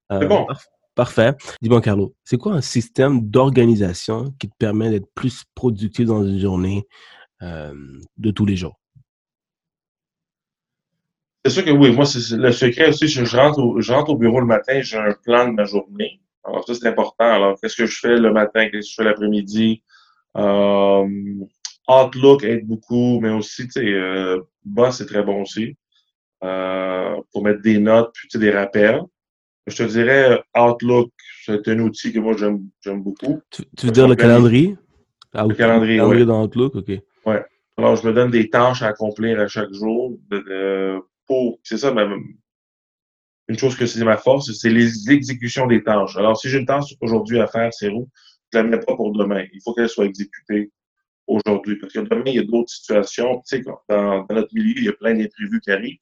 c'est 0.09 0.27
bon. 0.27 0.47
Euh, 0.49 0.53
Parfait. 0.99 1.33
Dis-moi, 1.61 1.79
Carlo, 1.79 2.13
c'est 2.25 2.35
quoi 2.35 2.55
un 2.55 2.59
système 2.59 3.21
d'organisation 3.21 4.33
qui 4.37 4.49
te 4.49 4.53
permet 4.59 4.89
d'être 4.89 5.07
plus 5.15 5.45
productif 5.55 6.05
dans 6.05 6.25
une 6.25 6.39
journée 6.39 6.89
euh, 7.41 7.73
de 8.17 8.31
tous 8.31 8.45
les 8.45 8.57
jours? 8.57 8.77
C'est 11.45 11.51
sûr 11.51 11.63
que 11.63 11.71
oui. 11.71 11.93
Moi, 11.93 12.05
c'est 12.05 12.35
le 12.35 12.51
secret 12.51 12.89
aussi. 12.89 13.07
Je, 13.07 13.23
rentre 13.33 13.59
au, 13.59 13.79
je 13.79 13.93
rentre 13.93 14.11
au 14.11 14.17
bureau 14.17 14.41
le 14.41 14.45
matin, 14.45 14.81
j'ai 14.81 14.97
un 14.97 15.13
plan 15.23 15.47
de 15.47 15.53
ma 15.53 15.63
journée. 15.63 16.19
Alors, 16.43 16.67
ça, 16.67 16.75
c'est 16.75 16.87
important. 16.87 17.31
Alors, 17.31 17.57
qu'est-ce 17.61 17.77
que 17.77 17.85
je 17.85 17.97
fais 17.97 18.17
le 18.17 18.33
matin? 18.33 18.67
Qu'est-ce 18.69 18.87
que 18.87 18.91
je 18.91 18.95
fais 18.95 19.03
l'après-midi? 19.05 19.81
Euh, 20.35 21.07
Outlook 21.87 22.43
aide 22.43 22.67
beaucoup, 22.67 23.21
mais 23.21 23.29
aussi, 23.29 23.67
tu 23.67 23.71
sais, 23.71 23.85
euh, 23.85 24.41
Boss, 24.65 24.97
c'est 24.97 25.05
très 25.05 25.23
bon 25.23 25.43
aussi. 25.43 25.77
Pour 26.41 27.41
mettre 27.41 27.61
des 27.61 27.79
notes, 27.79 28.13
puis 28.13 28.37
des 28.37 28.51
rappels. 28.51 28.99
Je 29.69 29.75
te 29.75 29.83
dirais 29.83 30.41
Outlook, 30.57 31.11
c'est 31.45 31.67
un 31.67 31.79
outil 31.79 32.11
que 32.11 32.19
moi 32.19 32.35
j'aime 32.37 33.01
beaucoup. 33.01 33.39
Tu, 33.51 33.63
veux 33.85 33.91
dire 33.91 34.07
le 34.07 34.15
calendrier? 34.15 34.75
le 35.33 35.53
calendrier, 35.53 35.95
le 35.95 36.01
calendrier 36.01 36.25
dans 36.25 36.43
Outlook, 36.43 36.75
OK. 36.75 36.91
Oui. 37.25 37.35
Alors, 37.77 37.95
je 37.95 38.05
me 38.05 38.13
donne 38.13 38.29
des 38.29 38.49
tâches 38.49 38.81
à 38.81 38.87
accomplir 38.87 39.39
à 39.39 39.47
chaque 39.47 39.71
jour 39.71 40.17
pour. 41.25 41.59
C'est 41.63 41.77
ça, 41.77 41.93
même. 41.93 42.19
Une 43.47 43.57
chose 43.57 43.75
que 43.75 43.85
c'est 43.85 44.03
ma 44.03 44.17
force, 44.17 44.51
c'est 44.51 44.69
l'exécution 44.69 45.65
des 45.65 45.81
tâches. 45.81 46.17
Alors, 46.17 46.37
si 46.37 46.49
j'ai 46.49 46.59
une 46.59 46.65
tâche 46.65 46.93
aujourd'hui 47.01 47.39
à 47.39 47.47
faire, 47.47 47.73
c'est 47.73 47.87
roux, 47.87 48.09
je 48.51 48.59
ne 48.59 48.63
la 48.63 48.69
mets 48.69 48.79
pas 48.79 48.95
pour 48.95 49.11
demain. 49.13 49.45
Il 49.53 49.61
faut 49.63 49.73
qu'elle 49.73 49.89
soit 49.89 50.05
exécutée 50.05 50.71
aujourd'hui. 51.25 51.77
Parce 51.77 51.93
que 51.93 51.99
demain, 51.99 52.23
il 52.25 52.35
y 52.35 52.39
a 52.39 52.43
d'autres 52.43 52.69
situations. 52.69 53.41
Tu 53.47 53.57
sais, 53.57 53.61
dans, 53.61 53.79
dans, 53.87 54.25
notre 54.29 54.53
milieu, 54.53 54.73
il 54.75 54.83
y 54.83 54.89
a 54.89 54.93
plein 54.93 55.15
d'imprévus 55.15 55.61
qui 55.61 55.71
arrivent. 55.71 55.97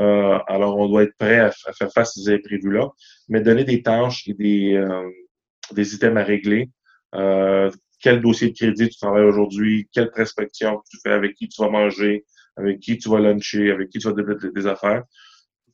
Euh, 0.00 0.38
alors, 0.46 0.76
on 0.78 0.88
doit 0.88 1.04
être 1.04 1.16
prêt 1.16 1.38
à, 1.38 1.50
faire 1.50 1.92
face 1.92 2.18
à 2.18 2.20
ces 2.20 2.30
imprévus-là, 2.30 2.90
mais 3.28 3.40
donner 3.40 3.64
des 3.64 3.82
tâches 3.82 4.26
et 4.28 4.34
des, 4.34 4.74
euh, 4.74 5.08
des 5.72 5.94
items 5.94 6.18
à 6.18 6.24
régler. 6.24 6.70
Euh, 7.14 7.70
quel 8.00 8.20
dossier 8.20 8.50
de 8.50 8.54
crédit 8.54 8.88
tu 8.88 8.98
travailles 8.98 9.24
aujourd'hui, 9.24 9.88
quelle 9.92 10.10
prospection 10.10 10.82
tu 10.90 10.98
fais, 11.02 11.12
avec 11.12 11.34
qui 11.34 11.48
tu 11.48 11.62
vas 11.62 11.70
manger, 11.70 12.24
avec 12.56 12.80
qui 12.80 12.98
tu 12.98 13.08
vas 13.08 13.20
luncher, 13.20 13.70
avec 13.70 13.88
qui 13.88 13.98
tu 13.98 14.08
vas 14.08 14.14
développer 14.14 14.48
des 14.50 14.66
affaires. 14.66 15.04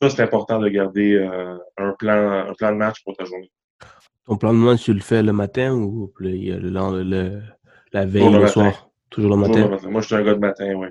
Ça, 0.00 0.10
c'est 0.10 0.22
important 0.22 0.58
de 0.58 0.68
garder 0.68 1.14
euh, 1.14 1.56
un, 1.76 1.92
plan, 1.98 2.46
un 2.48 2.54
plan 2.54 2.72
de 2.72 2.76
match 2.76 3.02
pour 3.04 3.16
ta 3.16 3.24
journée. 3.24 3.50
Ton 4.26 4.36
plan 4.36 4.52
de 4.52 4.58
match, 4.58 4.84
tu 4.84 4.94
le 4.94 5.00
fais 5.00 5.22
le 5.22 5.32
matin 5.32 5.74
ou 5.74 6.12
le, 6.18 6.30
le, 6.60 7.42
la 7.92 8.06
veille, 8.06 8.32
le, 8.32 8.46
soir? 8.46 8.90
Toujours 9.08 9.30
le 9.30 9.36
matin? 9.36 9.78
Moi, 9.88 10.00
je 10.00 10.06
suis 10.06 10.14
un 10.14 10.22
gars 10.22 10.34
de 10.34 10.38
matin, 10.38 10.72
oui. 10.74 10.88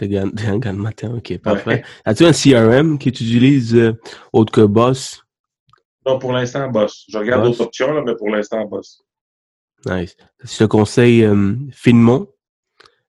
Un, 0.00 0.06
gars 0.58 0.72
de 0.72 0.78
matin, 0.78 1.14
ok, 1.16 1.38
parfait. 1.38 1.84
As-tu 2.04 2.24
un 2.24 2.32
CRM 2.32 2.98
que 2.98 3.10
tu 3.10 3.22
utilises 3.22 3.76
euh, 3.76 3.92
autre 4.32 4.52
que 4.52 4.62
Boss? 4.62 5.24
Non, 6.04 6.18
pour 6.18 6.32
l'instant, 6.32 6.68
Boss. 6.68 7.04
Je 7.08 7.16
regarde 7.16 7.44
d'autres 7.44 7.60
options, 7.60 7.92
là, 7.92 8.02
mais 8.04 8.16
pour 8.16 8.28
l'instant, 8.28 8.64
Boss. 8.64 9.02
Nice. 9.86 10.16
Je 10.42 10.58
te 10.58 10.64
conseille 10.64 11.24
euh, 11.24 11.54
Finmont. 11.70 12.28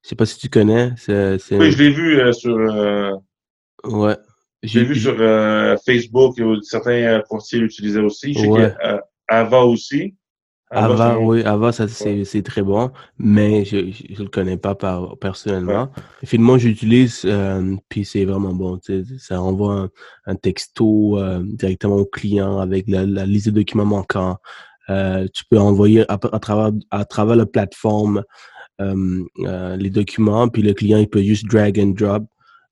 Je 0.04 0.10
sais 0.10 0.15
pas 0.15 0.28
si 0.28 0.38
tu 0.38 0.50
connais. 0.50 0.91
Oui, 1.08 1.71
je 1.71 1.78
l'ai 1.78 1.89
vu 1.89 2.19
euh, 2.19 2.32
sur. 2.32 2.56
ouais. 3.86 4.17
J'ai 4.62 4.84
vu 4.84 4.95
sur 4.95 5.15
Facebook, 5.86 6.39
certains 6.63 7.21
courtiers 7.28 7.60
l'utilisaient 7.60 8.00
aussi. 8.00 8.34
Je 8.34 8.39
sais 8.39 8.48
ouais. 8.48 8.74
Ava 9.28 9.65
aussi. 9.65 10.15
Ava, 10.71 11.19
oui, 11.19 11.43
Ava, 11.43 11.71
ça, 11.71 11.88
c'est 11.88 12.41
très 12.43 12.63
bon, 12.63 12.91
mais 13.19 13.65
je 13.65 13.78
ne 13.78 14.23
le 14.23 14.30
connais 14.30 14.58
pas 14.58 14.73
par, 14.73 15.17
personnellement. 15.19 15.91
Finalement, 16.23 16.58
j'utilise, 16.58 17.21
euh, 17.25 17.75
puis 17.88 18.04
c'est 18.04 18.25
vraiment 18.25 18.54
bon. 18.54 18.80
Ça 19.19 19.38
renvoie 19.38 19.89
un, 20.25 20.36
texto 20.36 21.19
euh, 21.19 21.41
directement 21.43 21.97
au 21.97 22.06
client 22.06 22.58
avec 22.60 22.86
la, 22.88 23.06
liste 23.25 23.47
de 23.47 23.51
documents 23.51 23.86
manquants. 23.86 24.38
Euh, 24.89 25.28
tu 25.34 25.43
peux 25.49 25.60
envoyer 25.60 26.04
à, 26.12 26.17
travers, 26.17 26.71
à 26.89 27.06
travers 27.06 27.36
la 27.36 27.45
plateforme 27.45 28.23
les 28.80 29.89
documents, 29.89 30.49
puis 30.49 30.62
le 30.62 30.73
client, 30.73 30.97
il 30.97 31.08
peut 31.08 31.21
juste 31.21 31.45
drag 31.45 31.80
and 31.80 31.93
drop 31.95 32.25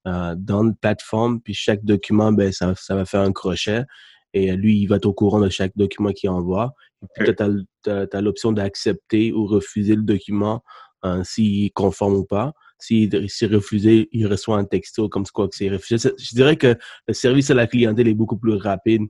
dans 0.05 0.63
la 0.63 0.73
plateforme, 0.81 1.39
puis 1.39 1.53
chaque 1.53 1.85
document, 1.85 2.33
ben, 2.33 2.51
ça, 2.51 2.73
ça 2.75 2.95
va 2.95 3.05
faire 3.05 3.21
un 3.21 3.31
crochet. 3.31 3.83
Et 4.33 4.55
lui, 4.55 4.79
il 4.79 4.87
va 4.87 4.97
être 4.97 5.05
au 5.05 5.13
courant 5.13 5.39
de 5.39 5.49
chaque 5.49 5.75
document 5.75 6.11
qu'il 6.11 6.29
envoie. 6.29 6.73
Et 7.03 7.07
puis, 7.15 7.35
tu 7.35 7.89
as, 7.89 8.21
l'option 8.21 8.51
d'accepter 8.51 9.31
ou 9.31 9.45
refuser 9.45 9.95
le 9.95 10.01
document 10.01 10.63
hein, 11.03 11.23
s'il 11.23 11.65
est 11.65 11.69
conforme 11.69 12.15
ou 12.15 12.25
pas. 12.25 12.53
S'il 12.79 13.15
est 13.15 13.45
refusé, 13.45 14.09
il 14.11 14.27
reçoit 14.27 14.57
un 14.57 14.65
texto 14.65 15.07
comme 15.07 15.23
quoi 15.33 15.47
que 15.47 15.55
c'est 15.55 15.69
refusé. 15.69 16.09
Je 16.17 16.35
dirais 16.35 16.57
que 16.57 16.75
le 17.07 17.13
service 17.13 17.49
à 17.49 17.53
la 17.53 17.67
clientèle 17.67 18.09
est 18.09 18.13
beaucoup 18.13 18.37
plus 18.37 18.55
rapide 18.55 19.03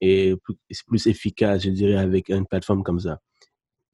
et 0.00 0.34
c'est 0.70 0.86
plus 0.86 1.06
efficace, 1.06 1.62
je 1.62 1.70
dirais, 1.70 1.96
avec 1.96 2.28
une 2.28 2.46
plateforme 2.46 2.82
comme 2.82 2.98
ça. 2.98 3.20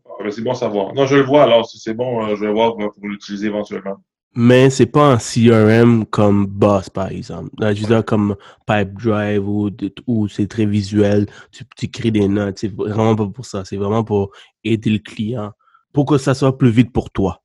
Ah, 0.07 0.31
c'est 0.31 0.43
bon 0.43 0.53
à 0.53 0.55
savoir. 0.55 0.95
Non, 0.95 1.05
je 1.05 1.17
le 1.17 1.23
vois 1.23 1.43
alors. 1.43 1.69
Si 1.69 1.79
c'est 1.79 1.93
bon, 1.93 2.25
euh, 2.25 2.37
je 2.37 2.47
vais 2.47 2.53
voir 2.53 2.77
pour 2.77 3.07
l'utiliser 3.07 3.49
éventuellement 3.49 3.97
mais 4.37 4.69
c'est 4.69 4.87
pas 4.87 5.13
un 5.13 5.17
CRM 5.17 6.05
comme 6.07 6.47
Boss, 6.47 6.91
par 6.91 7.09
exemple. 7.09 7.51
Je 7.61 7.81
veux 7.81 7.87
dire, 7.87 8.05
comme 8.05 8.37
Pipedrive 8.67 9.49
ou, 9.49 9.71
ou 10.07 10.29
c'est 10.29 10.47
très 10.47 10.67
visuel, 10.67 11.27
tu, 11.51 11.65
tu 11.77 11.89
crées 11.89 12.11
des 12.11 12.29
notes. 12.29 12.59
C'est 12.59 12.73
vraiment 12.73 13.17
pas 13.17 13.27
pour 13.27 13.47
ça. 13.47 13.65
C'est 13.65 13.77
vraiment 13.77 14.05
pour 14.05 14.31
aider 14.63 14.91
le 14.91 14.99
client, 14.99 15.53
pour 15.93 16.05
que 16.05 16.19
ça 16.19 16.35
soit 16.35 16.57
plus 16.59 16.71
vite 16.71 16.93
pour 16.93 17.11
toi. 17.11 17.43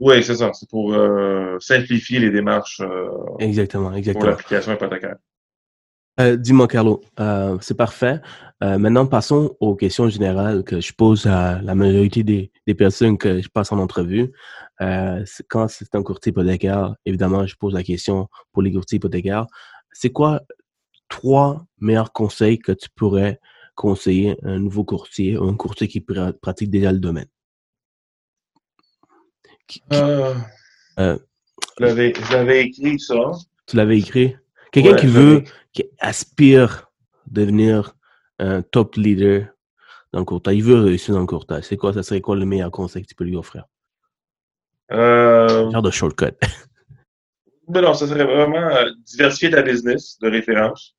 Oui, 0.00 0.22
c'est 0.22 0.36
ça. 0.36 0.50
C'est 0.52 0.68
pour 0.68 0.92
euh, 0.92 1.56
simplifier 1.60 2.18
les 2.18 2.30
démarches 2.30 2.80
euh, 2.80 3.08
exactement, 3.38 3.92
exactement. 3.94 4.24
pour 4.24 4.30
l'application 4.30 4.74
hypothécaire. 4.74 5.16
Euh, 6.20 6.36
dis-moi, 6.36 6.66
Carlo, 6.66 7.00
euh, 7.20 7.56
c'est 7.60 7.76
parfait. 7.76 8.20
Euh, 8.62 8.76
maintenant, 8.76 9.06
passons 9.06 9.56
aux 9.60 9.76
questions 9.76 10.08
générales 10.08 10.64
que 10.64 10.80
je 10.80 10.92
pose 10.92 11.26
à 11.26 11.60
la 11.62 11.76
majorité 11.76 12.24
des, 12.24 12.50
des 12.66 12.74
personnes 12.74 13.16
que 13.16 13.40
je 13.40 13.48
passe 13.48 13.70
en 13.70 13.78
entrevue. 13.78 14.32
Euh, 14.80 15.24
quand 15.48 15.68
c'est 15.68 15.94
un 15.94 16.02
courtier 16.02 16.30
hypothécaire, 16.30 16.94
évidemment, 17.04 17.46
je 17.46 17.56
pose 17.56 17.74
la 17.74 17.82
question 17.82 18.28
pour 18.52 18.62
les 18.62 18.72
courtiers 18.72 18.96
hypothécaires. 18.96 19.46
C'est 19.92 20.10
quoi 20.10 20.42
trois 21.08 21.66
meilleurs 21.80 22.12
conseils 22.12 22.58
que 22.58 22.72
tu 22.72 22.88
pourrais 22.90 23.40
conseiller 23.74 24.36
à 24.44 24.50
un 24.50 24.58
nouveau 24.58 24.84
courtier 24.84 25.36
ou 25.36 25.48
un 25.48 25.54
courtier 25.54 25.88
qui 25.88 26.00
pratique 26.00 26.70
déjà 26.70 26.92
le 26.92 26.98
domaine? 26.98 27.28
je 31.78 32.32
l'avais 32.32 32.66
écrit, 32.66 32.98
ça. 32.98 33.14
Tu 33.66 33.76
l'avais 33.76 33.98
écrit? 33.98 34.34
Quelqu'un 34.72 34.96
qui 34.96 35.06
veut, 35.06 35.44
qui 35.72 35.84
aspire 35.98 36.90
devenir 37.26 37.94
un 38.38 38.62
top 38.62 38.96
leader 38.96 39.48
dans 40.12 40.20
le 40.20 40.24
courtage, 40.24 40.56
il 40.56 40.62
veut 40.62 40.80
réussir 40.80 41.14
dans 41.14 41.20
le 41.20 41.26
courtage. 41.26 41.64
C'est 41.64 41.76
quoi, 41.76 41.92
ça 41.92 42.02
serait 42.02 42.20
quoi 42.20 42.36
le 42.36 42.46
meilleur 42.46 42.70
conseil 42.70 43.02
que 43.02 43.08
tu 43.08 43.14
peux 43.14 43.24
lui 43.24 43.36
offrir? 43.36 43.64
Euh... 44.92 45.70
Genre 45.70 45.82
de 45.82 45.90
shortcut. 45.90 46.34
Ben 47.68 47.82
non, 47.82 47.92
ça 47.92 48.06
serait 48.06 48.24
vraiment 48.24 48.66
euh, 48.74 48.90
diversifier 49.04 49.50
ta 49.50 49.60
business 49.60 50.18
de 50.20 50.28
référence. 50.30 50.96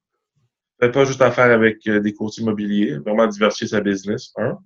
Faites 0.79 0.93
pas 0.93 1.03
juste 1.03 1.21
affaire 1.21 1.51
avec 1.51 1.85
euh, 1.87 1.99
des 1.99 2.13
courtiers 2.13 2.43
immobiliers, 2.43 2.97
vraiment 2.97 3.25
diversifier 3.25 3.67
sa 3.67 3.81
business. 3.81 4.31
Un. 4.37 4.59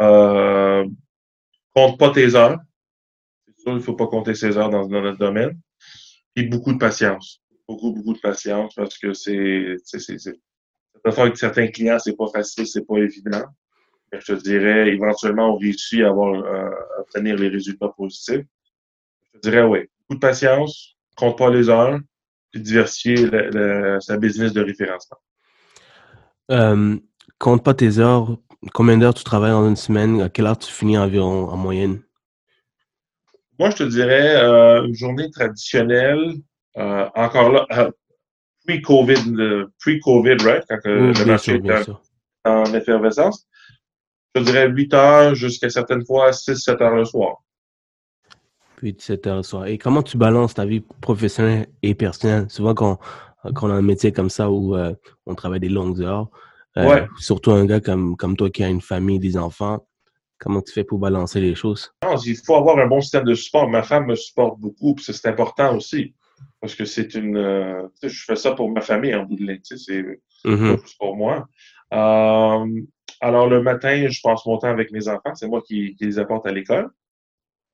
Euh, 0.00 0.84
compte 1.74 1.98
pas 1.98 2.10
tes 2.10 2.36
heures. 2.36 2.58
C'est 3.48 3.60
sûr, 3.60 3.74
il 3.74 3.82
faut 3.82 3.94
pas 3.94 4.06
compter 4.06 4.34
ses 4.34 4.56
heures 4.56 4.70
dans, 4.70 4.88
notre 4.88 5.18
domaine. 5.18 5.58
Et 6.36 6.44
beaucoup 6.44 6.72
de 6.72 6.78
patience. 6.78 7.42
Beaucoup, 7.68 7.92
beaucoup 7.92 8.14
de 8.14 8.20
patience 8.20 8.72
parce 8.76 8.96
que 8.96 9.12
c'est, 9.12 9.74
c'est, 9.82 9.98
c'est, 9.98 10.38
avec 11.04 11.36
certains 11.36 11.66
clients, 11.66 11.98
c'est 11.98 12.16
pas 12.16 12.28
facile, 12.32 12.68
c'est 12.68 12.86
pas 12.86 12.98
évident. 12.98 13.44
Mais 14.12 14.20
je 14.20 14.34
te 14.34 14.42
dirais, 14.42 14.88
éventuellement, 14.88 15.54
on 15.54 15.58
réussit 15.58 16.02
à 16.02 16.08
avoir, 16.08 16.44
à 16.44 17.00
obtenir 17.00 17.36
les 17.36 17.48
résultats 17.48 17.88
positifs. 17.88 18.46
Je 19.24 19.38
te 19.38 19.48
dirais, 19.48 19.62
oui, 19.62 19.80
beaucoup 20.00 20.14
de 20.14 20.20
patience, 20.20 20.96
compte 21.16 21.38
pas 21.38 21.50
les 21.50 21.68
heures, 21.68 21.98
puis 22.52 22.60
diversifier 22.60 23.28
sa 24.00 24.16
business 24.16 24.52
de 24.52 24.62
référencement. 24.62 25.18
Euh, 26.50 26.96
compte 27.38 27.64
pas 27.64 27.74
tes 27.74 27.98
heures. 27.98 28.36
Combien 28.72 28.96
d'heures 28.98 29.14
tu 29.14 29.24
travailles 29.24 29.50
dans 29.50 29.68
une 29.68 29.76
semaine? 29.76 30.20
À 30.20 30.28
quelle 30.28 30.46
heure 30.46 30.58
tu 30.58 30.72
finis 30.72 30.96
environ 30.96 31.48
en 31.48 31.56
moyenne? 31.56 32.02
Moi, 33.58 33.70
je 33.70 33.76
te 33.76 33.82
dirais 33.84 34.36
euh, 34.36 34.84
une 34.84 34.94
journée 34.94 35.30
traditionnelle, 35.30 36.34
euh, 36.76 37.08
encore 37.14 37.50
là, 37.50 37.66
euh, 37.72 37.90
pre-COVID, 38.66 39.66
pre-COVID, 39.80 40.36
right? 40.44 40.64
Quand 40.68 40.78
le 40.84 41.24
marché 41.24 41.54
était 41.54 41.90
en 42.44 42.64
effervescence. 42.74 43.46
Je 44.36 44.42
dirais 44.42 44.68
8 44.68 44.94
heures 44.94 45.34
jusqu'à 45.34 45.70
certaines 45.70 46.04
fois 46.04 46.30
6-7 46.30 46.82
heures 46.82 46.94
le 46.94 47.04
soir. 47.06 47.42
Puis 48.76 48.94
7 48.98 49.26
heures 49.26 49.36
le 49.38 49.42
soir. 49.42 49.66
Et 49.66 49.78
comment 49.78 50.02
tu 50.02 50.18
balances 50.18 50.52
ta 50.52 50.66
vie 50.66 50.82
professionnelle 51.00 51.68
et 51.82 51.94
personnelle? 51.94 52.44
Souvent, 52.50 52.74
quand, 52.74 52.98
quand 53.54 53.68
on 53.68 53.70
a 53.70 53.74
un 53.74 53.82
métier 53.82 54.12
comme 54.12 54.28
ça 54.28 54.50
où 54.50 54.76
euh, 54.76 54.92
on 55.24 55.34
travaille 55.34 55.60
des 55.60 55.70
longues 55.70 56.02
heures, 56.02 56.28
euh, 56.76 57.06
surtout 57.18 57.52
un 57.52 57.64
gars 57.64 57.80
comme, 57.80 58.16
comme 58.16 58.36
toi 58.36 58.50
qui 58.50 58.62
a 58.62 58.68
une 58.68 58.82
famille, 58.82 59.18
des 59.18 59.38
enfants, 59.38 59.86
comment 60.38 60.60
tu 60.60 60.70
fais 60.70 60.84
pour 60.84 60.98
balancer 60.98 61.40
les 61.40 61.54
choses? 61.54 61.90
Non, 62.04 62.18
il 62.18 62.36
faut 62.36 62.56
avoir 62.56 62.78
un 62.78 62.86
bon 62.86 63.00
système 63.00 63.24
de 63.24 63.34
support. 63.34 63.70
Ma 63.70 63.82
femme 63.82 64.06
me 64.06 64.14
supporte 64.14 64.60
beaucoup, 64.60 64.94
puis 64.94 65.04
c'est 65.04 65.26
important 65.26 65.74
aussi. 65.74 66.14
Parce 66.60 66.74
que 66.74 66.84
c'est 66.84 67.14
une. 67.14 67.38
Euh, 67.38 67.88
je 68.02 68.24
fais 68.24 68.36
ça 68.36 68.52
pour 68.52 68.70
ma 68.70 68.82
famille 68.82 69.14
en 69.14 69.24
bout 69.24 69.36
de 69.36 69.44
ligne. 69.44 69.60
C'est 69.62 70.02
mm-hmm. 70.44 70.76
pas 70.76 70.82
pour 70.98 71.16
moi. 71.16 71.48
Alors, 71.90 73.48
le 73.48 73.62
matin, 73.62 74.08
je 74.08 74.20
passe 74.22 74.44
mon 74.46 74.58
temps 74.58 74.68
avec 74.68 74.90
mes 74.92 75.08
enfants. 75.08 75.34
C'est 75.34 75.48
moi 75.48 75.62
qui, 75.66 75.96
les 76.00 76.18
apporte 76.18 76.46
à 76.46 76.52
l'école. 76.52 76.90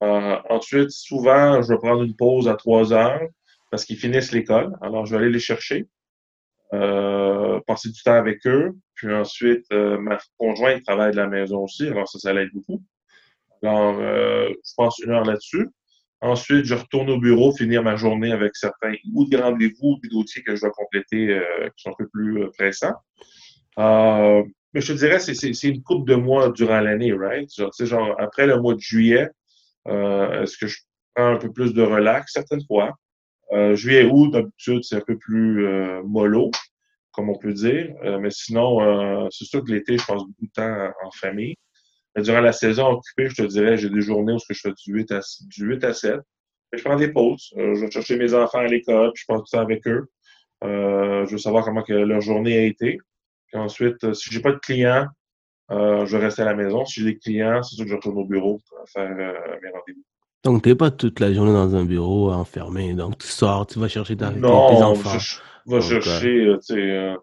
ensuite, 0.00 0.90
souvent, 0.90 1.62
je 1.62 1.68
vais 1.68 1.78
prendre 1.78 2.02
une 2.02 2.16
pause 2.16 2.48
à 2.48 2.54
trois 2.54 2.92
heures 2.92 3.20
parce 3.72 3.84
qu'ils 3.86 3.96
finissent 3.96 4.32
l'école. 4.32 4.76
Alors, 4.82 5.06
je 5.06 5.12
vais 5.12 5.22
aller 5.22 5.32
les 5.32 5.40
chercher, 5.40 5.88
euh, 6.74 7.58
passer 7.66 7.88
du 7.90 8.02
temps 8.02 8.14
avec 8.14 8.46
eux. 8.46 8.76
Puis 8.94 9.12
ensuite, 9.12 9.64
euh, 9.72 9.98
ma 9.98 10.18
conjointe 10.38 10.84
travaille 10.84 11.12
de 11.12 11.16
la 11.16 11.26
maison 11.26 11.64
aussi, 11.64 11.88
alors 11.88 12.08
ça, 12.08 12.18
ça 12.18 12.32
l'aide 12.32 12.50
beaucoup. 12.52 12.82
Alors, 13.62 13.98
euh, 13.98 14.48
je 14.48 14.72
passe 14.76 14.98
une 14.98 15.10
heure 15.10 15.24
là-dessus. 15.24 15.68
Ensuite, 16.20 16.66
je 16.66 16.74
retourne 16.74 17.10
au 17.10 17.18
bureau, 17.18 17.52
finir 17.52 17.82
ma 17.82 17.96
journée 17.96 18.30
avec 18.30 18.54
certains 18.56 18.94
ou 19.14 19.26
des 19.26 19.38
rendez-vous 19.38 19.96
ou 19.96 20.00
des 20.02 20.08
dossiers 20.08 20.42
que 20.42 20.54
je 20.54 20.60
dois 20.60 20.70
compléter 20.70 21.40
qui 21.76 21.82
sont 21.82 21.90
un 21.90 21.94
peu 21.98 22.08
plus 22.08 22.48
pressants. 22.52 22.94
Mais 23.76 24.80
je 24.80 24.92
te 24.92 24.98
dirais, 24.98 25.18
c'est 25.18 25.68
une 25.68 25.82
coupe 25.82 26.06
de 26.08 26.14
mois 26.14 26.50
durant 26.50 26.80
l'année, 26.80 27.12
right? 27.12 27.50
Genre, 27.54 27.70
genre, 27.80 28.14
après 28.18 28.46
le 28.46 28.60
mois 28.60 28.74
de 28.74 28.80
juillet, 28.80 29.28
est-ce 29.86 30.56
que 30.56 30.66
je 30.66 30.78
prends 31.14 31.34
un 31.34 31.36
peu 31.36 31.52
plus 31.52 31.74
de 31.74 31.82
relax? 31.82 32.32
Certaines 32.32 32.64
fois? 32.66 32.94
Euh, 33.52 33.76
juillet, 33.76 34.04
août, 34.10 34.30
d'habitude, 34.30 34.82
c'est 34.82 34.96
un 34.96 35.02
peu 35.06 35.18
plus 35.18 35.66
euh, 35.66 36.02
mollo, 36.04 36.50
comme 37.12 37.28
on 37.28 37.36
peut 37.36 37.52
dire. 37.52 37.94
Euh, 38.02 38.18
mais 38.18 38.30
sinon, 38.30 38.80
euh, 38.82 39.28
c'est 39.30 39.44
sûr 39.44 39.62
que 39.62 39.70
l'été, 39.70 39.98
je 39.98 40.06
passe 40.06 40.22
beaucoup 40.22 40.46
de 40.46 40.52
temps 40.54 40.90
en 41.04 41.10
famille. 41.10 41.56
Mais 42.16 42.22
durant 42.22 42.40
la 42.40 42.52
saison 42.52 42.88
occupée, 42.88 43.28
je 43.28 43.42
te 43.42 43.42
dirais, 43.42 43.76
j'ai 43.76 43.90
des 43.90 44.00
journées 44.00 44.32
où 44.32 44.38
je 44.38 44.54
fais 44.54 44.72
du 44.86 44.94
8 44.94 45.12
à, 45.12 45.20
du 45.42 45.66
8 45.66 45.84
à 45.84 45.94
7. 45.94 46.16
je 46.72 46.82
prends 46.82 46.96
des 46.96 47.08
pauses. 47.08 47.52
je 47.56 47.80
vais 47.80 47.90
chercher 47.90 48.16
mes 48.16 48.34
enfants 48.34 48.58
à 48.58 48.66
l'école, 48.66 49.12
puis 49.14 49.22
je 49.22 49.32
passe 49.32 49.42
du 49.42 49.50
temps 49.50 49.60
avec 49.60 49.86
eux. 49.86 50.08
je 50.62 51.30
veux 51.30 51.38
savoir 51.38 51.64
comment 51.64 51.82
que 51.82 51.92
leur 51.92 52.20
journée 52.20 52.56
a 52.58 52.62
été. 52.64 52.98
Puis 53.52 53.60
ensuite, 53.60 54.14
si 54.14 54.30
j'ai 54.32 54.40
pas 54.40 54.52
de 54.52 54.58
clients, 54.58 55.06
je 55.70 56.16
vais 56.16 56.24
rester 56.24 56.42
à 56.42 56.46
la 56.46 56.54
maison. 56.54 56.84
Si 56.84 57.00
j'ai 57.00 57.12
des 57.12 57.18
clients, 57.18 57.62
c'est 57.62 57.76
sûr 57.76 57.84
que 57.84 57.90
je 57.90 57.96
retourne 57.96 58.18
au 58.18 58.24
bureau 58.24 58.60
pour 58.68 58.88
faire 58.88 59.08
mes 59.10 59.68
rendez-vous. 59.70 60.02
Donc, 60.44 60.62
tu 60.62 60.70
n'es 60.70 60.74
pas 60.74 60.90
toute 60.90 61.20
la 61.20 61.32
journée 61.32 61.52
dans 61.52 61.76
un 61.76 61.84
bureau 61.84 62.32
enfermé. 62.32 62.94
Donc, 62.94 63.18
tu 63.18 63.28
sors, 63.28 63.66
tu 63.66 63.78
vas 63.78 63.88
chercher 63.88 64.16
ta, 64.16 64.30
non, 64.30 64.74
tes 64.74 64.82
enfants. 64.82 65.18
Chercher, 65.80 66.46
euh, 66.46 66.56
tu 66.56 66.74
sais, 66.74 66.80
euh, 66.80 67.14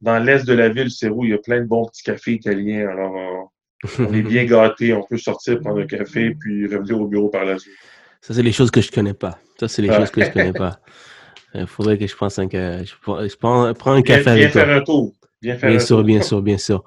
dans 0.00 0.22
l'est 0.22 0.46
de 0.46 0.52
la 0.52 0.68
ville, 0.68 0.90
c'est 0.90 1.08
où 1.08 1.24
il 1.24 1.30
y 1.30 1.34
a 1.34 1.38
plein 1.38 1.60
de 1.60 1.66
bons 1.66 1.86
petits 1.86 2.04
cafés 2.04 2.34
italiens. 2.34 2.88
Alors, 2.88 3.16
euh, 3.16 3.98
on 3.98 4.14
est 4.14 4.22
bien 4.22 4.44
gâtés. 4.44 4.92
On 4.92 5.02
peut 5.02 5.18
sortir, 5.18 5.58
prendre 5.58 5.80
un 5.80 5.86
café, 5.86 6.36
puis 6.38 6.66
revenir 6.66 7.00
au 7.00 7.08
bureau 7.08 7.28
par 7.28 7.44
la 7.44 7.58
suite. 7.58 7.74
Ça, 8.20 8.32
c'est 8.32 8.42
les 8.42 8.52
choses 8.52 8.70
que 8.70 8.80
je 8.80 8.92
connais 8.92 9.14
pas. 9.14 9.38
Ça, 9.58 9.66
c'est 9.66 9.82
les 9.82 9.92
choses 9.92 10.10
que 10.10 10.24
je 10.24 10.30
connais 10.30 10.52
pas. 10.52 10.78
Il 11.54 11.66
faudrait 11.66 11.98
que 11.98 12.06
je 12.06 12.14
pense 12.14 12.38
un, 12.38 12.46
je, 12.48 12.84
je 12.84 13.36
prends, 13.36 13.64
un 13.64 14.02
café 14.02 14.22
viens, 14.22 14.32
avec 14.32 14.50
faire 14.50 14.68
un 14.68 14.82
tour. 14.82 15.14
Bien, 15.40 15.78
sûr, 15.78 16.02
bien 16.02 16.20
sûr, 16.20 16.42
bien 16.42 16.58
sûr. 16.58 16.82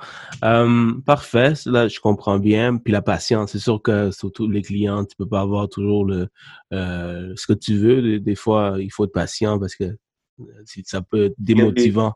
parfait, 1.06 1.54
là 1.66 1.88
je 1.88 1.99
comprends 1.99 2.38
bien. 2.38 2.78
Puis 2.78 2.91
la 2.91 3.02
patience, 3.02 3.54
c'est 3.54 3.60
sûr 3.60 3.82
que 3.82 4.12
surtout 4.12 4.49
les 4.49 4.62
clients, 4.62 5.06
tu 5.06 5.16
peux 5.16 5.28
pas 5.28 5.41
avoir 5.41 5.70
toujours 5.70 6.06
le 6.06 6.28
euh, 6.74 7.34
ce 7.38 7.47
que 7.47 7.54
tu 7.54 7.78
veux. 7.78 8.20
Des, 8.20 8.36
fois, 8.36 8.76
il 8.80 8.91
faut 8.91 9.06
être 9.06 9.14
patient 9.14 9.58
parce 9.58 9.76
que 9.76 9.86
euh, 9.86 10.45
ça 10.84 11.02
peut 11.02 11.26
être 11.26 11.36
démotivant. 11.38 12.14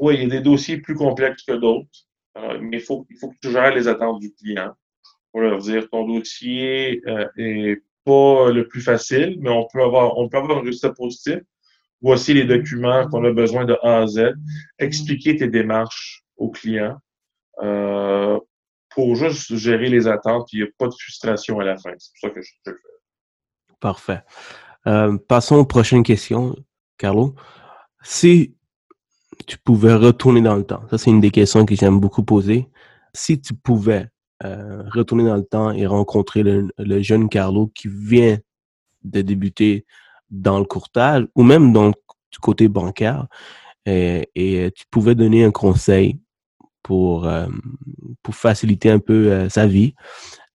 oui, 0.00 0.14
il 0.16 0.22
y 0.22 0.26
a 0.26 0.28
des 0.28 0.40
dossiers 0.40 0.78
plus 0.78 0.96
complexes 0.96 1.44
que 1.44 1.52
d'autres. 1.52 2.06
Euh, 2.36 2.58
mais 2.60 2.78
il 2.78 2.82
faut, 2.82 3.06
il 3.10 3.16
faut 3.18 3.30
que 3.30 3.36
tu 3.40 3.50
gères 3.50 3.74
les 3.74 3.88
attentes 3.88 4.20
du 4.20 4.32
client. 4.34 4.72
Pour 5.32 5.40
leur 5.40 5.58
dire 5.58 5.88
ton 5.90 6.06
dossier 6.06 7.02
euh, 7.06 7.26
est 7.36 7.82
pas 8.04 8.50
le 8.50 8.66
plus 8.68 8.80
facile, 8.80 9.36
mais 9.40 9.50
on 9.50 9.66
peut 9.72 9.82
avoir, 9.82 10.16
on 10.18 10.28
peut 10.28 10.38
avoir 10.38 10.58
un 10.58 10.62
résultat 10.62 10.90
positif 10.90 11.40
Voici 12.02 12.34
les 12.34 12.44
documents 12.44 13.08
qu'on 13.08 13.24
a 13.24 13.32
besoin 13.32 13.64
de 13.64 13.76
A 13.82 14.02
à 14.02 14.06
Z. 14.06 14.34
Expliquer 14.78 15.36
tes 15.36 15.48
démarches 15.48 16.24
aux 16.36 16.50
clients 16.50 16.98
euh, 17.62 18.38
pour 18.90 19.16
juste 19.16 19.56
gérer 19.56 19.88
les 19.88 20.06
attentes. 20.06 20.52
Il 20.52 20.60
n'y 20.60 20.66
a 20.66 20.70
pas 20.78 20.88
de 20.88 20.94
frustration 20.94 21.58
à 21.60 21.64
la 21.64 21.76
fin. 21.76 21.90
C'est 21.98 22.10
pour 22.12 22.28
ça 22.28 22.34
que 22.34 22.42
je, 22.42 22.50
le 22.66 22.72
fais. 22.72 23.74
Parfait. 23.80 24.22
Euh, 24.86 25.16
passons 25.28 25.56
aux 25.56 25.64
prochaines 25.64 26.02
questions, 26.02 26.54
Carlo. 26.98 27.34
Si 28.02 28.54
tu 29.46 29.58
pouvais 29.58 29.94
retourner 29.94 30.40
dans 30.40 30.56
le 30.56 30.64
temps, 30.64 30.82
ça 30.90 30.98
c'est 30.98 31.10
une 31.10 31.20
des 31.20 31.30
questions 31.30 31.66
que 31.66 31.74
j'aime 31.74 31.98
beaucoup 31.98 32.22
poser. 32.22 32.68
Si 33.12 33.40
tu 33.40 33.54
pouvais 33.54 34.08
euh, 34.44 34.82
retourner 34.90 35.24
dans 35.24 35.36
le 35.36 35.44
temps 35.44 35.72
et 35.72 35.86
rencontrer 35.86 36.42
le, 36.42 37.02
jeune 37.02 37.28
Carlo 37.28 37.68
qui 37.68 37.88
vient 37.88 38.38
de 39.02 39.22
débuter 39.22 39.86
dans 40.30 40.58
le 40.58 40.64
courtage 40.64 41.26
ou 41.34 41.42
même 41.42 41.72
dans 41.72 41.88
du 41.88 42.38
côté 42.40 42.68
bancaire 42.68 43.26
et, 43.86 44.28
et, 44.34 44.70
tu 44.72 44.84
pouvais 44.90 45.14
donner 45.14 45.44
un 45.44 45.52
conseil 45.52 46.18
pour, 46.82 47.26
euh, 47.26 47.46
pour 48.22 48.34
faciliter 48.34 48.90
un 48.90 48.98
peu 48.98 49.32
euh, 49.32 49.48
sa 49.48 49.66
vie, 49.66 49.94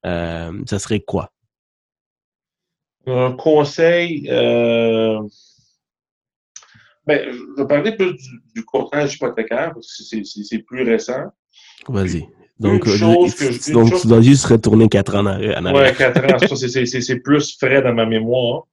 euh, 0.06 0.52
ça 0.66 0.80
serait 0.80 1.00
quoi? 1.00 1.32
Un 3.08 3.32
conseil, 3.34 4.28
ben, 4.28 5.28
je 7.08 7.58
vais 7.58 7.68
parler 7.68 7.96
plus 7.96 8.14
du, 8.14 8.42
du 8.54 8.64
courtage 8.64 9.16
hypothécaire 9.16 9.74
parce 9.74 9.98
que 9.98 10.24
c'est 10.24 10.60
plus 10.60 10.84
récent. 10.84 11.24
Vas-y. 11.88 12.28
Donc, 12.60 12.86
donc 13.72 14.00
tu 14.00 14.08
dois 14.08 14.22
juste 14.22 14.46
retourner 14.46 14.88
quatre 14.88 15.16
ans 15.16 15.22
en 15.22 15.26
arrière. 15.26 15.60
Oui, 15.74 15.96
quatre 15.98 16.24
ans. 16.24 16.56
c'est 16.56 17.16
plus 17.20 17.58
frais 17.58 17.82
dans 17.82 17.94
ma 17.94 18.06
mémoire. 18.06 18.68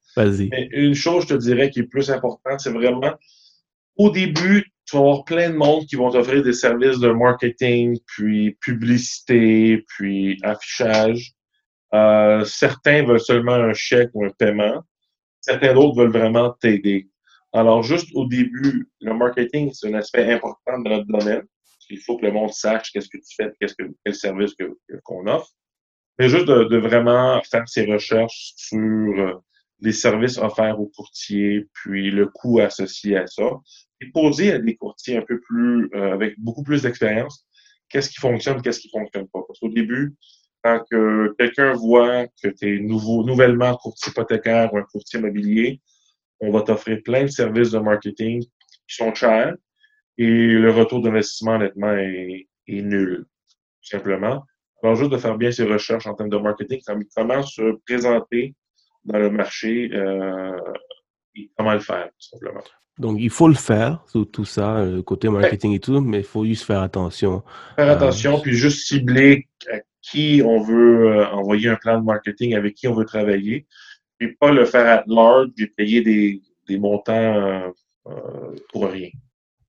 Mais 0.51 0.69
une 0.73 0.95
chose, 0.95 1.25
je 1.25 1.35
te 1.35 1.35
dirais, 1.35 1.71
qui 1.71 1.81
est 1.81 1.85
plus 1.85 2.11
importante, 2.11 2.61
c'est 2.61 2.73
vraiment, 2.73 3.15
au 3.97 4.11
début, 4.11 4.73
tu 4.87 4.97
vas 4.97 5.03
avoir 5.03 5.25
plein 5.25 5.51
de 5.51 5.55
monde 5.55 5.87
qui 5.87 5.97
vont 5.97 6.11
t'offrir 6.11 6.43
des 6.43 6.53
services 6.53 6.99
de 6.99 7.11
marketing, 7.11 7.99
puis 8.07 8.57
publicité, 8.61 9.85
puis 9.89 10.39
affichage. 10.43 11.33
Euh, 11.95 12.45
certains 12.45 13.05
veulent 13.05 13.21
seulement 13.21 13.53
un 13.53 13.73
chèque 13.73 14.11
ou 14.15 14.25
un 14.25 14.31
paiement. 14.31 14.83
Certains 15.41 15.75
d'autres 15.75 15.97
veulent 15.97 16.13
vraiment 16.13 16.51
t'aider. 16.61 17.09
Alors, 17.53 17.83
juste 17.83 18.09
au 18.15 18.27
début, 18.27 18.89
le 19.01 19.15
marketing, 19.15 19.71
c'est 19.73 19.89
un 19.89 19.95
aspect 19.95 20.31
important 20.31 20.79
de 20.81 20.89
notre 20.89 21.07
domaine. 21.07 21.45
Il 21.91 22.01
faut 22.01 22.19
que 22.19 22.27
le 22.27 22.33
monde 22.33 22.53
sache 22.53 22.91
qu'est-ce 22.93 23.09
que 23.09 23.17
tu 23.17 23.35
fais, 23.35 23.51
qu'est-ce 23.61 23.75
que, 23.75 23.85
quel 24.05 24.15
service 24.15 24.55
qu'on 25.05 25.27
offre. 25.27 25.49
Mais 26.19 26.29
juste 26.29 26.47
de, 26.47 26.65
de, 26.65 26.77
vraiment 26.77 27.41
faire 27.51 27.67
ses 27.69 27.87
recherches 27.87 28.53
sur 28.57 28.79
euh, 28.79 29.35
les 29.81 29.93
services 29.93 30.39
offerts 30.39 30.81
aux 30.81 30.89
courtiers, 30.89 31.67
puis 31.73 32.11
le 32.11 32.27
coût 32.27 32.61
associé 32.61 33.17
à 33.17 33.27
ça, 33.27 33.51
et 34.01 34.11
poser 34.11 34.53
à 34.53 34.59
des 34.59 34.77
courtiers 34.77 35.17
un 35.17 35.23
peu 35.23 35.41
plus, 35.41 35.91
euh, 35.95 36.13
avec 36.13 36.39
beaucoup 36.39 36.63
plus 36.63 36.83
d'expérience, 36.83 37.47
qu'est-ce 37.89 38.11
qui 38.11 38.21
fonctionne, 38.21 38.61
qu'est-ce 38.63 38.81
qui 38.81 38.91
fonctionne 38.91 39.29
pas. 39.29 39.41
Parce 39.47 39.59
qu'au 39.61 39.69
début, 39.69 40.15
quand 40.63 40.83
que 40.91 41.35
quelqu'un 41.39 41.73
voit 41.75 42.27
que 42.43 42.49
tu 42.49 42.77
es 42.77 42.81
nouveau, 42.81 43.25
nouvellement 43.25 43.77
courtier 43.77 44.11
hypothécaire 44.11 44.73
ou 44.73 44.79
un 44.79 44.83
courtier 44.83 45.21
immobilier, 45.21 45.81
on 46.41 46.51
va 46.51 46.63
t'offrir 46.63 47.01
plein 47.05 47.25
de 47.25 47.29
services 47.29 47.71
de 47.71 47.79
marketing 47.79 48.43
qui 48.43 48.95
sont 48.97 49.15
chers 49.15 49.55
et 50.19 50.27
le 50.27 50.71
retour 50.73 51.01
d'investissement, 51.01 51.53
honnêtement, 51.53 51.93
est, 51.93 52.49
nul, 52.67 53.25
tout 53.83 53.89
simplement. 53.89 54.45
Alors, 54.83 54.97
juste 54.97 55.11
de 55.13 55.17
faire 55.17 55.37
bien 55.37 55.51
ses 55.53 55.65
recherches 55.65 56.07
en 56.07 56.15
termes 56.15 56.29
de 56.29 56.37
marketing, 56.37 56.81
comment 57.17 57.43
se 57.43 57.79
présenter 57.87 58.55
dans 59.09 59.19
le 59.19 59.31
marché 59.31 59.91
euh, 59.93 60.57
et 61.35 61.51
comment 61.57 61.73
le 61.73 61.81
faire, 61.81 62.07
tout 62.07 62.29
simplement. 62.31 62.61
Donc, 62.99 63.19
il 63.21 63.31
faut 63.31 63.49
le 63.49 63.55
faire, 63.55 64.05
tout, 64.13 64.25
tout 64.25 64.45
ça, 64.45 64.79
euh, 64.79 65.03
côté 65.03 65.29
marketing 65.29 65.73
et 65.73 65.81
tout, 65.81 66.01
mais 66.01 66.19
il 66.19 66.25
faut 66.25 66.45
juste 66.45 66.65
faire 66.65 66.83
attention. 66.83 67.43
Faire 67.77 67.91
attention, 67.91 68.41
puis 68.41 68.55
juste 68.55 68.87
cibler 68.87 69.47
à 69.73 69.79
qui 70.03 70.43
on 70.45 70.61
veut 70.63 71.07
euh, 71.07 71.27
envoyer 71.29 71.69
un 71.69 71.77
plan 71.77 71.99
de 71.99 72.05
marketing, 72.05 72.55
avec 72.55 72.75
qui 72.75 72.89
on 72.89 72.95
veut 72.95 73.05
travailler, 73.05 73.67
puis 74.19 74.35
pas 74.35 74.51
le 74.51 74.65
faire 74.65 74.87
à 74.87 75.05
large 75.07 75.51
et 75.59 75.69
payer 75.69 76.03
des, 76.03 76.43
des 76.67 76.79
montants 76.79 77.73
pour 78.73 78.91
rien. 78.91 79.11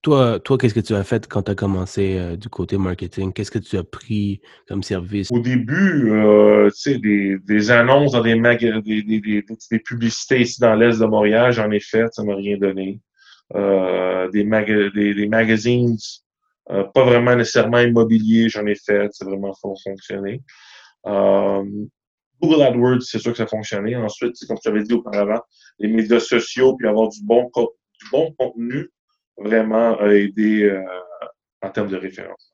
Toi, 0.02 0.40
toi 0.40 0.58
qu'est-ce 0.58 0.74
que 0.74 0.80
tu 0.80 0.96
as 0.96 1.04
fait 1.04 1.28
quand 1.28 1.44
tu 1.44 1.52
as 1.52 1.56
commencé 1.56 2.18
euh, 2.18 2.38
du 2.38 2.48
côté 2.48 2.78
marketing? 2.78 3.34
Qu'est-ce 3.34 3.52
que 3.52 3.60
tu 3.60 3.78
as 3.78 3.84
pris 3.84 4.40
comme 4.68 4.82
service? 4.82 5.30
Au 5.30 5.40
début, 5.40 6.12
euh, 6.12 6.70
tu 6.70 6.94
sais, 6.94 7.00
des, 7.00 7.72
annonces 7.72 8.14
dans 8.14 8.22
des, 8.22 8.36
des, 8.82 9.22
des, 9.22 9.80
publicités 9.80 10.42
ici 10.42 10.62
dans 10.62 10.74
l'Est 10.76 11.00
de 11.00 11.06
Montréal, 11.06 11.52
j'en 11.52 11.70
ai 11.72 11.82
fait, 11.82 12.08
ça 12.14 12.24
m'a 12.24 12.36
rien 12.36 12.58
donné. 12.58 13.02
Euh, 13.56 14.30
des, 14.30 14.46
magazines, 14.46 15.98
pas 16.66 17.04
vraiment 17.04 17.36
nécessairement 17.36 17.80
immobiliers, 17.80 18.48
j'en 18.48 18.66
ai 18.68 18.76
fait, 18.76 19.10
c'est 19.12 19.26
vraiment 19.26 19.54
fonctionné. 19.84 20.42
Google 22.42 22.62
AdWords, 22.62 23.02
c'est 23.02 23.20
sûr 23.20 23.32
que 23.32 23.38
ça 23.38 23.44
a 23.44 23.48
fonctionné. 23.48 23.98
Ensuite, 23.98 24.36
comme 24.48 24.58
tu 24.64 24.70
avais 24.70 24.84
dit 24.84 24.94
auparavant, 24.94 25.42
les 25.78 25.90
médias 25.90 26.22
sociaux, 26.22 26.78
puis 26.78 26.88
avoir 26.88 27.10
du 27.10 27.20
bon 27.26 27.50
contenu 28.38 28.90
vraiment 29.40 29.98
a 30.00 30.08
aidé 30.14 30.64
euh, 30.64 30.82
en 31.62 31.70
termes 31.70 31.90
de 31.90 31.98
référence. 31.98 32.54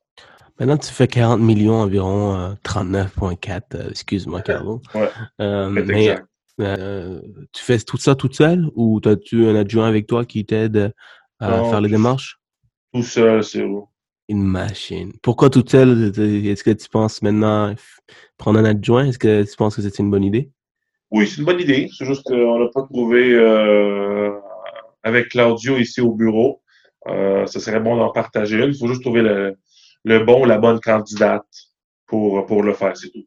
Maintenant, 0.58 0.78
tu 0.78 0.90
fais 0.90 1.06
40 1.06 1.40
millions 1.40 1.74
environ, 1.74 2.56
39,4, 2.64 3.62
euh, 3.74 3.90
excuse-moi, 3.90 4.40
Carlo. 4.40 4.80
Ouais, 4.94 5.08
euh, 5.40 5.68
mais 5.68 6.16
tu 7.52 7.62
fais 7.62 7.78
tout 7.78 7.98
ça 7.98 8.14
toute 8.14 8.34
seule 8.34 8.70
ou 8.74 8.98
as-tu 9.04 9.46
un 9.46 9.54
adjoint 9.54 9.86
avec 9.86 10.06
toi 10.06 10.24
qui 10.24 10.46
t'aide 10.46 10.92
à 11.40 11.62
faire 11.64 11.80
les 11.82 11.90
démarches? 11.90 12.38
Tout 12.94 13.02
seul, 13.02 13.44
c'est 13.44 13.62
où? 13.62 13.88
Une 14.28 14.42
machine. 14.42 15.12
Pourquoi 15.22 15.50
toute 15.50 15.70
seule? 15.70 16.12
Est-ce 16.18 16.64
que 16.64 16.70
tu 16.70 16.88
penses 16.88 17.20
maintenant 17.20 17.74
prendre 18.38 18.58
un 18.58 18.64
adjoint? 18.64 19.04
Est-ce 19.04 19.18
que 19.18 19.42
tu 19.42 19.56
penses 19.56 19.76
que 19.76 19.82
c'est 19.82 19.98
une 19.98 20.10
bonne 20.10 20.24
idée? 20.24 20.50
Oui, 21.10 21.26
c'est 21.26 21.38
une 21.38 21.44
bonne 21.44 21.60
idée. 21.60 21.88
C'est 21.96 22.04
juste 22.04 22.24
qu'on 22.24 22.58
n'a 22.58 22.68
pas 22.74 22.82
trouvé 22.82 23.34
euh, 23.34 24.32
avec 25.02 25.28
Claudio 25.28 25.76
ici 25.76 26.00
au 26.00 26.12
bureau. 26.12 26.62
Euh, 27.08 27.46
ce 27.46 27.60
serait 27.60 27.80
bon 27.80 27.96
d'en 27.96 28.10
partager 28.10 28.58
une. 28.58 28.70
Il 28.70 28.78
faut 28.78 28.88
juste 28.88 29.02
trouver 29.02 29.22
le, 29.22 29.56
le 30.04 30.24
bon, 30.24 30.44
la 30.44 30.58
bonne 30.58 30.80
candidate 30.80 31.46
pour, 32.06 32.46
pour 32.46 32.62
le 32.62 32.72
faire, 32.72 32.96
c'est 32.96 33.10
tout. 33.10 33.26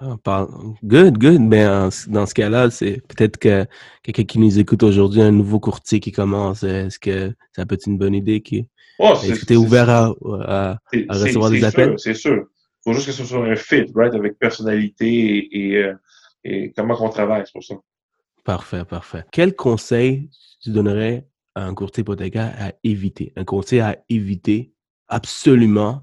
Ah, 0.00 0.46
good, 0.84 1.18
good. 1.18 1.40
Mais 1.40 1.64
ben, 1.64 1.90
dans 2.08 2.26
ce 2.26 2.34
cas-là, 2.34 2.70
c'est 2.70 3.02
peut-être 3.08 3.36
que 3.36 3.66
quelqu'un 4.02 4.24
qui 4.24 4.38
nous 4.38 4.58
écoute 4.58 4.82
aujourd'hui, 4.84 5.22
un 5.22 5.32
nouveau 5.32 5.58
courtier 5.58 5.98
qui 5.98 6.12
commence, 6.12 6.62
est-ce 6.62 6.98
que 7.00 7.34
ça 7.52 7.66
peut 7.66 7.74
être 7.74 7.86
une 7.86 7.98
bonne 7.98 8.14
idée? 8.14 8.40
Qui... 8.40 8.68
Oh, 9.00 9.14
est-ce 9.14 9.40
que 9.40 9.46
tu 9.46 9.52
es 9.54 9.56
ouvert 9.56 9.90
à, 9.90 10.14
à, 10.46 10.78
recevoir 11.08 11.50
des 11.50 11.64
appels? 11.64 11.94
C'est 11.98 12.14
sûr. 12.14 12.44
Il 12.86 12.92
faut 12.92 12.92
juste 12.92 13.06
que 13.06 13.12
ce 13.12 13.24
soit 13.24 13.44
un 13.44 13.56
fit, 13.56 13.86
right, 13.94 14.14
avec 14.14 14.38
personnalité 14.38 15.06
et, 15.06 15.58
et, 15.58 15.76
euh, 15.78 15.94
et 16.44 16.72
comment 16.76 16.96
on 17.00 17.08
travaille, 17.08 17.42
c'est 17.44 17.52
pour 17.52 17.64
ça. 17.64 17.74
Parfait, 18.44 18.84
parfait. 18.84 19.24
Quel 19.32 19.56
conseil 19.56 20.30
tu 20.62 20.70
donnerais 20.70 21.26
un 21.54 21.74
courtier 21.74 22.02
hypothécaire 22.02 22.54
à 22.58 22.72
éviter, 22.84 23.32
un 23.36 23.44
conseil 23.44 23.80
à 23.80 23.96
éviter 24.08 24.72
absolument 25.08 26.02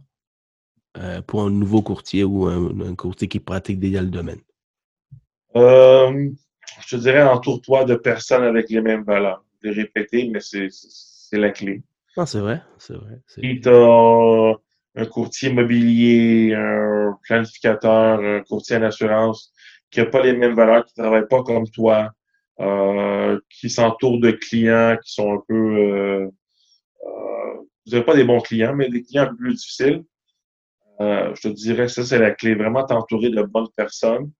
euh, 0.98 1.22
pour 1.22 1.42
un 1.44 1.50
nouveau 1.50 1.82
courtier 1.82 2.24
ou 2.24 2.46
un, 2.46 2.96
courtier 2.96 3.28
qui 3.28 3.40
pratique 3.40 3.80
déjà 3.80 4.02
le 4.02 4.10
domaine? 4.10 4.40
Euh, 5.56 6.30
je 6.82 6.96
te 6.96 7.02
dirais, 7.02 7.24
entoure-toi 7.24 7.86
de 7.86 7.96
personnes 7.96 8.44
avec 8.44 8.70
les 8.70 8.82
mêmes 8.82 9.04
valeurs. 9.04 9.44
De 9.64 9.74
répéter, 9.74 10.30
mais 10.30 10.42
c'est 10.42 10.70
la 11.32 11.50
clé. 11.50 11.82
Ah, 12.18 12.26
c'est 12.26 12.40
vrai, 12.40 12.62
c'est 12.78 12.94
vrai. 12.94 13.20
Si 13.28 13.60
tu 13.60 13.68
as 13.68 14.54
un 14.96 15.06
courtier 15.06 15.50
immobilier, 15.50 16.54
un 16.54 17.18
planificateur, 17.24 18.20
un 18.20 18.42
courtier 18.42 18.78
en 18.78 18.84
assurance 18.84 19.52
qui 19.90 20.00
n'a 20.00 20.06
pas 20.06 20.22
les 20.22 20.34
mêmes 20.34 20.56
valeurs, 20.56 20.86
qui 20.86 20.94
ne 20.98 21.04
travaille 21.04 21.28
pas 21.28 21.44
comme 21.44 21.68
toi, 21.70 22.12
euh, 22.62 23.40
qui 23.50 23.70
s'entourent 23.70 24.20
de 24.20 24.32
clients 24.32 24.98
qui 25.04 25.14
sont 25.14 25.34
un 25.34 25.42
peu, 25.46 25.78
euh, 25.78 26.26
euh, 27.06 27.54
vous 27.86 27.92
n'avez 27.92 28.06
pas 28.06 28.16
des 28.16 28.24
bons 28.24 28.40
clients, 28.40 28.74
mais 28.74 28.90
des 28.90 29.04
clients 29.04 29.24
un 29.24 29.28
peu 29.28 29.36
plus 29.36 29.56
difficiles. 29.56 30.04
je 31.00 31.42
te 31.42 31.48
dirais 31.50 31.90
ça, 31.90 32.06
c'est 32.06 32.20
la 32.20 32.32
clé. 32.32 32.56
Vraiment 32.56 32.86
t'entourer 32.86 33.30
de 33.30 33.42
bonnes 33.44 33.68
personnes 33.76 34.32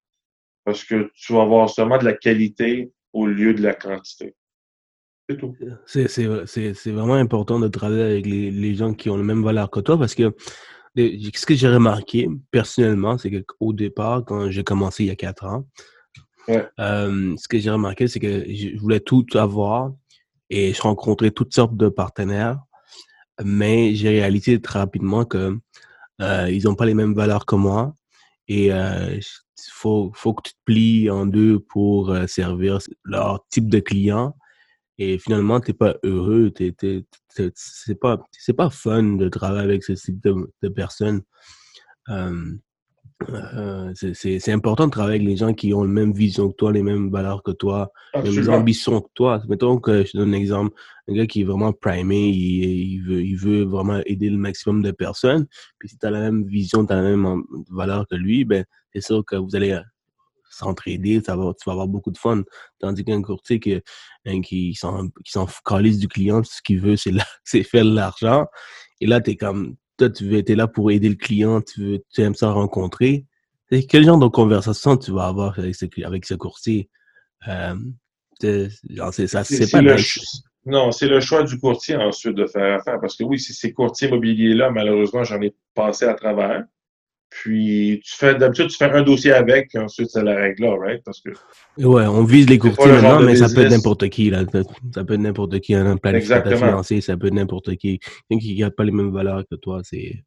parce 0.64 0.86
que 0.86 1.12
tu 1.14 1.34
vas 1.34 1.42
avoir 1.42 1.70
seulement 1.70 1.98
de 1.98 2.06
la 2.06 2.14
qualité 2.14 2.90
au 3.12 3.28
lieu 3.28 3.54
de 3.54 3.62
la 3.62 3.74
quantité. 3.74 4.34
C'est 5.28 5.38
tout. 5.38 5.54
C'est 5.86 6.92
vraiment 6.92 7.16
important 7.16 7.60
de 7.60 7.68
travailler 7.68 8.04
avec 8.04 8.26
les, 8.26 8.50
les, 8.50 8.76
gens 8.76 8.94
qui 8.94 9.10
ont 9.10 9.18
la 9.18 9.24
même 9.24 9.44
valeur 9.44 9.70
que 9.72 9.80
toi 9.82 9.98
parce 9.98 10.16
que 10.16 10.34
ce 10.96 11.46
que 11.46 11.56
j'ai 11.56 11.68
remarqué 11.68 12.30
personnellement, 12.52 13.18
c'est 13.18 13.44
qu'au 13.44 13.74
départ, 13.74 14.24
quand 14.24 14.50
j'ai 14.52 14.64
commencé 14.64 15.04
il 15.04 15.08
y 15.08 15.12
a 15.12 15.16
quatre 15.16 15.46
ans, 15.46 15.68
euh, 16.50 17.36
ce 17.38 17.48
que 17.48 17.60
j'ai 17.60 17.70
remarqué, 17.70 18.08
c'est 18.08 18.20
que 18.20 18.46
je 18.48 18.78
voulais 18.80 19.00
tout 19.00 19.26
avoir 19.34 19.92
et 20.50 20.74
je 20.74 20.82
rencontrais 20.82 21.32
toutes 21.32 21.54
sortes 21.54 21.76
de 21.76 21.90
partenaires, 21.90 22.60
mais 23.44 23.96
j'ai 23.96 24.10
réalisé 24.10 24.62
très 24.62 24.80
rapidement 24.80 25.26
que 25.26 25.58
euh, 26.22 26.50
ils 26.50 26.64
n'ont 26.66 26.76
pas 26.76 26.86
les 26.86 26.94
mêmes 26.94 27.14
valeurs 27.14 27.46
que 27.46 27.56
moi 27.56 27.94
et 28.48 28.72
euh, 28.72 29.20
faut, 29.72 30.12
faut 30.14 30.34
que 30.34 30.44
tu 30.50 30.54
te 30.54 30.60
plies 30.66 31.10
en 31.10 31.26
deux 31.26 31.60
pour 31.60 32.16
servir 32.28 32.80
leur 33.04 33.46
type 33.50 33.70
de 33.70 33.80
client. 33.80 34.36
Et 34.98 35.18
finalement, 35.18 35.60
tu 35.60 35.72
n'es 35.72 35.78
pas 35.78 35.96
heureux, 36.04 36.54
c'est 37.36 38.00
pas, 38.00 38.18
pas 38.56 38.70
fun 38.70 39.04
de 39.18 39.28
travailler 39.28 39.64
avec 39.64 39.84
ce 39.84 39.94
type 39.94 40.22
de, 40.24 40.70
personnes. 40.70 41.22
Euh, 43.30 43.94
c'est 43.96 44.52
important 44.52 44.88
de 44.88 44.92
travailler 44.92 45.16
avec 45.16 45.28
les 45.28 45.38
gens 45.38 45.54
qui 45.54 45.74
ont 45.74 45.84
la 45.84 45.90
même 45.90 46.12
vision 46.12 46.50
que 46.50 46.56
toi, 46.56 46.72
les 46.72 46.84
mêmes 46.84 47.10
valeurs 47.10 47.44
que 47.44 47.52
toi, 47.52 47.92
les 48.14 48.30
mêmes 48.30 48.50
ambitions 48.50 49.02
que 49.02 49.10
toi. 49.14 49.42
Mettons 49.48 49.80
que 49.80 50.04
je 50.04 50.12
te 50.12 50.18
donne 50.18 50.34
un 50.34 50.38
exemple, 50.38 50.76
un 51.08 51.14
gars 51.14 51.26
qui 51.26 51.42
est 51.42 51.46
vraiment 51.46 51.72
primé, 51.72 52.28
il, 52.28 53.00
veut, 53.00 53.24
il 53.24 53.36
veut 53.36 53.64
vraiment 53.64 54.02
aider 54.06 54.30
le 54.30 54.38
maximum 54.38 54.82
de 54.82 54.92
personnes. 54.92 55.48
Puis 55.80 55.90
si 55.90 55.98
tu 55.98 56.06
as 56.06 56.12
la 56.12 56.20
même 56.20 56.46
vision, 56.46 56.86
tu 56.86 56.94
as 56.94 56.98
la 56.98 57.04
même 57.04 57.44
valeur 57.70 58.06
que 58.08 58.16
lui, 58.16 58.44
ben 58.44 58.66
c'est 58.94 59.02
sûr 59.02 59.24
que 59.26 59.36
vous 59.38 59.56
allez 59.56 59.80
s'entraider, 60.50 61.22
tu 61.22 61.32
vas 61.32 61.54
avoir 61.72 61.88
beaucoup 61.88 62.12
de 62.12 62.18
fun. 62.18 62.44
Tandis 62.80 63.04
qu'un 63.04 63.22
courtier 63.22 63.60
qui, 63.60 63.82
hein, 64.26 64.42
qui 64.42 64.76
s'en 64.76 65.48
focalise 65.48 66.00
du 66.00 66.08
client, 66.08 66.44
ce 66.44 66.62
qu'il 66.62 66.80
veut, 66.80 66.96
c'est 66.98 67.64
faire 67.64 67.86
de 67.86 67.96
l'argent. 67.96 68.46
Et 69.02 69.08
là, 69.08 69.22
tu 69.22 69.32
es 69.32 69.36
comme 69.36 69.76
toi, 69.98 70.10
tu 70.10 70.28
veux 70.28 70.38
être 70.38 70.50
là 70.52 70.68
pour 70.68 70.92
aider 70.92 71.10
le 71.10 71.16
client, 71.16 71.62
tu, 71.62 71.82
veux, 71.82 72.04
tu 72.14 72.22
aimes 72.22 72.36
ça 72.36 72.52
rencontrer. 72.52 73.26
Quel 73.90 74.04
genre 74.06 74.20
de 74.20 74.28
conversation 74.28 74.96
tu 74.96 75.12
vas 75.12 75.26
avoir 75.26 75.58
avec 75.58 75.76
ce, 75.76 75.86
avec 76.04 76.26
ce 76.26 76.36
courtier? 76.36 76.90
Euh, 77.48 77.76
c'est 78.40 79.28
ça, 79.28 79.44
c'est 79.44 79.72
pas 79.72 79.82
le 79.82 79.96
Non, 80.66 80.92
c'est 80.92 81.08
le 81.08 81.20
choix 81.20 81.44
du 81.44 81.60
courtier 81.60 81.96
ensuite 81.96 82.36
de 82.36 82.46
faire 82.46 82.80
affaire. 82.80 83.00
Parce 83.00 83.16
que 83.16 83.24
oui, 83.24 83.40
si 83.40 83.54
ces 83.54 83.74
courtiers 83.74 84.08
immobiliers-là, 84.08 84.72
malheureusement, 84.72 85.24
j'en 85.24 85.42
ai 85.42 85.56
passé 85.74 86.06
à 86.06 86.14
travers. 86.14 86.64
Puis, 87.36 88.02
tu 88.06 88.16
fais, 88.16 88.36
d'habitude, 88.36 88.70
tu 88.70 88.78
fais 88.78 88.90
un 88.90 89.02
dossier 89.02 89.34
avec, 89.34 89.68
puis 89.68 89.78
ensuite, 89.78 90.10
c'est 90.10 90.24
la 90.24 90.36
règle 90.36 90.64
là, 90.64 90.78
right? 90.78 91.04
Parce 91.04 91.20
que. 91.20 91.32
Ouais, 91.78 92.06
on 92.06 92.24
vise 92.24 92.50
les 92.50 92.58
courtiers 92.58 92.88
maintenant, 92.88 93.20
mais 93.20 93.36
ça 93.36 93.54
peut 93.54 93.66
être 93.66 93.72
n'importe 93.72 94.08
qui, 94.08 94.30
là. 94.30 94.46
Ça 94.94 95.04
peut 95.04 95.16
être 95.16 95.20
n'importe 95.20 95.60
qui, 95.60 95.76
un 95.76 95.98
planificateur 95.98 96.58
financier, 96.58 97.02
ça 97.02 97.18
peut 97.18 97.28
être 97.28 97.34
n'importe 97.34 97.76
qui. 97.76 98.00
Quelqu'un 98.00 98.42
qui 98.42 98.62
n'a 98.62 98.72
pas 98.72 98.86
les 98.86 98.94
mêmes 98.94 99.12
valeurs 99.12 99.44
que 99.52 99.56
toi, 99.56 99.82
c'est. 99.84 100.24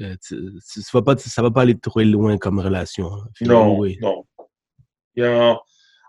Euh, 0.00 0.16
ça 0.20 0.82
va 0.94 1.02
pas, 1.02 1.16
ça 1.16 1.42
va 1.42 1.52
pas 1.52 1.62
aller 1.62 1.78
trop 1.78 2.00
loin 2.00 2.36
comme 2.38 2.58
relation. 2.58 3.06
Hein. 3.06 3.28
Non, 3.42 3.80
non. 4.00 4.26
Il 5.14 5.22
y 5.22 5.24
a 5.24 5.56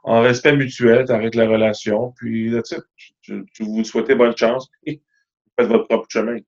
en, 0.04 0.22
respect 0.22 0.56
mutuel, 0.56 1.06
tu 1.06 1.12
arrêtes 1.12 1.36
la 1.36 1.48
relation, 1.48 2.12
puis 2.18 2.50
là, 2.50 2.64
tu, 2.64 3.46
tu 3.54 3.64
vous 3.64 3.84
souhaitez 3.84 4.16
bonne 4.16 4.36
chance 4.36 4.68
et 4.84 5.00
faites 5.58 5.70
votre 5.70 5.88
propre 5.88 6.08
chemin. 6.10 6.40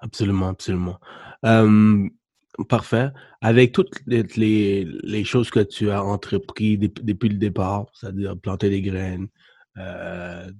Absolument, 0.00 0.50
absolument 0.50 1.00
parfait. 2.68 3.10
Avec 3.40 3.72
toutes 3.72 4.00
les, 4.06 4.84
les, 4.84 5.24
choses 5.24 5.50
que 5.50 5.60
tu 5.60 5.90
as 5.90 6.02
entrepris 6.02 6.76
depuis, 6.78 7.28
le 7.28 7.38
départ, 7.38 7.86
c'est-à-dire 7.94 8.36
planter 8.36 8.68
des 8.70 8.82
graines, 8.82 9.28
euh, 9.76 10.50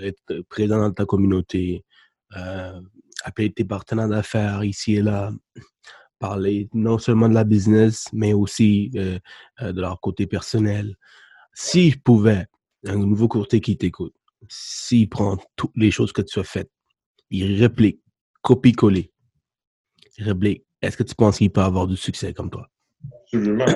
être 0.00 0.40
présent 0.48 0.78
dans 0.78 0.92
ta 0.92 1.04
communauté, 1.04 1.84
euh, 2.36 2.80
appeler 3.24 3.52
tes 3.52 3.64
partenaires 3.64 4.08
d'affaires 4.08 4.64
ici 4.64 4.96
et 4.96 5.02
là, 5.02 5.32
parler 6.18 6.68
non 6.72 6.98
seulement 6.98 7.28
de 7.28 7.34
la 7.34 7.44
business, 7.44 8.06
mais 8.12 8.32
aussi 8.32 8.90
euh, 8.96 9.18
de 9.60 9.80
leur 9.80 10.00
côté 10.00 10.26
personnel. 10.26 10.96
Si 11.52 11.90
je 11.90 11.98
pouvais 11.98 12.46
un 12.86 12.96
nouveau 12.96 13.28
courtier 13.28 13.60
qui 13.60 13.76
t'écoute, 13.76 14.14
s'il 14.48 15.08
prend 15.08 15.38
toutes 15.56 15.76
les 15.76 15.90
choses 15.90 16.12
que 16.12 16.22
tu 16.22 16.38
as 16.40 16.44
faites, 16.44 16.70
il 17.30 17.60
réplique, 17.60 18.00
copie-coller, 18.42 19.12
réplique, 20.22 20.64
est-ce 20.82 20.96
que 20.96 21.02
tu 21.02 21.14
penses 21.14 21.38
qu'il 21.38 21.50
peut 21.50 21.60
avoir 21.60 21.86
du 21.86 21.96
succès 21.96 22.32
comme 22.32 22.50
toi? 22.50 22.68
Absolument. 23.24 23.66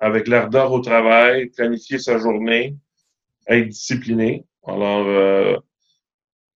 Avec 0.00 0.28
l'ardeur 0.28 0.72
au 0.72 0.80
travail, 0.80 1.46
planifier 1.50 1.98
sa 1.98 2.18
journée, 2.18 2.76
être 3.46 3.68
discipliné. 3.68 4.44
Alors, 4.66 5.06
euh, 5.06 5.56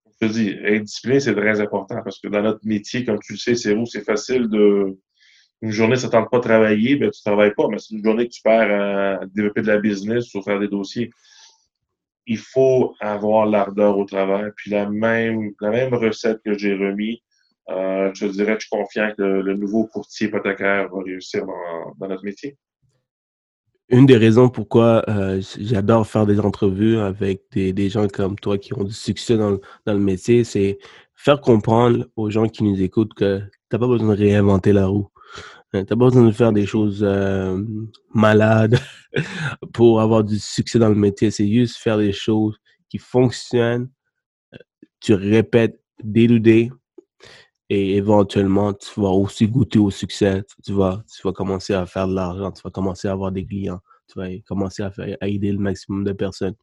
je 0.06 0.26
te 0.26 0.32
dis, 0.32 0.50
être 0.50 0.84
discipliné, 0.84 1.20
c'est 1.20 1.34
très 1.34 1.60
important 1.60 2.02
parce 2.02 2.18
que 2.20 2.28
dans 2.28 2.42
notre 2.42 2.64
métier, 2.64 3.04
comme 3.04 3.18
tu 3.20 3.34
le 3.34 3.38
sais, 3.38 3.54
c'est 3.54 3.74
où 3.74 3.86
c'est 3.86 4.04
facile 4.04 4.48
de. 4.48 4.98
Une 5.64 5.70
journée, 5.70 5.94
ça 5.94 6.08
ne 6.08 6.12
tente 6.12 6.28
pas 6.28 6.38
de 6.38 6.42
travailler, 6.42 6.96
ben, 6.96 7.08
tu 7.10 7.20
ne 7.24 7.30
travailles 7.30 7.54
pas, 7.54 7.68
mais 7.68 7.78
c'est 7.78 7.94
une 7.94 8.04
journée 8.04 8.26
que 8.26 8.32
tu 8.32 8.42
perds 8.42 9.20
à 9.20 9.26
développer 9.26 9.62
de 9.62 9.68
la 9.68 9.78
business 9.78 10.34
ou 10.34 10.42
faire 10.42 10.58
des 10.58 10.66
dossiers. 10.66 11.10
Il 12.26 12.38
faut 12.38 12.96
avoir 12.98 13.46
l'ardeur 13.46 13.96
au 13.96 14.04
travail. 14.04 14.50
Puis 14.56 14.72
la 14.72 14.90
même, 14.90 15.52
la 15.60 15.70
même 15.70 15.94
recette 15.94 16.40
que 16.44 16.58
j'ai 16.58 16.74
remis, 16.74 17.22
je 17.68 18.26
te 18.26 18.32
dirais 18.32 18.54
je 18.58 18.66
suis 18.66 18.70
confiant 18.70 19.12
que 19.16 19.22
le, 19.22 19.54
nouveau 19.54 19.86
courtier 19.86 20.28
hypothécaire 20.28 20.88
va 20.88 21.02
réussir 21.02 21.44
dans, 21.46 22.08
notre 22.08 22.24
métier. 22.24 22.56
Une 23.88 24.06
des 24.06 24.16
raisons 24.16 24.48
pourquoi 24.48 25.04
euh, 25.08 25.42
j'adore 25.58 26.06
faire 26.06 26.26
des 26.26 26.40
entrevues 26.40 26.98
avec 26.98 27.42
des, 27.52 27.88
gens 27.88 28.08
comme 28.08 28.38
toi 28.38 28.56
qui 28.56 28.72
ont 28.74 28.84
du 28.84 28.92
succès 28.92 29.36
dans, 29.36 29.58
le 29.86 29.98
métier, 29.98 30.44
c'est 30.44 30.78
faire 31.14 31.40
comprendre 31.40 32.06
aux 32.16 32.30
gens 32.30 32.48
qui 32.48 32.64
nous 32.64 32.80
écoutent 32.80 33.14
que 33.14 33.40
tu 33.40 33.44
n'as 33.72 33.78
pas 33.78 33.86
besoin 33.86 34.08
de 34.08 34.18
réinventer 34.18 34.72
la 34.72 34.86
roue. 34.86 35.08
Euh, 35.74 35.84
tu 35.84 35.92
n'as 35.92 35.98
pas 35.98 36.06
besoin 36.06 36.24
de 36.24 36.32
faire 36.32 36.52
des 36.52 36.66
choses 36.66 37.06
malades 38.14 38.78
pour 39.74 40.00
avoir 40.00 40.24
du 40.24 40.38
succès 40.38 40.78
dans 40.78 40.88
le 40.88 40.94
métier. 40.94 41.30
C'est 41.30 41.48
juste 41.48 41.76
faire 41.76 41.98
des 41.98 42.12
choses 42.12 42.56
qui 42.88 42.98
fonctionnent. 42.98 43.90
Tu 45.00 45.14
répètes 45.14 45.78
day 46.02 46.70
et 47.74 47.96
éventuellement, 47.96 48.74
tu 48.74 49.00
vas 49.00 49.08
aussi 49.08 49.48
goûter 49.48 49.78
au 49.78 49.90
succès. 49.90 50.44
Tu 50.62 50.74
vas, 50.74 51.02
tu 51.10 51.26
vas 51.26 51.32
commencer 51.32 51.72
à 51.72 51.86
faire 51.86 52.06
de 52.06 52.14
l'argent, 52.14 52.52
tu 52.52 52.60
vas 52.62 52.70
commencer 52.70 53.08
à 53.08 53.12
avoir 53.12 53.32
des 53.32 53.46
clients, 53.46 53.80
tu 54.12 54.18
vas 54.18 54.28
commencer 54.46 54.82
à, 54.82 54.90
faire, 54.90 55.16
aider 55.22 55.50
le 55.50 55.58
maximum 55.58 56.04
de 56.04 56.12
personnes. 56.12 56.54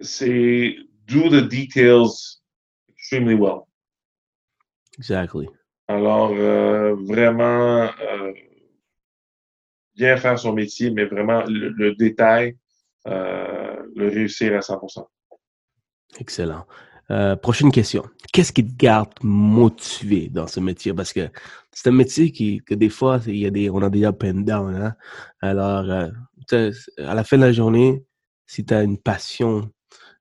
C'est 0.00 0.74
do 1.06 1.28
the 1.28 1.48
details 1.48 2.40
extremely 2.88 3.36
well. 3.36 3.60
Exactly. 4.98 5.46
Alors, 5.86 6.32
euh, 6.32 6.96
vraiment, 7.06 7.88
euh, 8.02 8.32
bien 9.94 10.16
faire 10.16 10.36
son 10.36 10.52
métier, 10.52 10.90
mais 10.90 11.04
vraiment 11.04 11.44
le, 11.46 11.94
détail, 11.94 12.56
euh, 13.06 13.76
le 13.94 14.08
réussir 14.08 14.56
à 14.56 14.62
100%. 14.62 15.06
Excellent. 16.18 16.66
Euh, 17.10 17.36
prochaine 17.36 17.72
question. 17.72 18.04
Qu'est-ce 18.32 18.52
qui 18.52 18.66
te 18.66 18.74
garde 18.76 19.12
motivé 19.22 20.28
dans 20.28 20.46
ce 20.46 20.60
métier? 20.60 20.92
Parce 20.92 21.12
que 21.12 21.30
c'est 21.72 21.88
un 21.88 21.92
métier 21.92 22.30
qui, 22.32 22.60
que 22.60 22.74
des 22.74 22.90
fois, 22.90 23.20
y 23.26 23.46
a 23.46 23.50
des, 23.50 23.70
on 23.70 23.80
a 23.80 23.88
des 23.88 24.04
up 24.04 24.22
down. 24.22 24.74
Hein? 24.74 24.94
Alors, 25.40 25.90
euh, 25.90 26.70
à 26.98 27.14
la 27.14 27.24
fin 27.24 27.38
de 27.38 27.42
la 27.42 27.52
journée, 27.52 28.04
si 28.46 28.64
tu 28.64 28.74
as 28.74 28.82
une 28.82 28.98
passion 28.98 29.70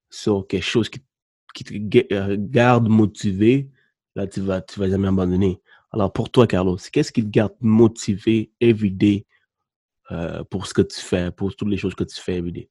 sur 0.10 0.48
quelque 0.48 0.64
chose 0.64 0.90
qui, 0.90 1.02
te 1.64 2.14
euh, 2.14 2.38
garde 2.40 2.88
motivé, 2.88 3.70
là, 4.16 4.26
tu 4.26 4.40
vas, 4.40 4.62
tu 4.62 4.80
vas 4.80 4.90
jamais 4.90 5.10
abandonner. 5.10 5.62
Alors, 5.92 6.14
pour 6.14 6.30
toi, 6.30 6.48
Carlos, 6.48 6.78
qu'est-ce 6.92 7.12
qui 7.12 7.24
te 7.24 7.30
garde 7.30 7.56
motivé 7.60 8.52
every 8.62 8.92
day 8.92 9.26
pour 10.50 10.68
ce 10.68 10.74
que 10.74 10.82
tu 10.82 11.02
fais, 11.02 11.32
pour 11.32 11.54
toutes 11.54 11.68
les 11.68 11.78
choses 11.78 11.96
que 11.96 12.06
tu 12.06 12.16
fais 12.16 12.38
every 12.38 12.54
day? 12.54 12.70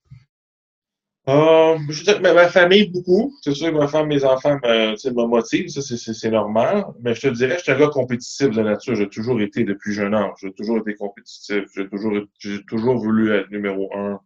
Euh, 1.28 1.76
je 1.88 1.98
veux 1.98 2.04
dire, 2.04 2.20
ma, 2.22 2.48
famille, 2.48 2.88
beaucoup. 2.88 3.34
C'est 3.42 3.52
sûr 3.52 3.72
que 3.72 3.76
ma 3.76 3.88
femme, 3.88 4.06
mes 4.06 4.24
enfants 4.24 4.58
me, 4.62 4.92
me 4.92 5.26
motivent, 5.26 5.68
ça 5.68 5.80
c'est 5.82 6.30
normal. 6.30 6.84
Mais 7.02 7.14
je 7.14 7.22
te 7.22 7.28
dirais, 7.28 7.56
je 7.58 7.64
suis 7.64 7.72
un 7.72 7.78
gars 7.78 7.88
compétitif 7.88 8.50
de 8.50 8.62
nature. 8.62 8.94
J'ai 8.94 9.08
toujours 9.08 9.40
été 9.40 9.64
depuis 9.64 9.92
jeune 9.92 10.14
âge. 10.14 10.34
J'ai 10.40 10.52
toujours 10.52 10.78
été 10.78 10.94
compétitif. 10.94 11.64
J'ai 11.74 11.88
toujours, 11.88 12.12
j'ai 12.38 12.62
toujours 12.68 12.96
voulu 12.96 13.32
être 13.32 13.50
numéro 13.50 13.90
un 13.96 14.20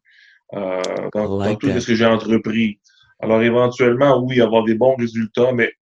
euh, 0.53 0.83
dans, 1.15 1.57
tout 1.57 1.69
ce 1.69 1.87
que 1.87 1.95
j'ai 1.95 2.07
entrepris. 2.07 2.81
Alors 3.21 3.43
éventuellement, 3.43 4.23
oui, 4.23 4.41
avoir 4.41 4.65
des 4.65 4.75
bons 4.75 4.97
résultats, 4.97 5.53
mais 5.53 5.73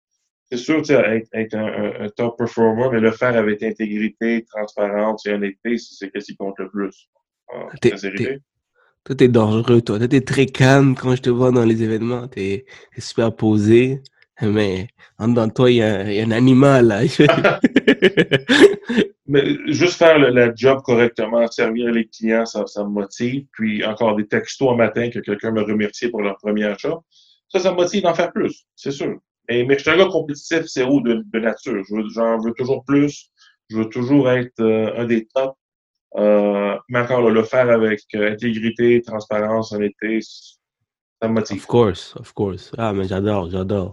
c'est 0.51 0.59
sûr, 0.59 0.79
être, 0.91 1.29
être 1.33 1.55
un, 1.55 2.09
top 2.17 2.39
performer, 2.39 2.89
mais 2.93 3.01
le 3.01 3.11
faire 3.13 3.37
avec 3.37 3.63
intégrité, 3.63 4.45
transparence 4.49 5.27
et 5.27 5.33
honnêteté, 5.33 5.79
c'est 5.79 6.11
ce 6.15 6.25
qui 6.25 6.37
compte 6.37 6.59
le 6.59 6.69
plus. 6.71 7.09
Euh, 7.55 8.39
toi, 9.09 9.17
t'es 9.17 9.29
dangereux, 9.29 9.81
toi. 9.81 9.97
Toi, 9.97 10.07
t'es 10.07 10.21
très 10.21 10.45
calme 10.45 10.95
quand 10.95 11.17
je 11.17 11.23
te 11.23 11.31
vois 11.31 11.51
dans 11.51 11.65
les 11.65 11.83
événements. 11.83 12.29
T'es 12.29 12.67
es 12.95 13.01
super 13.01 13.35
posé. 13.35 14.03
Mais 14.43 14.89
en 15.19 15.29
dedans 15.29 15.47
de 15.47 15.53
toi, 15.55 15.71
il 15.71 15.77
y, 15.77 15.83
a, 15.83 16.01
un 16.01 16.31
animal, 16.31 16.89
là. 16.89 17.01
mais 19.27 19.57
juste 19.69 19.95
faire 19.95 20.19
le, 20.19 20.53
job 20.55 20.83
correctement, 20.83 21.47
servir 21.47 21.91
les 21.91 22.07
clients, 22.07 22.45
ça, 22.45 22.67
ça 22.67 22.85
me 22.85 22.91
motive. 22.91 23.47
Puis 23.53 23.83
encore 23.83 24.15
des 24.15 24.27
textos 24.27 24.73
un 24.73 24.77
matin 24.77 25.09
que 25.09 25.21
quelqu'un 25.21 25.53
me 25.53 25.63
remercie 25.63 26.09
pour 26.09 26.21
leur 26.21 26.37
premier 26.37 26.65
achat. 26.65 26.99
Ça, 27.49 27.61
ça 27.61 27.71
me 27.71 27.77
motive 27.77 28.03
d'en 28.03 28.13
faire 28.13 28.31
plus, 28.31 28.67
c'est 28.77 28.93
sûr. 28.93 29.17
Et, 29.49 29.65
mais 29.65 29.79
je 29.79 29.85
suis 29.85 29.91
un 29.91 29.97
gars 29.97 30.05
compétitif, 30.05 30.65
c'est 30.67 30.85
où 30.85 31.01
de, 31.01 31.25
nature. 31.39 31.83
J'en 32.15 32.39
veux, 32.41 32.53
toujours 32.53 32.85
plus. 32.85 33.31
Je 33.71 33.79
veux 33.79 33.89
toujours 33.89 34.31
être 34.31 34.61
euh, 34.61 34.93
un 34.99 35.07
des 35.07 35.27
tops. 35.35 35.57
Euh, 36.17 36.77
mais 36.89 37.01
encore, 37.01 37.29
le 37.31 37.43
faire 37.43 37.69
avec 37.69 38.03
euh, 38.15 38.33
intégrité, 38.33 39.03
transparence, 39.03 39.73
honnêteté, 39.73 40.21
ça 41.21 41.29
me 41.29 41.35
motive. 41.35 41.59
Of 41.59 41.67
course, 41.67 42.15
of 42.17 42.33
course. 42.33 42.73
Ah, 42.79 42.93
mais 42.93 43.05
j'adore, 43.05 43.51
j'adore. 43.51 43.93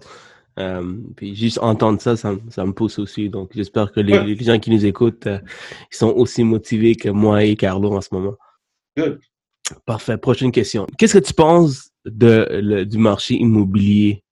Euh, 0.58 0.98
puis 1.18 1.36
juste 1.36 1.60
entendre 1.62 2.00
ça, 2.00 2.16
ça, 2.16 2.32
me 2.32 2.72
pousse 2.72 2.98
aussi. 3.00 3.30
Donc, 3.30 3.52
j'espère 3.54 3.92
que 3.92 4.00
les, 4.00 4.38
gens 4.38 4.58
qui 4.58 4.72
nous 4.72 4.86
écoutent, 4.86 5.28
ils 5.28 5.96
sont 5.96 6.12
aussi 6.12 6.44
motivés 6.46 6.96
que 6.96 7.10
moi 7.10 7.44
et 7.44 7.58
Carlo 7.58 7.94
en 7.94 8.02
ce 8.02 8.10
moment. 8.14 8.36
Good. 8.98 9.20
Parfait. 9.86 10.18
Prochaine 10.18 10.52
question. 10.52 10.88
Qu'est-ce 10.98 11.18
que 11.18 11.26
tu 11.26 11.34
penses 11.34 11.90
de, 12.06 12.84
du 12.84 12.98
marché 12.98 13.34
immobilier 13.34 14.24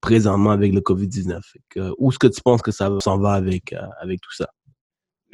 présentement 0.00 0.50
avec 0.50 0.72
le 0.72 0.80
COVID-19? 0.80 1.40
Où 1.98 2.10
est-ce 2.10 2.18
que 2.18 2.26
tu 2.26 2.40
penses 2.42 2.62
que 2.62 2.72
ça 2.72 2.90
s'en 3.00 3.18
va 3.18 3.34
avec, 3.34 3.72
avec 4.00 4.20
tout 4.20 4.32
ça? 4.32 4.48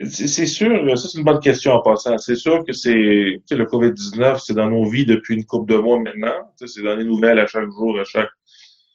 C'est 0.06 0.46
sûr, 0.46 0.96
ça 0.96 1.08
c'est 1.08 1.18
une 1.18 1.24
bonne 1.24 1.40
question 1.40 1.72
en 1.72 1.82
passant. 1.82 2.16
C'est 2.18 2.36
sûr 2.36 2.64
que 2.64 2.72
c'est 2.72 2.92
le 2.92 3.64
COVID-19, 3.64 4.38
c'est 4.38 4.54
dans 4.54 4.70
nos 4.70 4.88
vies 4.88 5.04
depuis 5.04 5.34
une 5.34 5.44
couple 5.44 5.72
de 5.72 5.78
mois 5.78 5.98
maintenant. 5.98 6.52
C'est 6.64 6.82
dans 6.82 6.94
les 6.94 7.04
nouvelles 7.04 7.40
à 7.40 7.48
chaque 7.48 7.68
jour, 7.68 7.98
à 7.98 8.04
chaque, 8.04 8.30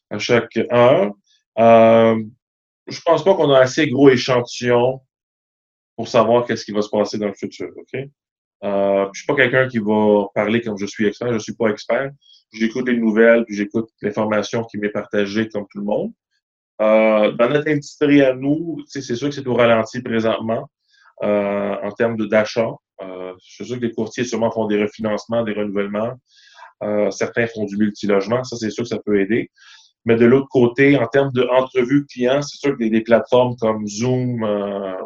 à 0.09 0.17
chaque 0.17 0.57
heure. 0.71 1.11
Euh, 1.59 2.23
je 2.87 3.01
pense 3.01 3.23
pas 3.23 3.35
qu'on 3.35 3.51
a 3.51 3.59
assez 3.59 3.87
gros 3.89 4.09
échantillons 4.09 5.01
pour 5.97 6.07
savoir 6.07 6.45
qu'est-ce 6.45 6.63
qui 6.63 6.71
va 6.71 6.81
se 6.81 6.89
passer 6.89 7.17
dans 7.17 7.27
le 7.27 7.33
futur. 7.33 7.69
OK? 7.75 7.99
Euh, 8.63 9.09
je 9.11 9.19
suis 9.19 9.27
pas 9.27 9.35
quelqu'un 9.35 9.67
qui 9.67 9.79
va 9.79 10.27
parler 10.33 10.61
comme 10.61 10.77
je 10.77 10.85
suis 10.85 11.05
expert. 11.05 11.33
Je 11.33 11.39
suis 11.39 11.53
pas 11.53 11.67
expert. 11.67 12.11
J'écoute 12.53 12.87
les 12.87 12.97
nouvelles, 12.97 13.43
puis 13.45 13.55
j'écoute 13.55 13.89
l'information 14.01 14.63
qui 14.63 14.77
m'est 14.77 14.89
partagée 14.89 15.49
comme 15.49 15.65
tout 15.69 15.79
le 15.79 15.85
monde. 15.85 16.13
Euh, 16.81 17.31
dans 17.33 17.49
notre 17.49 17.67
industrie 17.67 18.21
à 18.21 18.33
nous, 18.33 18.81
c'est 18.87 19.01
sûr 19.01 19.27
que 19.27 19.35
c'est 19.35 19.47
au 19.47 19.55
ralenti 19.55 20.01
présentement. 20.01 20.69
Euh, 21.21 21.75
en 21.83 21.91
termes 21.91 22.17
d'achat. 22.27 22.71
Euh, 23.01 23.33
je 23.43 23.53
suis 23.53 23.65
sûr 23.65 23.79
que 23.79 23.85
les 23.85 23.91
courtiers 23.91 24.23
sûrement 24.23 24.51
font 24.51 24.65
des 24.65 24.81
refinancements, 24.81 25.43
des 25.43 25.53
renouvellements. 25.53 26.13
Euh, 26.81 27.11
certains 27.11 27.47
font 27.47 27.65
du 27.65 27.77
multilogement. 27.77 28.43
Ça, 28.43 28.57
c'est 28.57 28.71
sûr 28.71 28.83
que 28.83 28.89
ça 28.89 28.99
peut 29.05 29.19
aider. 29.19 29.49
Mais 30.05 30.15
de 30.15 30.25
l'autre 30.25 30.47
côté, 30.49 30.97
en 30.97 31.07
termes 31.07 31.31
d'entrevue 31.31 32.05
client, 32.07 32.41
c'est 32.41 32.57
sûr 32.57 32.77
que 32.77 32.83
des, 32.83 33.01
plateformes 33.01 33.55
comme 33.57 33.87
Zoom, 33.87 34.43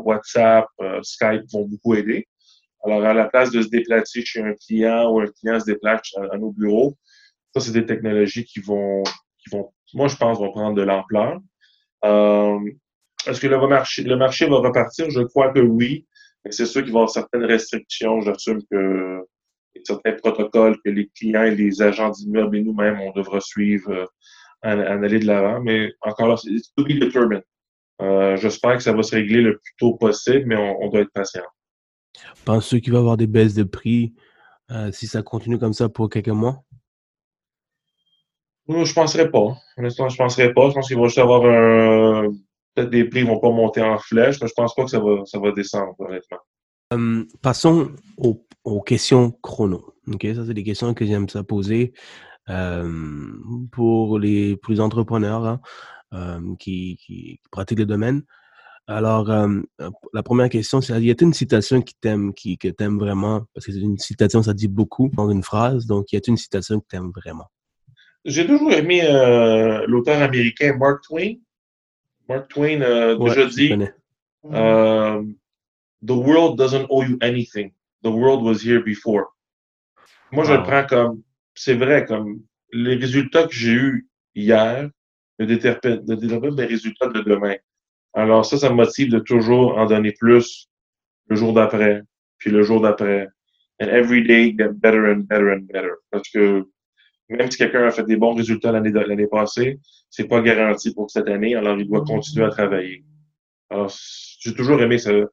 WhatsApp, 0.03 0.65
Skype 1.03 1.43
vont 1.53 1.65
beaucoup 1.65 1.93
aider. 1.93 2.27
Alors, 2.83 3.03
à 3.03 3.13
la 3.13 3.25
place 3.25 3.51
de 3.51 3.61
se 3.61 3.67
déplacer 3.67 4.23
chez 4.25 4.41
un 4.41 4.53
client 4.53 5.11
ou 5.11 5.19
un 5.19 5.27
client 5.27 5.59
se 5.59 5.65
déplace 5.65 6.01
à, 6.31 6.37
nos 6.37 6.51
bureaux, 6.51 6.95
ça, 7.53 7.59
c'est 7.59 7.73
des 7.73 7.85
technologies 7.85 8.45
qui 8.45 8.59
vont, 8.59 9.03
qui 9.37 9.55
vont, 9.55 9.71
moi, 9.93 10.07
je 10.07 10.15
pense, 10.15 10.39
vont 10.39 10.51
prendre 10.51 10.75
de 10.75 10.81
l'ampleur. 10.81 11.39
Euh, 12.05 12.59
est-ce 13.25 13.41
que 13.41 13.47
le 13.47 13.67
marché, 13.67 14.03
le 14.03 14.15
marché 14.15 14.47
va 14.47 14.57
repartir? 14.57 15.09
Je 15.09 15.21
crois 15.21 15.51
que 15.51 15.59
oui. 15.59 16.05
C'est 16.49 16.65
sûr 16.65 16.83
qu'il 16.83 16.93
va 16.93 16.99
y 16.99 17.01
avoir 17.01 17.09
certaines 17.09 17.45
restrictions. 17.45 18.21
J'assume 18.21 18.61
que 18.71 19.21
y 19.75 19.79
a 19.79 19.83
certains 19.85 20.13
protocoles 20.13 20.77
que 20.83 20.89
les 20.89 21.09
clients 21.09 21.43
et 21.43 21.55
les 21.55 21.81
agents 21.81 22.09
d'immeubles 22.09 22.57
et 22.57 22.63
nous-mêmes, 22.63 22.99
on 22.99 23.11
devra 23.11 23.39
suivre 23.39 23.91
euh, 23.91 24.05
en, 24.63 25.03
aller 25.03 25.19
de 25.19 25.25
l'avant. 25.25 25.61
Mais 25.61 25.91
encore 26.01 26.27
là, 26.27 26.37
c'est 26.37 26.49
to 26.75 26.83
be 26.83 26.99
determined. 26.99 27.43
Euh, 28.01 28.37
J'espère 28.37 28.77
que 28.77 28.83
ça 28.83 28.93
va 28.93 29.03
se 29.03 29.15
régler 29.15 29.41
le 29.41 29.57
plus 29.57 29.73
tôt 29.79 29.95
possible, 29.95 30.45
mais 30.45 30.55
on, 30.55 30.87
doit 30.89 31.01
être 31.01 31.11
patient. 31.13 31.43
Penses-tu 32.45 32.81
qu'il 32.81 32.93
va 32.93 32.99
y 32.99 33.01
avoir 33.01 33.17
des 33.17 33.27
baisses 33.27 33.55
de 33.55 33.63
prix 33.63 34.13
euh, 34.71 34.91
si 34.91 35.07
ça 35.07 35.21
continue 35.23 35.57
comme 35.57 35.73
ça 35.73 35.89
pour 35.89 36.09
quelques 36.09 36.27
mois? 36.29 36.63
Je 38.69 38.73
ne 38.73 38.93
penserais 38.93 39.31
pas. 39.31 39.57
Honnêtement, 39.77 40.09
je 40.09 40.15
ne 40.15 40.17
penserais 40.17 40.53
pas. 40.53 40.69
Je 40.69 40.73
pense 40.75 40.87
qu'il 40.87 40.97
va 40.97 41.05
juste 41.05 41.19
avoir 41.19 41.45
un 41.45 42.29
peut-être 42.77 42.89
des 42.91 43.05
prix 43.05 43.23
ne 43.23 43.27
vont 43.27 43.39
pas 43.39 43.49
monter 43.49 43.81
en 43.81 43.97
flèche, 43.97 44.39
mais 44.41 44.47
je 44.47 44.53
pense 44.53 44.75
pas 44.75 44.83
que 44.83 44.89
ça 44.89 44.99
va, 44.99 45.25
ça 45.25 45.39
va 45.39 45.51
descendre, 45.51 45.95
honnêtement. 45.99 46.37
Hum, 46.91 47.27
passons 47.41 47.91
aux, 48.17 48.81
questions 48.81 49.31
chrono. 49.41 49.93
Ça, 50.21 50.45
c'est 50.45 50.53
des 50.53 50.63
questions 50.63 50.93
que 50.93 51.05
j'aime 51.05 51.27
ça 51.27 51.43
poser. 51.43 51.93
pour, 53.71 54.19
les, 54.19 54.55
pour 54.57 54.71
les 54.71 54.79
entrepreneurs 54.79 55.59
hein, 56.11 56.41
qui, 56.59 56.97
qui, 57.03 57.39
pratiquent 57.51 57.79
le 57.79 57.85
domaine. 57.85 58.23
Alors, 58.89 59.29
la 60.13 60.23
première 60.23 60.47
question, 60.47 60.79
c'est 60.79 60.93
y 61.01 61.11
a-t-il 61.11 61.27
une 61.27 61.33
citation 61.33 61.81
qui 61.81 61.93
t'aime, 61.99 62.33
qui, 62.33 62.57
que 62.57 62.69
t'aimes 62.69 62.99
vraiment? 62.99 63.41
Parce 63.53 63.65
que 63.65 63.71
une 63.73 63.97
citation, 63.97 64.41
ça 64.43 64.53
dit 64.53 64.69
beaucoup 64.69 65.09
dans 65.13 65.29
une 65.29 65.43
phrase. 65.43 65.87
Donc, 65.87 66.13
y 66.13 66.15
a-t-il 66.15 66.31
une 66.31 66.37
citation 66.37 66.79
que 66.79 66.85
t'aimes 66.87 67.11
vraiment? 67.13 67.47
J'ai 68.23 68.47
toujours 68.47 68.71
aimé 68.71 69.01
l'auteur 69.87 70.21
américain 70.21 70.75
Mark 70.77 71.03
Twain. 71.03 71.35
Mark 72.27 72.49
Twain 72.49 72.81
a 72.81 73.15
déjà 73.15 73.45
dit 73.45 73.73
The 76.03 76.13
world 76.13 76.57
doesn't 76.57 76.85
owe 76.89 77.03
you 77.03 77.17
anything. 77.21 77.71
The 78.03 78.11
world 78.11 78.43
was 78.43 78.61
here 78.61 78.81
before. 78.81 79.27
Moi, 80.31 80.43
je 80.43 80.53
le 80.53 80.63
prends 80.63 80.85
comme, 80.85 81.23
c'est 81.55 81.73
vrai, 81.73 82.05
comme 82.05 82.41
les 82.71 82.95
résultats 82.95 83.47
que 83.47 83.53
j'ai 83.53 83.71
eus 83.71 84.07
hier 84.35 84.89
ne 85.39 85.45
déterminent, 85.45 86.41
pas 86.41 86.51
mes 86.51 86.65
résultats 86.65 87.07
de 87.07 87.21
demain. 87.21 87.55
Alors 88.13 88.45
ça, 88.45 88.57
ça 88.57 88.69
me 88.69 88.75
motive 88.75 89.09
de 89.09 89.19
toujours 89.19 89.77
en 89.77 89.85
donner 89.85 90.11
plus 90.11 90.69
le 91.27 91.35
jour 91.35 91.53
d'après, 91.53 92.03
puis 92.37 92.51
le 92.51 92.63
jour 92.63 92.81
d'après. 92.81 93.27
And 93.79 93.89
every 93.89 94.23
day 94.23 94.55
get 94.57 94.73
better 94.73 95.11
and 95.11 95.27
better 95.27 95.51
and 95.51 95.67
better. 95.71 95.93
Parce 96.11 96.27
que 96.29 96.67
même 97.29 97.51
si 97.51 97.57
quelqu'un 97.57 97.85
a 97.85 97.91
fait 97.91 98.03
des 98.03 98.17
bons 98.17 98.33
résultats 98.33 98.71
l'année 98.71 98.91
l'année 98.91 99.27
passée, 99.27 99.79
c'est 100.09 100.27
pas 100.27 100.41
garanti 100.41 100.93
pour 100.93 101.09
cette 101.11 101.27
année, 101.27 101.55
alors 101.55 101.77
il 101.79 101.87
doit 101.87 102.03
continuer 102.03 102.45
à 102.45 102.49
travailler. 102.49 103.03
Alors, 103.69 103.91
j'ai 104.39 104.53
toujours 104.53 104.81
aimé 104.81 104.97
ce, 104.97 105.27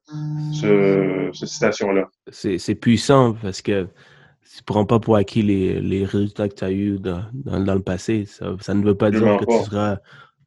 ce, 0.52 1.30
cette 1.32 1.48
citation-là. 1.48 2.08
C'est 2.30 2.74
puissant 2.74 3.34
parce 3.40 3.62
que 3.62 3.84
tu 3.84 4.58
ne 4.58 4.64
prends 4.66 4.84
pas 4.84 4.98
pour 4.98 5.16
acquis 5.16 5.42
les, 5.42 5.80
les 5.80 6.04
résultats 6.04 6.48
que 6.48 6.54
tu 6.54 6.64
as 6.64 6.72
eus 6.72 6.98
dans, 6.98 7.24
dans, 7.32 7.74
le 7.74 7.82
passé. 7.82 8.24
Ça, 8.26 8.56
ça, 8.60 8.74
ne 8.74 8.84
veut 8.84 8.96
pas 8.96 9.10
dire 9.10 9.38
que 9.38 9.44
tu 9.44 9.64
seras 9.64 9.98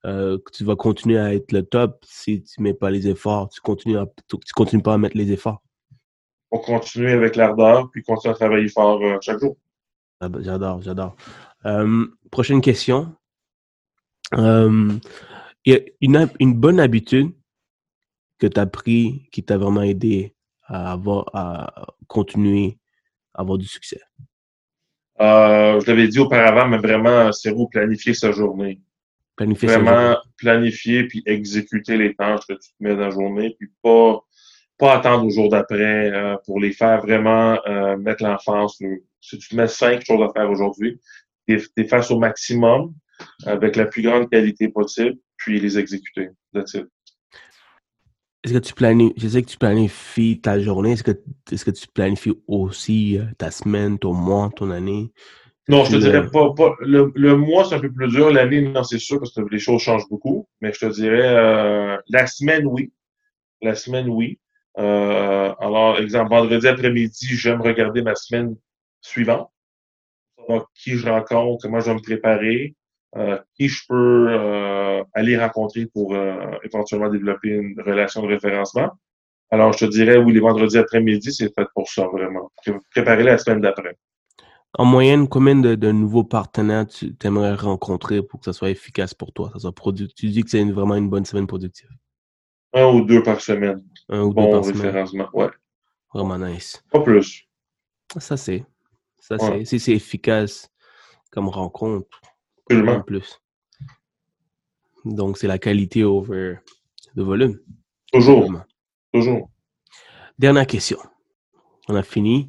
euh, 0.06 0.38
que 0.38 0.52
tu 0.52 0.64
vas 0.64 0.76
continuer 0.76 1.18
à 1.18 1.34
être 1.34 1.52
le 1.52 1.64
top 1.64 2.06
si 2.08 2.44
tu 2.44 2.62
ne 2.62 2.66
mets 2.66 2.74
pas 2.74 2.92
les 2.92 3.08
efforts. 3.08 3.50
Tu 3.50 3.62
continues, 3.62 3.98
tu, 4.30 4.38
continues 4.54 4.82
pas 4.82 4.94
à 4.94 4.98
mettre 4.98 5.18
les 5.18 5.32
efforts. 5.32 5.62
On 6.52 6.60
continue 6.60 7.10
avec 7.10 7.36
l'ardeur, 7.36 7.90
puis 7.92 8.04
continue 8.04 8.32
à 8.32 8.36
travailler 8.36 8.70
fort 8.70 9.04
euh, 9.04 9.18
chaque 9.22 9.40
jour. 9.40 9.58
J'adore, 10.22 10.82
j'adore. 10.82 11.16
Euh, 11.66 12.08
prochaine 12.32 12.62
question. 12.62 13.16
il 14.34 15.00
y 15.66 15.74
a 15.74 15.80
une, 16.02 16.30
une 16.40 16.54
bonne 16.54 16.80
habitude 16.80 17.34
que 18.40 18.48
tu 18.48 18.60
as 18.60 18.66
pris 18.66 19.28
qui 19.32 19.44
t'a 19.44 19.58
vraiment 19.58 19.82
aidé 19.82 20.36
à, 20.64 20.92
avoir, 20.92 21.26
à 21.34 21.88
continuer 22.08 22.78
à 23.34 23.42
avoir 23.42 23.58
du 23.58 23.66
succès? 23.66 24.02
Euh, 25.20 25.80
je 25.80 25.88
l'avais 25.88 26.08
dit 26.08 26.20
auparavant, 26.20 26.68
mais 26.68 26.78
vraiment, 26.78 27.32
c'est 27.32 27.52
vous 27.52 27.68
planifier 27.68 28.14
sa 28.14 28.32
journée. 28.32 28.82
Planifier 29.36 29.68
vraiment 29.70 30.18
planifier 30.38 31.04
puis 31.04 31.22
exécuter 31.26 31.98
les 31.98 32.16
tâches 32.16 32.46
que 32.48 32.54
tu 32.54 32.70
te 32.70 32.76
mets 32.80 32.96
dans 32.96 33.02
la 33.02 33.10
journée, 33.12 33.56
puis 33.58 33.70
pas, 33.84 34.20
pas 34.78 34.96
attendre 34.96 35.26
au 35.26 35.30
jour 35.30 35.50
d'après 35.50 36.12
euh, 36.12 36.36
pour 36.46 36.60
les 36.60 36.72
faire 36.72 37.02
vraiment 37.02 37.60
euh, 37.68 37.98
mettre 37.98 38.24
l'enfance. 38.24 38.82
Si 39.22 39.38
tu 39.38 39.50
te 39.50 39.56
mets 39.56 39.68
cinq 39.68 40.06
choses 40.06 40.22
à 40.22 40.32
faire 40.34 40.50
aujourd'hui, 40.50 41.00
tu 41.48 41.60
es 41.78 41.88
face 41.88 42.12
au 42.12 42.20
maximum 42.20 42.94
avec 43.46 43.76
la 43.76 43.86
plus 43.86 44.04
grande 44.04 44.30
qualité 44.30 44.70
possible, 44.70 45.18
puis 45.38 45.60
les 45.60 45.78
exécuter. 45.80 46.30
That's 46.54 46.76
it. 46.76 46.88
Est-ce 48.44 48.54
que 48.54 48.60
tu 48.60 48.74
planifies, 48.74 49.14
je 49.18 49.28
sais 49.28 49.42
que 49.42 49.50
tu 49.50 49.58
planifies 49.58 50.40
ta 50.40 50.60
journée, 50.60 50.92
est-ce 50.94 51.04
que, 51.04 51.20
est-ce 51.52 51.66
que 51.66 51.72
tu 51.72 51.88
planifies 51.88 52.34
aussi 52.48 53.18
euh, 53.18 53.26
ta 53.38 53.52
semaine, 53.52 53.98
ton 54.00 54.14
mois, 54.14 54.50
ton 54.56 54.72
année? 54.72 55.12
Non, 55.68 55.84
je 55.84 55.98
te 55.98 55.98
dirais 55.98 56.30
pas, 56.30 56.54
le, 56.80 57.36
mois, 57.36 57.66
c'est 57.66 57.76
un 57.76 57.80
peu 57.80 57.92
plus 57.92 58.08
dur. 58.08 58.32
L'année, 58.32 58.62
non, 58.62 58.84
c'est 58.84 59.00
sûr, 59.00 59.20
parce 59.20 59.34
que 59.34 59.42
les 59.52 59.60
choses 59.60 59.82
changent 59.82 60.08
beaucoup. 60.10 60.48
Mais 60.62 60.72
je 60.72 60.80
te 60.80 60.94
dirais, 60.94 61.28
euh, 61.36 61.98
la 62.08 62.26
semaine, 62.26 62.66
oui. 62.68 62.94
La 63.62 63.76
semaine, 63.76 64.08
oui. 64.08 64.40
Euh, 64.78 65.54
alors, 65.60 65.98
exemple, 66.00 66.30
vendredi 66.30 66.68
après-midi, 66.68 67.28
j'aime 67.30 67.62
regarder 67.62 68.02
ma 68.02 68.16
semaine 68.16 68.56
suivante. 69.02 69.50
Savoir 70.38 70.68
qui 70.76 70.92
je 70.92 71.10
rencontre, 71.10 71.64
comment 71.64 71.80
je 71.80 71.88
vais 71.88 71.96
me 71.96 72.02
préparer, 72.02 72.76
euh, 73.16 73.40
qui 73.56 73.68
je 73.70 73.84
peux 73.88 74.28
euh, 74.30 75.04
aller 75.14 75.38
rencontrer 75.38 75.88
pour 75.88 76.14
euh, 76.14 76.36
éventuellement 76.64 77.10
développer 77.10 77.50
une 77.50 77.82
relation 77.82 78.22
de 78.22 78.28
référencement. 78.28 78.92
Alors, 79.50 79.74
je 79.74 79.86
te 79.86 79.92
dirais, 79.92 80.18
oui, 80.18 80.34
les 80.34 80.42
vendredis 80.42 80.78
après-midi, 80.78 81.34
c'est 81.34 81.54
fait 81.54 81.68
pour 81.74 81.88
ça, 81.90 82.06
vraiment. 82.08 82.52
Préparer 82.92 83.24
la 83.24 83.38
semaine 83.38 83.62
d'après. 83.62 83.98
En 84.74 84.86
moyenne, 84.86 85.28
combien 85.28 85.56
de, 85.56 85.92
nouveaux 85.92 86.26
partenaires 86.26 86.86
tu 86.86 87.16
aimerais 87.24 87.56
rencontrer 87.56 88.22
pour 88.22 88.40
que 88.40 88.46
ça 88.46 88.54
soit 88.54 88.70
efficace 88.70 89.14
pour 89.14 89.32
toi? 89.32 89.50
Ça 89.54 89.60
soit 89.60 89.74
Tu 90.16 90.28
dis 90.28 90.44
que 90.44 90.50
c'est 90.50 90.64
vraiment 90.66 90.96
une 90.96 91.10
bonne 91.10 91.26
semaine 91.26 91.48
productive? 91.48 91.90
Un 92.74 92.86
ou 92.88 93.06
deux 93.06 93.24
par 93.24 93.42
semaine. 93.42 93.84
Un 94.10 94.22
ou 94.24 94.34
deux 94.34 94.50
par 94.50 94.64
référencement, 94.64 95.30
ouais. 95.34 95.50
Vraiment 96.14 96.38
nice. 96.38 96.84
Pas 96.92 97.02
plus. 97.02 97.48
Ça, 98.18 98.38
c'est. 98.38 98.66
Ça, 99.20 99.38
c'est. 99.38 99.66
Si 99.66 99.80
c'est 99.80 99.94
efficace 99.94 100.70
comme 101.32 101.50
rencontre, 101.50 102.22
plus. 103.06 103.42
Donc, 105.06 105.38
c'est 105.38 105.48
la 105.48 105.58
qualité 105.58 106.04
over 106.04 106.56
le 107.16 107.24
volume. 107.24 107.60
Toujours. 108.12 108.52
Toujours. 109.14 109.50
Dernière 110.38 110.68
question. 110.68 111.00
On 111.90 111.96
a 111.96 112.04
fini. 112.04 112.48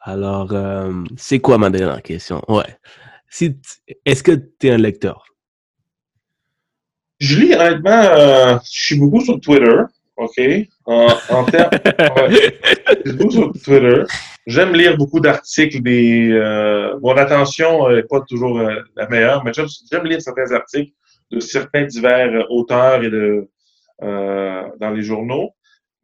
Alors, 0.00 0.52
euh, 0.52 1.04
c'est 1.16 1.40
quoi 1.40 1.58
ma 1.58 1.70
dernière 1.70 2.02
question? 2.02 2.42
Ouais. 2.48 2.78
Si 3.28 3.58
Est-ce 4.04 4.22
que 4.22 4.32
tu 4.32 4.68
es 4.68 4.70
un 4.70 4.78
lecteur? 4.78 5.26
Je 7.18 7.40
lis 7.40 7.54
honnêtement, 7.54 7.90
euh, 7.90 8.56
je 8.64 8.84
suis 8.84 8.98
beaucoup 8.98 9.20
sur 9.20 9.40
Twitter. 9.40 9.82
OK? 10.16 10.40
En, 10.86 11.08
en 11.30 11.44
termes. 11.44 11.70
je 12.30 13.10
suis 13.10 13.18
beaucoup 13.18 13.30
sur 13.30 13.52
Twitter. 13.52 14.04
J'aime 14.46 14.74
lire 14.74 14.96
beaucoup 14.96 15.20
d'articles. 15.20 15.82
Des, 15.82 16.30
euh, 16.32 16.98
mon 17.02 17.16
attention 17.16 17.88
n'est 17.90 18.02
pas 18.04 18.20
toujours 18.20 18.58
euh, 18.58 18.76
la 18.96 19.08
meilleure, 19.08 19.44
mais 19.44 19.52
j'aime 19.52 20.04
lire 20.04 20.22
certains 20.22 20.52
articles 20.52 20.92
de 21.30 21.40
certains 21.40 21.84
divers 21.84 22.50
auteurs 22.50 23.02
et 23.02 23.10
de, 23.10 23.48
euh, 24.02 24.62
dans 24.78 24.90
les 24.90 25.02
journaux. 25.02 25.50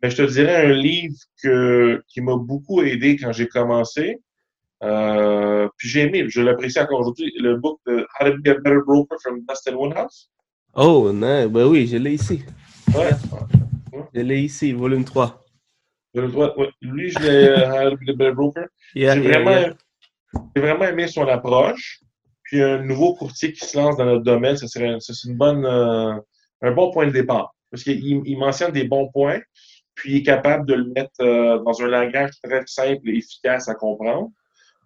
Mais 0.03 0.11
je 0.11 0.17
te 0.17 0.23
dirais 0.23 0.67
un 0.67 0.73
livre 0.73 1.15
que, 1.43 2.03
qui 2.09 2.21
m'a 2.21 2.37
beaucoup 2.37 2.83
aidé 2.83 3.17
quand 3.17 3.33
j'ai 3.33 3.47
commencé. 3.47 4.19
Euh, 4.83 5.69
puis 5.77 5.89
j'ai 5.89 6.01
aimé, 6.01 6.25
je 6.29 6.41
l'apprécie 6.41 6.81
encore 6.81 7.01
aujourd'hui, 7.01 7.33
le 7.39 7.57
book 7.57 7.79
de 7.87 8.05
How 8.19 8.31
to 8.31 8.39
Be 8.39 8.49
a 8.49 8.55
Better 8.55 8.81
Broker 8.85 9.17
from 9.23 9.45
Dustin 9.49 9.77
Woodhouse. 9.77 10.32
Oh, 10.75 11.11
non, 11.13 11.49
ben 11.49 11.67
oui, 11.67 11.87
je 11.87 11.99
l'ai 11.99 12.15
ici. 12.15 12.43
Ouais. 12.97 13.11
Je 14.15 14.21
l'ai 14.21 14.43
ici, 14.43 14.73
volume 14.73 15.05
3. 15.05 15.39
Lui, 16.15 17.11
je 17.11 17.19
l'ai 17.19 17.49
euh, 17.49 18.33
Broker. 18.33 18.67
j'ai 18.95 19.21
vraiment, 19.21 19.75
vraiment, 20.57 20.85
aimé 20.85 21.09
son 21.09 21.27
approche. 21.29 22.01
Puis 22.45 22.63
un 22.63 22.83
nouveau 22.83 23.15
courtier 23.15 23.53
qui 23.53 23.67
se 23.67 23.77
lance 23.77 23.97
dans 23.97 24.05
notre 24.05 24.25
domaine, 24.25 24.57
ce 24.57 24.67
serait 24.67 24.97
une 25.25 25.37
bonne, 25.37 25.65
euh, 25.65 26.15
un 26.63 26.71
bon 26.73 26.91
point 26.91 27.07
de 27.07 27.13
départ. 27.13 27.55
Parce 27.71 27.85
qu'il 27.85 28.03
il 28.05 28.39
mentionne 28.39 28.73
des 28.73 28.85
bons 28.85 29.09
points, 29.09 29.41
puis 29.95 30.13
il 30.13 30.17
est 30.19 30.23
capable 30.23 30.67
de 30.67 30.75
le 30.75 30.85
mettre 30.95 31.21
euh, 31.21 31.59
dans 31.63 31.81
un 31.83 31.87
langage 31.87 32.33
très 32.43 32.63
simple 32.67 33.09
et 33.09 33.17
efficace 33.17 33.69
à 33.69 33.75
comprendre. 33.75 34.31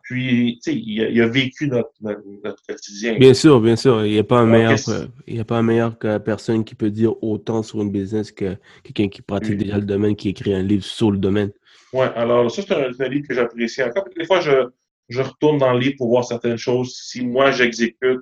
Puis, 0.07 0.61
tu 0.63 0.71
sais, 0.71 0.79
il, 0.79 1.21
a 1.21 1.27
vécu 1.27 1.67
notre, 1.67 1.91
notre, 2.01 2.63
quotidien. 2.65 3.19
Bien 3.19 3.35
sûr, 3.35 3.61
bien 3.61 3.75
sûr. 3.75 4.07
Il 4.07 4.13
n'y 4.13 4.21
a 4.21 4.25
pas 4.25 4.39
un 4.39 4.47
meilleur, 4.47 4.77
il 5.27 5.35
y 5.35 5.41
a 5.41 5.45
pas 5.45 5.59
un 5.59 5.65
meilleur 5.65 5.99
que 5.99 6.19
personne 6.19 6.65
qui 6.65 6.77
peut 6.77 6.91
dire 6.91 7.21
autant 7.25 7.65
sur 7.65 7.83
une 7.83 7.91
business 7.91 8.31
que 8.31 8.57
quelqu'un 8.85 9.09
qui 9.09 9.21
pratique 9.21 9.59
déjà 9.59 9.79
le 9.79 9.85
domaine, 9.85 10.15
qui 10.15 10.29
écrit 10.29 10.55
un 10.55 10.63
livre 10.63 10.85
sur 10.85 11.11
le 11.11 11.19
domaine. 11.19 11.51
Oui, 11.93 12.07
alors 12.15 12.49
ça, 12.53 12.63
c'est 12.63 13.03
un, 13.03 13.09
livre 13.09 13.27
que 13.27 13.35
j'apprécie 13.35 13.83
encore. 13.83 14.05
Des 14.17 14.25
fois, 14.27 14.39
je, 14.39 14.69
je, 15.09 15.23
retourne 15.23 15.59
dans 15.59 15.73
le 15.73 15.81
livre 15.81 15.97
pour 15.99 16.09
voir 16.09 16.25
certaines 16.25 16.57
choses. 16.57 16.95
Si 16.95 17.27
moi, 17.27 17.51
j'exécute 17.51 18.21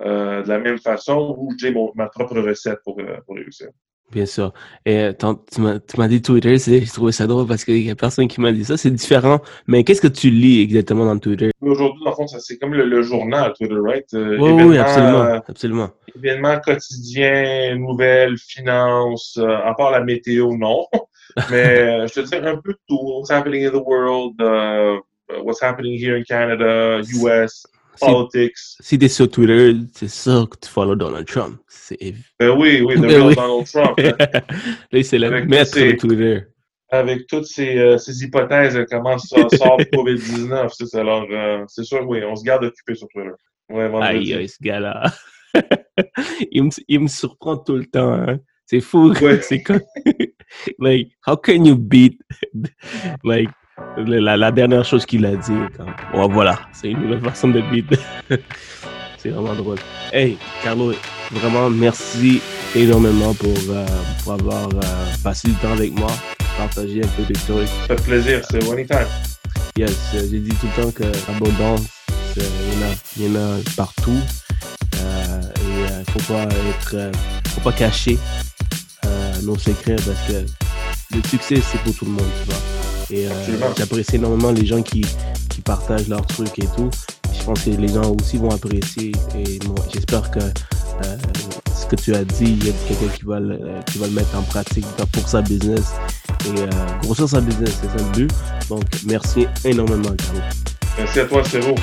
euh, 0.00 0.42
de 0.42 0.48
la 0.48 0.58
même 0.58 0.78
façon 0.78 1.36
ou 1.38 1.52
j'ai 1.56 1.72
ma 1.94 2.08
propre 2.08 2.40
recette 2.40 2.80
pour, 2.82 2.98
euh, 2.98 3.18
pour 3.26 3.36
réussir. 3.36 3.68
Bien 4.10 4.26
sûr. 4.26 4.52
Et 4.84 4.98
euh, 4.98 5.12
tu 5.50 5.60
m'as 5.98 6.08
dit 6.08 6.20
Twitter, 6.20 6.58
j'ai 6.58 6.84
trouvé 6.84 7.12
ça 7.12 7.26
drôle 7.26 7.46
parce 7.46 7.64
qu'il 7.64 7.82
n'y 7.82 7.90
a 7.90 7.94
personne 7.94 8.28
qui 8.28 8.42
m'a 8.42 8.52
dit 8.52 8.64
ça. 8.64 8.76
C'est 8.76 8.90
différent. 8.90 9.40
Mais 9.66 9.84
qu'est-ce 9.84 10.02
que 10.02 10.08
tu 10.08 10.28
lis 10.28 10.60
exactement 10.60 11.06
dans 11.06 11.18
Twitter? 11.18 11.50
Aujourd'hui, 11.62 12.02
le 12.04 12.12
fond, 12.12 12.26
c'est 12.26 12.58
comme 12.58 12.74
le, 12.74 13.02
journal 13.02 13.54
Twitter, 13.56 13.78
right? 13.82 14.06
Euh, 14.12 14.36
oui, 14.38 14.76
absolument. 14.76 15.22
Euh, 15.22 15.38
absolument. 15.48 15.90
Événements 16.14 16.60
quotidiens, 16.60 17.74
nouvelles, 17.76 18.36
finances, 18.36 19.38
à 19.38 19.72
part 19.74 19.90
la 19.90 20.00
météo, 20.00 20.56
non. 20.58 20.86
Mais 21.50 22.06
je 22.08 22.20
te 22.20 22.20
dis 22.20 22.34
un 22.34 22.58
peu 22.58 22.74
tout. 22.86 23.00
What's 23.00 23.30
happening 23.30 23.64
in 23.64 23.70
the 23.70 23.82
world, 23.82 24.34
uh, 24.42 25.00
what's 25.42 25.62
happening 25.62 25.98
here 25.98 26.18
in 26.18 26.24
Canada, 26.24 27.00
US 27.22 27.66
politics. 28.00 28.56
Si, 28.80 28.98
tu 28.98 29.04
es 29.04 29.08
sur 29.08 29.30
Twitter, 29.30 29.74
c'est 29.92 30.08
sûr 30.08 30.48
que 30.48 30.56
tu 30.58 30.68
follow 30.68 30.94
Donald 30.94 31.26
Trump. 31.26 31.60
Ben 32.38 32.50
oui, 32.50 32.80
oui, 32.80 32.94
le 32.94 33.00
ben 33.00 33.34
Donald 33.34 33.66
Trump. 33.66 33.98
Là, 34.92 35.02
c'est 35.02 35.18
le 35.18 35.44
maître 35.44 35.76
sur 35.76 35.96
Twitter. 35.96 36.40
Avec 36.90 37.26
toutes 37.26 37.46
ces, 37.46 37.78
euh, 37.78 37.96
ces 37.96 38.22
hypothèses, 38.22 38.78
comment 38.90 39.16
ça 39.16 39.48
sort 39.48 39.78
le 39.78 39.84
COVID-19. 39.92 40.98
Alors, 40.98 41.26
euh, 41.30 41.64
c'est 41.66 41.84
sûr, 41.84 42.06
oui, 42.06 42.22
on 42.22 42.36
se 42.36 42.44
garde 42.44 42.64
occupé 42.64 42.94
sur 42.94 43.08
Twitter. 43.08 43.30
Ouais. 43.70 43.90
Aïe, 44.02 44.48
ce 44.48 44.56
gars-là. 44.62 45.10
il, 46.50 46.64
me, 46.64 46.70
il, 46.88 47.00
me, 47.00 47.08
surprend 47.08 47.56
tout 47.56 47.76
le 47.76 47.86
temps. 47.86 48.12
Hein. 48.12 48.38
C'est 48.66 48.80
fou. 48.80 49.12
Ouais. 49.20 49.40
C'est 49.40 49.62
comme. 49.62 49.80
like, 50.78 51.12
how 51.26 51.36
can 51.36 51.64
you 51.64 51.76
beat. 51.76 52.20
like, 53.24 53.50
la, 53.96 54.36
la 54.36 54.50
dernière 54.52 54.84
chose 54.84 55.06
qu'il 55.06 55.24
a 55.26 55.36
dit. 55.36 55.52
Oh, 56.14 56.28
voilà, 56.30 56.60
c'est 56.72 56.90
une 56.90 57.00
nouvelle 57.00 57.20
façon 57.20 57.48
de 57.48 57.60
beat. 57.70 57.86
c'est 59.18 59.30
vraiment 59.30 59.54
drôle. 59.54 59.78
Hey, 60.12 60.36
Carlo, 60.62 60.92
vraiment 61.30 61.70
merci 61.70 62.40
énormément 62.74 63.34
pour, 63.34 63.56
euh, 63.70 63.86
pour 64.22 64.32
avoir 64.34 64.68
euh, 64.68 64.80
passé 65.22 65.48
du 65.48 65.54
temps 65.54 65.72
avec 65.72 65.92
moi, 65.92 66.10
partager 66.56 67.02
un 67.02 67.08
peu 67.08 67.22
des 67.22 67.34
trucs. 67.34 67.68
Ça 67.88 67.96
fait 67.96 68.02
plaisir, 68.02 68.42
c'est 68.50 68.70
anytime. 68.70 69.06
Yes, 69.76 70.14
j'ai 70.14 70.38
dit 70.38 70.54
tout 70.56 70.68
le 70.76 70.82
temps 70.82 70.90
que 70.90 71.04
l'abondance, 71.30 71.86
il 72.36 72.42
y, 72.42 72.46
en 72.46 72.86
a, 72.86 72.94
il 73.16 73.22
y 73.24 73.30
en 73.30 73.40
a 73.40 73.58
partout. 73.76 74.20
Euh, 74.96 75.40
et 75.40 75.92
il 75.92 75.98
ne 75.98 76.04
faut 76.20 76.32
pas 76.32 76.42
être, 76.42 77.10
faut 77.48 77.60
pas 77.62 77.72
cacher 77.72 78.18
nos 79.42 79.58
secrets 79.58 79.96
parce 79.96 80.20
que 80.28 81.16
le 81.16 81.22
succès, 81.28 81.56
c'est 81.60 81.80
pour 81.82 81.94
tout 81.96 82.04
le 82.04 82.12
monde, 82.12 82.28
tu 82.44 82.50
vois. 82.50 82.81
Et 83.10 83.26
j'apprécie 83.76 84.16
énormément 84.16 84.52
les 84.52 84.66
gens 84.66 84.82
qui, 84.82 85.04
qui 85.48 85.60
partagent 85.60 86.08
leurs 86.08 86.26
trucs 86.26 86.58
et 86.58 86.66
tout. 86.76 86.90
Je 87.32 87.44
pense 87.44 87.60
que 87.62 87.70
les 87.70 87.88
gens 87.88 88.14
aussi 88.20 88.36
vont 88.38 88.50
apprécier. 88.50 89.12
Et 89.36 89.58
j'espère 89.92 90.30
que 90.30 90.38
euh, 90.40 91.16
ce 91.74 91.86
que 91.86 91.96
tu 91.96 92.14
as 92.14 92.24
dit, 92.24 92.44
il 92.44 92.66
y 92.66 92.70
a 92.70 92.72
quelqu'un 92.86 93.14
qui, 93.14 93.24
va 93.24 93.40
le, 93.40 93.58
qui 93.90 93.98
va 93.98 94.06
le 94.06 94.12
mettre 94.12 94.36
en 94.36 94.42
pratique 94.42 94.86
pour 95.12 95.28
sa 95.28 95.42
business 95.42 95.92
et 96.46 96.60
euh, 96.60 96.66
grossir 97.02 97.28
sa 97.28 97.40
business, 97.40 97.70
c'est 97.80 97.98
ça 97.98 98.04
le 98.04 98.12
but. 98.12 98.30
Donc, 98.68 98.84
merci 99.06 99.46
énormément, 99.64 100.14
Carlo. 100.16 100.40
Merci 100.98 101.20
à 101.20 101.24
toi, 101.24 101.44
Céro. 101.44 101.74